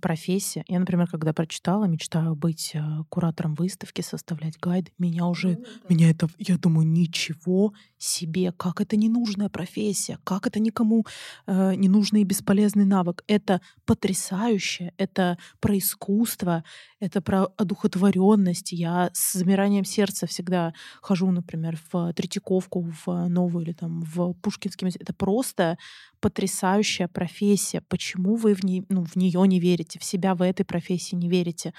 профессия. 0.00 0.64
Я, 0.68 0.78
например, 0.78 1.08
когда 1.08 1.32
прочитала, 1.32 1.84
мечтаю 1.84 2.34
быть 2.34 2.72
э, 2.74 2.80
куратором 3.08 3.54
выставки, 3.54 4.00
составлять 4.00 4.58
гайды. 4.58 4.92
Меня 4.98 5.26
уже, 5.26 5.58
ну, 5.58 5.64
меня 5.88 6.10
это, 6.10 6.28
я 6.38 6.58
думаю, 6.58 6.86
ничего 6.86 7.72
себе, 7.98 8.52
как 8.52 8.80
это 8.80 8.96
ненужная 8.96 9.48
профессия, 9.48 10.18
как 10.24 10.46
это 10.46 10.60
никому 10.60 11.04
э, 11.46 11.74
ненужный 11.74 12.22
и 12.22 12.24
бесполезный 12.24 12.84
навык. 12.84 13.24
Это 13.26 13.60
потрясающе, 13.84 14.92
это 14.96 15.38
про 15.60 15.76
искусство, 15.76 16.64
это 17.00 17.20
про 17.20 17.48
одухотворенность. 17.56 18.72
Я 18.72 19.10
с 19.12 19.32
замиранием 19.32 19.84
сердца 19.84 20.26
всегда 20.26 20.72
хожу, 21.02 21.30
например, 21.30 21.78
в 21.92 22.12
Третьяковку, 22.12 22.92
в 23.04 23.28
Новую 23.28 23.64
или 23.64 23.72
там 23.72 24.02
в 24.02 24.32
Пушкинский 24.34 24.84
музей. 24.84 25.00
Это 25.00 25.12
просто 25.12 25.78
потрясающая 26.20 27.08
профессия. 27.08 27.80
Почему 27.80 28.36
вы 28.36 28.54
в, 28.54 28.64
ней, 28.64 28.84
ну, 28.88 29.04
в 29.04 29.16
нее 29.16 29.46
не 29.46 29.57
верите, 29.58 29.98
в 29.98 30.04
себя 30.04 30.34
в 30.34 30.42
этой 30.42 30.64
профессии 30.64 31.14
не 31.14 31.28
верите? 31.28 31.72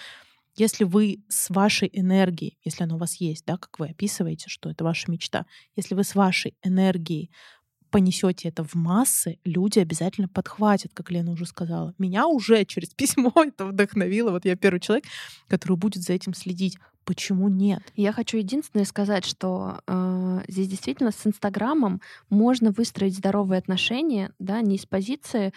Если 0.55 0.83
вы 0.83 1.23
с 1.29 1.49
вашей 1.49 1.89
энергией, 1.93 2.57
если 2.65 2.83
она 2.83 2.95
у 2.95 2.97
вас 2.97 3.15
есть, 3.15 3.45
да, 3.45 3.57
как 3.57 3.79
вы 3.79 3.89
описываете, 3.89 4.49
что 4.49 4.69
это 4.69 4.83
ваша 4.83 5.09
мечта, 5.09 5.45
если 5.75 5.95
вы 5.95 6.03
с 6.03 6.15
вашей 6.15 6.55
энергией 6.63 7.31
понесете 7.89 8.49
это 8.49 8.63
в 8.63 8.75
массы, 8.75 9.39
люди 9.43 9.79
обязательно 9.79 10.27
подхватят, 10.27 10.91
как 10.93 11.11
Лена 11.11 11.31
уже 11.31 11.45
сказала. 11.45 11.93
Меня 11.97 12.27
уже 12.27 12.65
через 12.65 12.89
письмо 12.95 13.33
это 13.35 13.65
вдохновило. 13.65 14.31
Вот 14.31 14.45
я 14.45 14.55
первый 14.55 14.79
человек, 14.79 15.05
который 15.47 15.77
будет 15.77 16.03
за 16.03 16.13
этим 16.13 16.33
следить. 16.33 16.77
Почему 17.05 17.49
нет? 17.49 17.81
Я 17.95 18.11
хочу 18.11 18.37
единственное 18.37 18.85
сказать, 18.85 19.25
что 19.25 19.81
э, 19.87 20.41
здесь 20.47 20.67
действительно 20.67 21.11
с 21.11 21.25
Инстаграмом 21.25 22.01
можно 22.29 22.71
выстроить 22.71 23.15
здоровые 23.17 23.57
отношения, 23.57 24.31
да, 24.37 24.61
не 24.61 24.75
из 24.75 24.85
позиции 24.85 25.51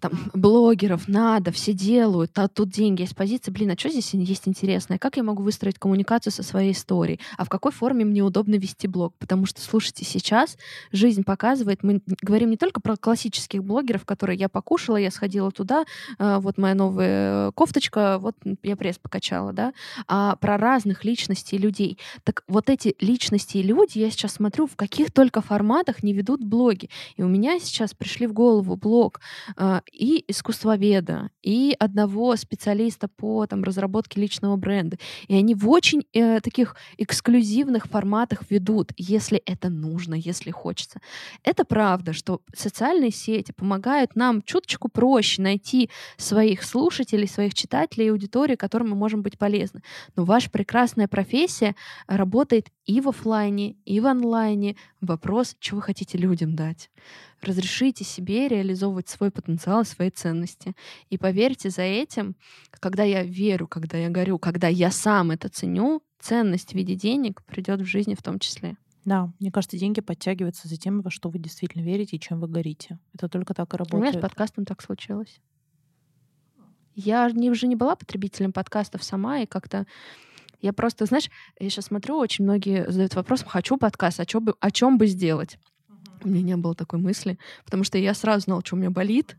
там, 0.00 0.12
блогеров 0.34 1.08
надо, 1.08 1.52
все 1.52 1.72
делают, 1.72 2.38
а 2.38 2.48
тут 2.48 2.70
деньги 2.70 3.02
есть 3.02 3.14
позиция, 3.14 3.52
блин, 3.52 3.70
а 3.70 3.78
что 3.78 3.90
здесь 3.90 4.14
есть 4.14 4.48
интересное? 4.48 4.98
Как 4.98 5.16
я 5.16 5.22
могу 5.22 5.42
выстроить 5.42 5.78
коммуникацию 5.78 6.32
со 6.32 6.42
своей 6.42 6.72
историей? 6.72 7.20
А 7.36 7.44
в 7.44 7.48
какой 7.48 7.72
форме 7.72 8.04
мне 8.04 8.22
удобно 8.22 8.54
вести 8.54 8.88
блог? 8.88 9.14
Потому 9.18 9.46
что, 9.46 9.60
слушайте, 9.60 10.04
сейчас 10.04 10.56
жизнь 10.90 11.22
показывает, 11.22 11.82
мы 11.82 12.00
говорим 12.22 12.50
не 12.50 12.56
только 12.56 12.80
про 12.80 12.96
классических 12.96 13.62
блогеров, 13.62 14.04
которые 14.04 14.38
я 14.38 14.48
покушала, 14.48 14.96
я 14.96 15.10
сходила 15.10 15.50
туда, 15.50 15.84
а, 16.18 16.40
вот 16.40 16.58
моя 16.58 16.74
новая 16.74 17.52
кофточка, 17.52 18.18
вот 18.18 18.36
я 18.62 18.76
пресс 18.76 18.98
покачала, 18.98 19.52
да, 19.52 19.72
а 20.08 20.36
про 20.36 20.56
разных 20.56 21.04
личностей 21.04 21.58
людей. 21.58 21.98
Так 22.24 22.42
вот 22.48 22.70
эти 22.70 22.96
личности 23.00 23.58
и 23.58 23.62
люди, 23.62 23.98
я 23.98 24.10
сейчас 24.10 24.34
смотрю, 24.34 24.66
в 24.66 24.76
каких 24.76 25.12
только 25.12 25.42
форматах 25.42 26.02
не 26.02 26.12
ведут 26.12 26.42
блоги. 26.42 26.88
И 27.16 27.22
у 27.22 27.28
меня 27.28 27.58
сейчас 27.60 27.94
пришли 27.94 28.26
в 28.26 28.32
голову 28.32 28.76
блог 28.76 29.20
а, 29.56 29.82
и 29.92 30.24
искусствоведа, 30.28 31.30
и 31.42 31.74
одного 31.78 32.36
специалиста 32.36 33.08
по 33.08 33.46
там, 33.46 33.62
разработке 33.62 34.20
личного 34.20 34.56
бренда. 34.56 34.98
И 35.28 35.34
они 35.34 35.54
в 35.54 35.68
очень 35.68 36.04
э, 36.12 36.40
таких 36.40 36.76
эксклюзивных 36.96 37.86
форматах 37.86 38.50
ведут, 38.50 38.92
если 38.96 39.38
это 39.38 39.68
нужно, 39.68 40.14
если 40.14 40.50
хочется. 40.50 41.00
Это 41.42 41.64
правда, 41.64 42.12
что 42.12 42.40
социальные 42.54 43.10
сети 43.10 43.52
помогают 43.52 44.16
нам 44.16 44.42
чуточку 44.42 44.88
проще 44.88 45.42
найти 45.42 45.90
своих 46.16 46.62
слушателей, 46.62 47.28
своих 47.28 47.54
читателей 47.54 48.06
и 48.06 48.10
аудитории, 48.10 48.56
которым 48.56 48.90
мы 48.90 48.96
можем 48.96 49.22
быть 49.22 49.38
полезны. 49.38 49.82
Но 50.16 50.24
ваша 50.24 50.50
прекрасная 50.50 51.08
профессия 51.08 51.74
работает 52.06 52.68
и 52.86 53.00
в 53.00 53.08
офлайне, 53.08 53.76
и 53.84 54.00
в 54.00 54.06
онлайне. 54.06 54.76
Вопрос, 55.00 55.56
что 55.60 55.76
вы 55.76 55.82
хотите 55.82 56.18
людям 56.18 56.54
дать 56.56 56.90
разрешите 57.42 58.04
себе 58.04 58.48
реализовывать 58.48 59.08
свой 59.08 59.30
потенциал 59.30 59.82
и 59.82 59.86
свои 59.86 60.10
ценности. 60.10 60.74
И 61.08 61.18
поверьте, 61.18 61.70
за 61.70 61.82
этим, 61.82 62.36
когда 62.70 63.02
я 63.02 63.22
верю, 63.22 63.66
когда 63.66 63.98
я 63.98 64.08
горю, 64.08 64.38
когда 64.38 64.68
я 64.68 64.90
сам 64.90 65.30
это 65.30 65.48
ценю, 65.48 66.02
ценность 66.18 66.72
в 66.72 66.74
виде 66.74 66.94
денег 66.94 67.42
придет 67.44 67.80
в 67.80 67.86
жизни 67.86 68.14
в 68.14 68.22
том 68.22 68.38
числе. 68.38 68.76
Да, 69.04 69.32
мне 69.40 69.50
кажется, 69.50 69.78
деньги 69.78 70.00
подтягиваются 70.00 70.68
за 70.68 70.76
тем, 70.76 71.00
во 71.00 71.10
что 71.10 71.30
вы 71.30 71.38
действительно 71.38 71.82
верите 71.82 72.16
и 72.16 72.20
чем 72.20 72.40
вы 72.40 72.48
горите. 72.48 72.98
Это 73.14 73.28
только 73.28 73.54
так 73.54 73.72
и 73.72 73.76
работает. 73.76 74.02
У 74.02 74.06
меня 74.06 74.18
с 74.18 74.22
подкастом 74.22 74.66
так 74.66 74.82
случилось. 74.82 75.40
Я 76.94 77.30
не, 77.30 77.50
уже 77.50 77.66
не 77.66 77.76
была 77.76 77.96
потребителем 77.96 78.52
подкастов 78.52 79.02
сама, 79.02 79.40
и 79.40 79.46
как-то 79.46 79.86
я 80.60 80.72
просто, 80.74 81.06
знаешь, 81.06 81.30
я 81.58 81.70
сейчас 81.70 81.86
смотрю, 81.86 82.16
очень 82.16 82.44
многие 82.44 82.90
задают 82.90 83.14
вопрос, 83.14 83.42
хочу 83.46 83.78
подкаст, 83.78 84.20
о 84.20 84.26
чем 84.26 84.44
бы, 84.44 84.54
о 84.60 84.70
чем 84.70 84.98
бы 84.98 85.06
сделать? 85.06 85.58
У 86.22 86.28
меня 86.28 86.42
не 86.42 86.56
было 86.56 86.74
такой 86.74 86.98
мысли, 86.98 87.38
потому 87.64 87.84
что 87.84 87.98
я 87.98 88.14
сразу 88.14 88.44
знала, 88.44 88.62
что 88.64 88.76
у 88.76 88.78
меня 88.78 88.90
болит, 88.90 89.36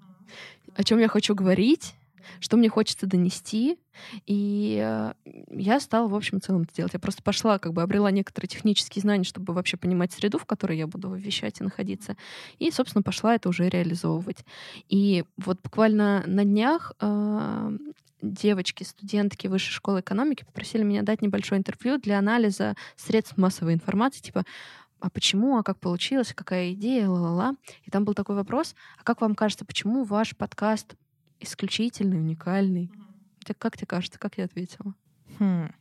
о 0.76 0.84
чем 0.84 1.00
я 1.00 1.08
хочу 1.08 1.36
говорить, 1.36 1.96
что 2.40 2.58
мне 2.58 2.70
хочется 2.70 3.08
донести. 3.08 3.78
И 4.26 4.80
э, 4.82 5.14
я 5.52 5.80
стала, 5.80 6.08
в 6.08 6.16
общем, 6.16 6.42
целом 6.42 6.64
это 6.64 6.74
делать. 6.74 6.94
Я 6.94 7.00
просто 7.00 7.24
пошла, 7.24 7.60
как 7.60 7.74
бы 7.74 7.82
обрела 7.82 8.12
некоторые 8.12 8.48
технические 8.48 9.02
знания, 9.02 9.24
чтобы 9.24 9.54
вообще 9.54 9.78
понимать 9.78 10.14
среду, 10.14 10.38
в 10.38 10.46
которой 10.46 10.78
я 10.78 10.88
буду 10.88 11.14
вещать 11.14 11.60
и 11.60 11.64
находиться. 11.64 12.16
И, 12.60 12.72
собственно, 12.72 13.04
пошла 13.04 13.36
это 13.36 13.50
уже 13.50 13.70
реализовывать. 13.70 14.46
И 14.90 15.26
вот 15.38 15.60
буквально 15.62 16.24
на 16.26 16.46
днях 16.46 16.94
э, 17.00 17.78
девочки, 18.22 18.84
студентки 18.84 19.48
Высшей 19.48 19.74
школы 19.74 20.02
экономики 20.02 20.44
попросили 20.44 20.84
меня 20.84 21.02
дать 21.02 21.22
небольшое 21.22 21.60
интервью 21.60 21.98
для 21.98 22.20
анализа 22.20 22.76
средств 22.96 23.38
массовой 23.38 23.74
информации, 23.74 24.22
типа 24.22 24.46
а 25.02 25.10
почему, 25.10 25.58
а 25.58 25.64
как 25.64 25.80
получилось, 25.80 26.34
какая 26.34 26.74
идея, 26.74 27.10
ла-ла-ла. 27.10 27.56
И 27.84 27.92
там 27.92 28.06
был 28.06 28.14
такой 28.14 28.36
вопрос, 28.36 28.76
а 28.98 29.04
как 29.04 29.22
вам 29.22 29.36
кажется, 29.36 29.66
почему 29.66 30.04
ваш 30.04 30.36
подкаст 30.36 30.96
исключительный, 31.40 32.18
уникальный? 32.18 32.92
Mm-hmm. 32.94 33.56
Как 33.58 33.78
тебе 33.78 33.88
кажется, 33.88 34.20
как 34.20 34.38
я 34.38 34.46
ответила? 34.46 34.94
Хм. 35.40 35.74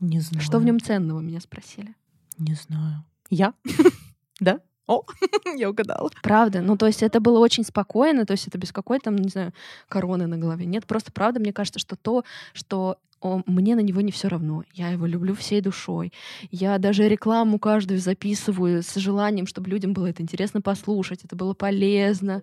Не 0.00 0.20
знаю. 0.20 0.42
Что 0.42 0.58
в 0.58 0.64
нем 0.64 0.80
ценного, 0.80 1.20
меня 1.20 1.40
спросили. 1.40 1.94
Не 2.38 2.54
знаю. 2.54 3.04
Я? 3.30 3.54
Да? 4.40 4.60
О, 4.88 5.04
я 5.56 5.70
угадала. 5.70 6.10
Правда. 6.22 6.62
Ну, 6.62 6.76
то 6.76 6.86
есть 6.86 7.04
это 7.04 7.20
было 7.20 7.38
очень 7.38 7.62
спокойно, 7.62 8.26
то 8.26 8.32
есть 8.32 8.48
это 8.48 8.58
без 8.58 8.72
какой-то, 8.72 9.10
не 9.10 9.28
знаю, 9.28 9.52
короны 9.88 10.26
на 10.26 10.36
голове. 10.36 10.66
Нет, 10.66 10.84
просто 10.86 11.12
правда, 11.12 11.38
мне 11.38 11.52
кажется, 11.52 11.78
что 11.78 11.94
то, 11.94 12.24
что 12.52 12.98
мне 13.22 13.76
на 13.76 13.80
него 13.80 14.00
не 14.00 14.12
все 14.12 14.28
равно. 14.28 14.64
Я 14.72 14.90
его 14.90 15.06
люблю 15.06 15.34
всей 15.34 15.60
душой. 15.60 16.12
Я 16.50 16.78
даже 16.78 17.08
рекламу 17.08 17.58
каждую 17.58 18.00
записываю 18.00 18.82
с 18.82 18.94
желанием, 18.96 19.46
чтобы 19.46 19.70
людям 19.70 19.92
было 19.92 20.06
это 20.06 20.22
интересно 20.22 20.60
послушать, 20.60 21.24
это 21.24 21.36
было 21.36 21.54
полезно. 21.54 22.42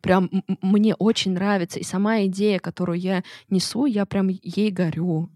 Прям 0.00 0.30
мне 0.62 0.94
очень 0.94 1.32
нравится. 1.32 1.78
И 1.78 1.84
сама 1.84 2.24
идея, 2.26 2.58
которую 2.58 2.98
я 2.98 3.22
несу, 3.50 3.86
я 3.86 4.06
прям 4.06 4.28
ей 4.28 4.70
горю. 4.70 5.30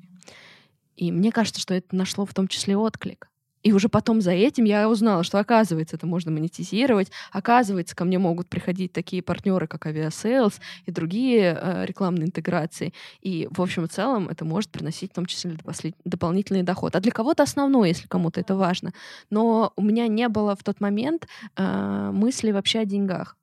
И 0.97 1.12
мне 1.12 1.32
кажется, 1.32 1.61
что 1.61 1.74
это 1.74 1.97
нашло 1.97 2.26
в 2.26 2.34
том 2.34 2.49
числе 2.49 2.76
отклик. 2.76 3.30
И 3.62 3.72
уже 3.72 3.88
потом 3.88 4.20
за 4.20 4.32
этим 4.32 4.64
я 4.64 4.88
узнала, 4.88 5.22
что 5.22 5.38
оказывается 5.38 5.96
это 5.96 6.06
можно 6.06 6.30
монетизировать, 6.30 7.11
оказывается 7.32 7.94
ко 7.94 8.04
мне 8.04 8.18
могут 8.18 8.48
приходить 8.48 8.92
такие 8.92 9.22
партнеры, 9.22 9.66
как 9.66 9.86
Aviasales 9.86 10.54
и 10.86 10.90
другие 10.90 11.58
э, 11.61 11.84
рекламные 11.86 12.26
интеграции. 12.26 12.92
И 13.20 13.48
в 13.50 13.61
общем 13.61 13.84
и 13.84 13.88
целом 13.88 14.28
это 14.28 14.44
может 14.44 14.70
приносить 14.70 15.12
в 15.12 15.14
том 15.14 15.26
числе 15.26 15.56
дополнительный 16.04 16.62
доход. 16.62 16.96
А 16.96 17.00
для 17.00 17.12
кого-то 17.12 17.42
основной, 17.42 17.88
если 17.88 18.06
кому-то 18.06 18.40
это 18.40 18.56
важно. 18.56 18.92
Но 19.30 19.72
у 19.76 19.82
меня 19.82 20.08
не 20.08 20.28
было 20.28 20.56
в 20.56 20.62
тот 20.62 20.80
момент 20.80 21.26
э, 21.56 22.11
мысли 22.12 22.52
вообще 22.52 22.80
о 22.80 22.84
деньгах 22.84 23.36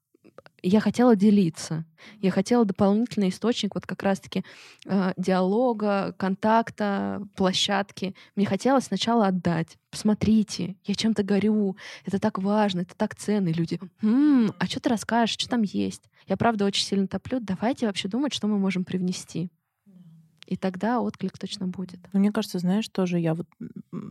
я 0.63 0.79
хотела 0.79 1.15
делиться. 1.15 1.85
Я 2.21 2.31
хотела 2.31 2.65
дополнительный 2.65 3.29
источник 3.29 3.75
вот 3.75 3.85
как 3.85 4.03
раз-таки 4.03 4.43
э, 4.85 5.13
диалога, 5.17 6.13
контакта, 6.17 7.21
площадки. 7.35 8.15
Мне 8.35 8.45
хотелось 8.45 8.85
сначала 8.85 9.27
отдать. 9.27 9.77
Посмотрите, 9.89 10.75
я 10.85 10.95
чем-то 10.95 11.23
горю. 11.23 11.77
Это 12.05 12.19
так 12.19 12.39
важно, 12.39 12.81
это 12.81 12.95
так 12.95 13.15
ценно. 13.15 13.49
И 13.49 13.53
люди, 13.53 13.79
м-м, 14.01 14.53
а 14.57 14.65
что 14.65 14.79
ты 14.79 14.89
расскажешь, 14.89 15.33
что 15.33 15.49
там 15.49 15.61
есть? 15.61 16.03
Я 16.27 16.37
правда 16.37 16.65
очень 16.65 16.85
сильно 16.85 17.07
топлю. 17.07 17.39
Давайте 17.39 17.87
вообще 17.87 18.07
думать, 18.07 18.33
что 18.33 18.47
мы 18.47 18.57
можем 18.57 18.83
привнести. 18.83 19.49
И 20.45 20.55
тогда 20.55 21.01
отклик 21.01 21.37
точно 21.37 21.67
будет. 21.67 21.99
Ну, 22.13 22.19
мне 22.19 22.31
кажется, 22.31 22.59
знаешь, 22.59 22.87
тоже 22.87 23.19
я 23.19 23.33
вот 23.33 23.47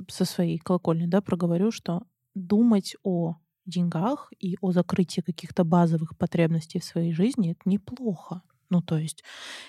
со 0.09 0.25
своей 0.25 0.59
колокольни, 0.59 1.07
да, 1.07 1.23
проговорю, 1.23 1.71
что 1.71 2.03
думать 2.35 2.95
о 3.03 3.37
деньгах 3.67 4.33
и 4.39 4.57
о 4.61 4.73
закрытии 4.73 5.21
каких-то 5.21 5.65
базовых 5.65 6.17
потребностей 6.17 6.79
в 6.79 6.85
своей 6.85 7.13
жизни, 7.13 7.53
это 7.53 7.69
неплохо. 7.69 8.43
Ну, 8.71 8.83
то 8.83 8.99
есть 8.99 9.23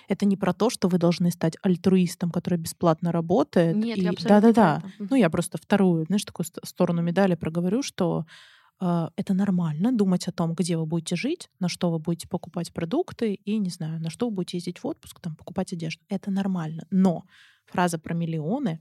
это 0.08 0.26
не 0.26 0.38
про 0.38 0.54
то, 0.54 0.70
что 0.70 0.88
вы 0.88 0.98
должны 0.98 1.32
стать 1.32 1.56
альтруистом, 1.62 2.32
который 2.32 2.58
бесплатно 2.58 3.12
работает. 3.12 3.76
Нет, 3.76 3.98
и... 3.98 4.02
я 4.02 4.10
абсолютно 4.10 4.42
Да-да-да. 4.42 4.84
Ну, 4.98 5.16
я 5.16 5.30
просто 5.30 5.58
вторую, 5.58 6.06
знаешь, 6.06 6.26
такую 6.26 6.46
сторону 6.64 7.02
медали 7.02 7.36
проговорю, 7.36 7.84
что 7.84 8.26
э, 8.82 9.10
это 9.16 9.34
нормально 9.34 9.92
думать 9.92 10.28
о 10.28 10.32
том, 10.32 10.54
где 10.54 10.78
вы 10.78 10.86
будете 10.86 11.16
жить, 11.16 11.50
на 11.60 11.70
что 11.70 11.92
вы 11.92 12.00
будете 12.00 12.28
покупать 12.28 12.74
продукты 12.74 13.36
и, 13.36 13.58
не 13.60 13.70
знаю, 13.70 14.02
на 14.02 14.10
что 14.10 14.30
вы 14.30 14.36
будете 14.36 14.58
ездить 14.58 14.80
в 14.80 14.88
отпуск, 14.88 15.20
там, 15.20 15.36
покупать 15.36 15.74
одежду. 15.74 16.04
Это 16.10 16.32
нормально. 16.32 16.88
Но 16.90 17.26
фраза 17.66 18.00
про 18.00 18.16
миллионы, 18.16 18.80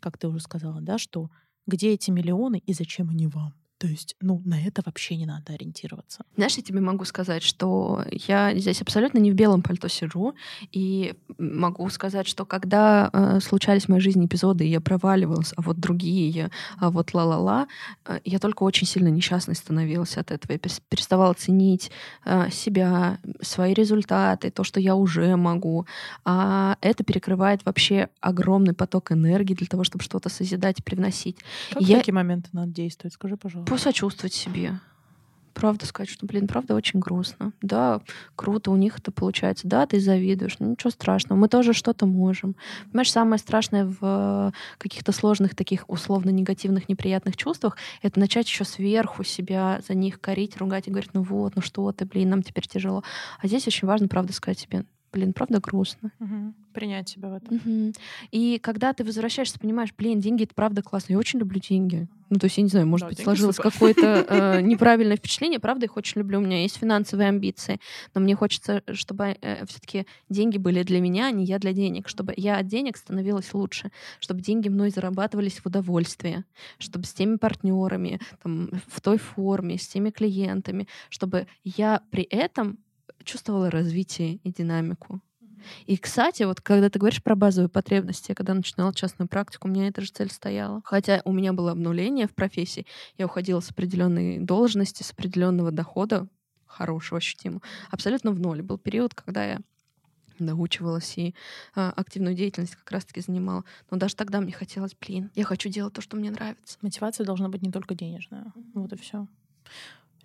как 0.00 0.18
ты 0.18 0.28
уже 0.28 0.40
сказала, 0.40 0.80
да, 0.82 0.98
что 0.98 1.30
где 1.66 1.92
эти 1.92 2.10
миллионы 2.10 2.58
и 2.58 2.72
зачем 2.74 3.08
они 3.10 3.26
вам? 3.26 3.54
То 3.78 3.86
есть, 3.86 4.16
ну, 4.20 4.40
на 4.46 4.58
это 4.66 4.82
вообще 4.86 5.16
не 5.16 5.26
надо 5.26 5.52
ориентироваться. 5.52 6.24
Знаешь, 6.36 6.56
я 6.56 6.62
тебе 6.62 6.80
могу 6.80 7.04
сказать, 7.04 7.42
что 7.42 8.04
я 8.10 8.54
здесь 8.54 8.80
абсолютно 8.80 9.18
не 9.18 9.30
в 9.30 9.34
белом 9.34 9.60
пальто 9.60 9.88
сижу, 9.88 10.34
и 10.72 11.14
могу 11.36 11.88
сказать, 11.90 12.26
что 12.26 12.46
когда 12.46 13.10
э, 13.12 13.40
случались 13.40 13.84
в 13.84 13.88
моей 13.90 14.00
жизни 14.00 14.24
эпизоды, 14.24 14.64
и 14.64 14.70
я 14.70 14.80
проваливалась, 14.80 15.52
а 15.56 15.62
вот 15.62 15.78
другие, 15.78 16.50
а 16.78 16.90
вот 16.90 17.12
ла-ла-ла, 17.12 17.66
э, 18.06 18.20
я 18.24 18.38
только 18.38 18.62
очень 18.62 18.86
сильно 18.86 19.08
несчастной 19.08 19.54
становилась 19.54 20.16
от 20.16 20.30
этого. 20.30 20.52
Я 20.52 20.58
переставала 20.58 21.34
ценить 21.34 21.90
э, 22.24 22.50
себя, 22.50 23.18
свои 23.42 23.74
результаты, 23.74 24.50
то, 24.50 24.64
что 24.64 24.80
я 24.80 24.96
уже 24.96 25.36
могу. 25.36 25.86
А 26.24 26.78
это 26.80 27.04
перекрывает 27.04 27.66
вообще 27.66 28.08
огромный 28.20 28.72
поток 28.72 29.12
энергии 29.12 29.54
для 29.54 29.66
того, 29.66 29.84
чтобы 29.84 30.02
что-то 30.02 30.30
созидать 30.30 30.80
и 30.80 30.82
привносить. 30.82 31.36
Как 31.72 31.82
я... 31.82 31.96
в 31.96 31.98
такие 31.98 32.14
моменты 32.14 32.48
надо 32.52 32.72
действовать? 32.72 33.12
Скажи, 33.12 33.36
пожалуйста 33.36 33.65
посочувствовать 33.66 34.32
себе. 34.34 34.80
Правда 35.54 35.86
сказать, 35.86 36.10
что, 36.10 36.26
блин, 36.26 36.46
правда 36.46 36.74
очень 36.74 37.00
грустно. 37.00 37.52
Да, 37.62 38.02
круто, 38.34 38.70
у 38.70 38.76
них 38.76 38.98
это 38.98 39.10
получается. 39.10 39.66
Да, 39.66 39.86
ты 39.86 39.98
завидуешь, 40.00 40.58
ну 40.58 40.72
ничего 40.72 40.90
страшного. 40.90 41.38
Мы 41.38 41.48
тоже 41.48 41.72
что-то 41.72 42.04
можем. 42.04 42.56
Понимаешь, 42.90 43.10
самое 43.10 43.38
страшное 43.38 43.86
в 43.98 44.52
каких-то 44.76 45.12
сложных 45.12 45.54
таких 45.54 45.88
условно 45.88 46.28
негативных, 46.28 46.90
неприятных 46.90 47.38
чувствах— 47.38 47.78
это 48.02 48.20
начать 48.20 48.46
еще 48.46 48.64
сверху 48.64 49.24
себя 49.24 49.80
за 49.88 49.94
них 49.94 50.20
корить, 50.20 50.58
ругать 50.58 50.88
и 50.88 50.90
говорить, 50.90 51.14
ну 51.14 51.22
вот, 51.22 51.56
ну 51.56 51.62
что 51.62 51.90
ты, 51.90 52.04
блин, 52.04 52.28
нам 52.28 52.42
теперь 52.42 52.66
тяжело. 52.66 53.02
А 53.40 53.46
здесь 53.46 53.66
очень 53.66 53.88
важно, 53.88 54.08
правда, 54.08 54.34
сказать 54.34 54.58
себе, 54.58 54.84
блин, 55.16 55.32
правда 55.32 55.60
грустно. 55.60 56.12
Угу. 56.20 56.54
Принять 56.74 57.08
себя 57.08 57.30
в 57.30 57.34
этом. 57.34 57.56
Угу. 57.56 57.92
И 58.32 58.58
когда 58.58 58.92
ты 58.92 59.02
возвращаешься, 59.02 59.58
понимаешь, 59.58 59.94
блин, 59.96 60.20
деньги 60.20 60.44
это 60.44 60.54
правда 60.54 60.82
классно. 60.82 61.14
Я 61.14 61.18
очень 61.18 61.38
люблю 61.38 61.58
деньги. 61.58 62.06
Ну, 62.28 62.38
то 62.38 62.46
есть, 62.46 62.58
я 62.58 62.62
не 62.64 62.68
знаю, 62.68 62.86
может 62.86 63.06
да, 63.06 63.08
быть, 63.10 63.20
сложилось 63.20 63.56
какое-то 63.56 64.26
э, 64.28 64.60
неправильное 64.62 65.16
впечатление. 65.16 65.58
Правда, 65.58 65.86
их 65.86 65.96
очень 65.96 66.20
люблю. 66.20 66.38
У 66.38 66.42
меня 66.42 66.60
есть 66.62 66.76
финансовые 66.76 67.28
амбиции. 67.28 67.80
Но 68.14 68.20
мне 68.20 68.34
хочется, 68.34 68.82
чтобы 68.92 69.36
э, 69.40 69.64
все-таки 69.66 70.06
деньги 70.28 70.58
были 70.58 70.82
для 70.82 71.00
меня, 71.00 71.28
а 71.28 71.30
не 71.30 71.44
я 71.44 71.58
для 71.58 71.72
денег. 71.72 72.08
Чтобы 72.08 72.34
я 72.36 72.58
от 72.58 72.66
денег 72.66 72.98
становилась 72.98 73.54
лучше. 73.54 73.90
Чтобы 74.20 74.42
деньги 74.42 74.68
мной 74.68 74.90
зарабатывались 74.90 75.60
в 75.60 75.66
удовольствие. 75.66 76.44
Чтобы 76.78 77.06
с 77.06 77.14
теми 77.14 77.36
партнерами, 77.36 78.20
там, 78.42 78.70
в 78.88 79.00
той 79.00 79.16
форме, 79.16 79.78
с 79.78 79.86
теми 79.88 80.10
клиентами. 80.10 80.88
Чтобы 81.08 81.46
я 81.64 82.02
при 82.10 82.24
этом 82.24 82.78
чувствовала 83.24 83.70
развитие 83.70 84.36
и 84.36 84.52
динамику. 84.52 85.20
И, 85.86 85.96
кстати, 85.96 86.44
вот 86.44 86.60
когда 86.60 86.88
ты 86.90 86.98
говоришь 86.98 87.22
про 87.22 87.34
базовые 87.34 87.68
потребности, 87.68 88.30
я 88.30 88.34
когда 88.34 88.54
начинала 88.54 88.94
частную 88.94 89.28
практику, 89.28 89.68
у 89.68 89.70
меня 89.70 89.88
эта 89.88 90.00
же 90.00 90.10
цель 90.12 90.30
стояла. 90.30 90.80
Хотя 90.84 91.22
у 91.24 91.32
меня 91.32 91.52
было 91.52 91.72
обнуление 91.72 92.28
в 92.28 92.34
профессии, 92.34 92.86
я 93.18 93.26
уходила 93.26 93.60
с 93.60 93.70
определенной 93.70 94.38
должности, 94.38 95.02
с 95.02 95.10
определенного 95.10 95.70
дохода, 95.70 96.28
хорошего, 96.66 97.18
ощутимо, 97.18 97.60
абсолютно 97.90 98.30
в 98.32 98.40
ноль. 98.40 98.62
Был 98.62 98.78
период, 98.78 99.14
когда 99.14 99.44
я 99.44 99.60
доучивалась 100.38 101.16
и 101.16 101.34
а, 101.74 101.90
активную 101.96 102.34
деятельность 102.34 102.76
как 102.76 102.90
раз-таки 102.90 103.22
занимала. 103.22 103.64
Но 103.90 103.96
даже 103.96 104.16
тогда 104.16 104.40
мне 104.40 104.52
хотелось, 104.52 104.94
блин, 105.00 105.30
я 105.34 105.44
хочу 105.44 105.70
делать 105.70 105.94
то, 105.94 106.02
что 106.02 106.16
мне 106.16 106.30
нравится. 106.30 106.78
Мотивация 106.82 107.24
должна 107.24 107.48
быть 107.48 107.62
не 107.62 107.72
только 107.72 107.94
денежная. 107.94 108.52
Вот 108.74 108.92
и 108.92 108.96
все. 108.96 109.26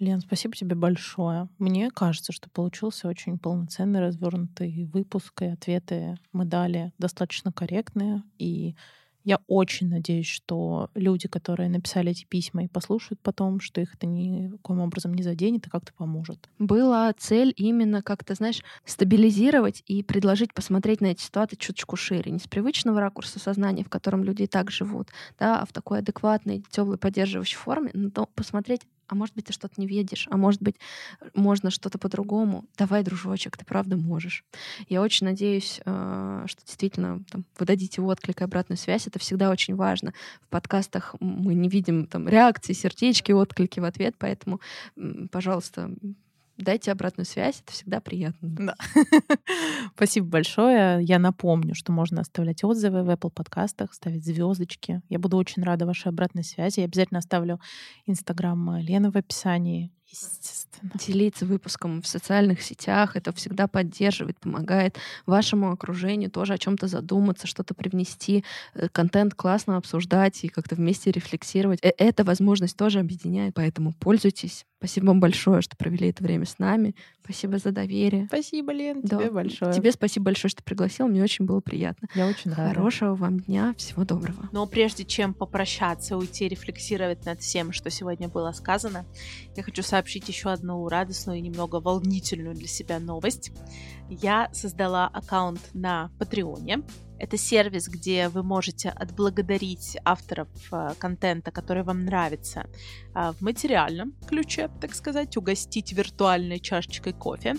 Лен, 0.01 0.19
спасибо 0.19 0.55
тебе 0.55 0.75
большое. 0.75 1.47
Мне 1.59 1.91
кажется, 1.91 2.31
что 2.31 2.49
получился 2.49 3.07
очень 3.07 3.37
полноценный, 3.37 3.99
развернутый 3.99 4.85
выпуск, 4.85 5.43
и 5.43 5.45
ответы 5.45 6.17
мы 6.33 6.45
дали 6.45 6.91
достаточно 6.97 7.51
корректные. 7.51 8.23
И 8.39 8.75
я 9.23 9.39
очень 9.45 9.89
надеюсь, 9.89 10.25
что 10.25 10.89
люди, 10.95 11.27
которые 11.27 11.69
написали 11.69 12.09
эти 12.09 12.25
письма 12.25 12.63
и 12.63 12.67
послушают 12.67 13.19
потом, 13.21 13.59
что 13.59 13.79
их 13.79 13.93
это 13.93 14.07
никоим 14.07 14.79
образом 14.79 15.13
не 15.13 15.21
заденет 15.21 15.67
и 15.67 15.69
как-то 15.69 15.93
поможет. 15.93 16.49
Была 16.57 17.13
цель 17.13 17.53
именно 17.55 18.01
как-то, 18.01 18.33
знаешь, 18.33 18.63
стабилизировать 18.85 19.83
и 19.85 20.01
предложить 20.01 20.55
посмотреть 20.55 21.01
на 21.01 21.07
эти 21.07 21.21
ситуации 21.21 21.57
чуточку 21.57 21.95
шире. 21.95 22.31
Не 22.31 22.39
с 22.39 22.47
привычного 22.47 22.99
ракурса 22.99 23.37
сознания, 23.37 23.83
в 23.83 23.89
котором 23.89 24.23
люди 24.23 24.43
и 24.43 24.47
так 24.47 24.71
живут, 24.71 25.09
да, 25.37 25.61
а 25.61 25.65
в 25.67 25.71
такой 25.71 25.99
адекватной, 25.99 26.63
теплой, 26.71 26.97
поддерживающей 26.97 27.57
форме, 27.57 27.91
но 27.93 28.25
посмотреть 28.33 28.81
а 29.11 29.15
может 29.15 29.35
быть, 29.35 29.43
ты 29.43 29.51
что-то 29.51 29.73
не 29.75 29.87
видишь, 29.87 30.25
а 30.31 30.37
может 30.37 30.61
быть, 30.61 30.77
можно 31.33 31.69
что-то 31.69 31.97
по-другому. 31.97 32.63
Давай, 32.77 33.03
дружочек, 33.03 33.57
ты 33.57 33.65
правда 33.65 33.97
можешь. 33.97 34.45
Я 34.87 35.01
очень 35.01 35.27
надеюсь, 35.27 35.81
э, 35.85 36.45
что 36.47 36.65
действительно 36.65 37.21
там, 37.29 37.43
вы 37.59 37.65
дадите 37.65 38.01
отклик 38.01 38.39
и 38.39 38.45
обратную 38.45 38.77
связь. 38.77 39.07
Это 39.07 39.19
всегда 39.19 39.49
очень 39.49 39.75
важно. 39.75 40.13
В 40.41 40.47
подкастах 40.47 41.13
мы 41.19 41.53
не 41.55 41.67
видим 41.67 42.07
там 42.07 42.29
реакции, 42.29 42.71
сердечки, 42.71 43.33
отклики 43.33 43.81
в 43.81 43.83
ответ, 43.83 44.15
поэтому, 44.17 44.61
пожалуйста, 45.29 45.91
дайте 46.57 46.91
обратную 46.91 47.25
связь, 47.25 47.61
это 47.61 47.73
всегда 47.73 48.01
приятно. 48.01 48.49
Да. 48.49 48.75
Спасибо 49.95 50.27
большое. 50.27 51.03
Я 51.03 51.19
напомню, 51.19 51.75
что 51.75 51.91
можно 51.91 52.21
оставлять 52.21 52.63
отзывы 52.63 53.03
в 53.03 53.09
Apple 53.09 53.31
подкастах, 53.31 53.93
ставить 53.93 54.25
звездочки. 54.25 55.01
Я 55.09 55.19
буду 55.19 55.37
очень 55.37 55.63
рада 55.63 55.85
вашей 55.85 56.09
обратной 56.09 56.43
связи. 56.43 56.79
Я 56.79 56.85
обязательно 56.85 57.19
оставлю 57.19 57.59
Инстаграм 58.05 58.77
Лены 58.77 59.11
в 59.11 59.17
описании. 59.17 59.91
Естественно. 60.11 60.91
Делиться 60.95 61.45
выпуском 61.45 62.01
в 62.01 62.07
социальных 62.07 62.61
сетях. 62.61 63.15
Это 63.15 63.31
всегда 63.33 63.67
поддерживает, 63.67 64.37
помогает 64.39 64.97
вашему 65.25 65.71
окружению 65.71 66.29
тоже 66.29 66.53
о 66.53 66.57
чем-то 66.57 66.87
задуматься, 66.87 67.47
что-то 67.47 67.73
привнести, 67.73 68.43
э, 68.73 68.89
контент 68.89 69.35
классно 69.35 69.77
обсуждать 69.77 70.43
и 70.43 70.49
как-то 70.49 70.75
вместе 70.75 71.11
рефлексировать. 71.11 71.79
Э, 71.83 71.91
эта 71.97 72.23
возможность 72.23 72.75
тоже 72.75 72.99
объединяет, 72.99 73.53
поэтому 73.53 73.93
пользуйтесь. 73.93 74.65
Спасибо 74.81 75.05
вам 75.07 75.19
большое, 75.19 75.61
что 75.61 75.77
провели 75.77 76.09
это 76.09 76.23
время 76.23 76.45
с 76.45 76.57
нами. 76.57 76.95
Спасибо 77.23 77.59
за 77.59 77.71
доверие. 77.71 78.25
Спасибо, 78.25 78.73
Лен, 78.73 79.01
да. 79.03 79.19
тебе 79.19 79.29
большое. 79.29 79.71
Тебе 79.73 79.91
спасибо 79.91 80.25
большое, 80.25 80.49
что 80.49 80.63
пригласил. 80.63 81.07
Мне 81.07 81.21
очень 81.21 81.45
было 81.45 81.59
приятно. 81.59 82.07
Я 82.15 82.25
очень 82.25 82.49
рада. 82.49 82.73
Хорошего 82.73 83.13
вам 83.13 83.39
дня. 83.39 83.75
Всего 83.77 84.05
доброго. 84.05 84.49
Но 84.51 84.65
прежде 84.65 85.05
чем 85.05 85.35
попрощаться, 85.35 86.17
уйти 86.17 86.47
рефлексировать 86.47 87.25
над 87.25 87.41
всем, 87.41 87.71
что 87.73 87.91
сегодня 87.91 88.27
было 88.27 88.51
сказано, 88.53 89.05
я 89.55 89.61
хочу 89.61 89.83
сообщить 90.01 90.27
еще 90.29 90.49
одну 90.49 90.87
радостную 90.87 91.37
и 91.37 91.41
немного 91.41 91.75
волнительную 91.79 92.55
для 92.55 92.67
себя 92.67 92.99
новость. 92.99 93.51
Я 94.09 94.49
создала 94.51 95.05
аккаунт 95.07 95.61
на 95.75 96.09
Патреоне. 96.17 96.81
Это 97.19 97.37
сервис, 97.37 97.87
где 97.87 98.27
вы 98.29 98.41
можете 98.41 98.89
отблагодарить 98.89 99.97
авторов 100.03 100.47
э, 100.71 100.93
контента, 100.97 101.51
который 101.51 101.83
вам 101.83 102.03
нравится, 102.03 102.65
э, 103.13 103.31
в 103.33 103.41
материальном 103.41 104.13
ключе, 104.27 104.71
так 104.81 104.95
сказать, 104.95 105.37
угостить 105.37 105.93
виртуальной 105.93 106.59
чашечкой 106.59 107.13
кофе. 107.13 107.57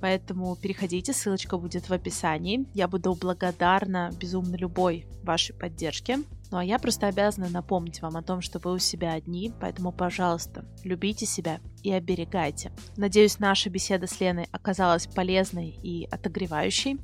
Поэтому 0.00 0.54
переходите, 0.54 1.12
ссылочка 1.12 1.58
будет 1.58 1.88
в 1.88 1.92
описании. 1.92 2.66
Я 2.72 2.86
буду 2.86 3.16
благодарна 3.16 4.12
безумно 4.16 4.54
любой 4.54 5.08
вашей 5.24 5.56
поддержке. 5.56 6.20
Ну 6.50 6.58
а 6.58 6.64
я 6.64 6.78
просто 6.78 7.06
обязана 7.06 7.48
напомнить 7.48 8.02
вам 8.02 8.16
о 8.16 8.22
том, 8.22 8.40
что 8.40 8.58
вы 8.58 8.72
у 8.72 8.78
себя 8.78 9.12
одни, 9.12 9.52
поэтому, 9.60 9.92
пожалуйста, 9.92 10.64
любите 10.82 11.26
себя 11.26 11.60
и 11.82 11.92
оберегайте. 11.92 12.72
Надеюсь, 12.96 13.38
наша 13.38 13.70
беседа 13.70 14.06
с 14.06 14.18
Леной 14.20 14.48
оказалась 14.50 15.06
полезной 15.06 15.68
и 15.68 16.08
отогревающей. 16.10 16.98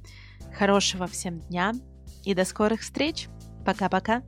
Хорошего 0.57 1.07
всем 1.07 1.41
дня, 1.41 1.73
и 2.25 2.35
до 2.35 2.45
скорых 2.45 2.81
встреч. 2.81 3.29
Пока-пока. 3.65 4.23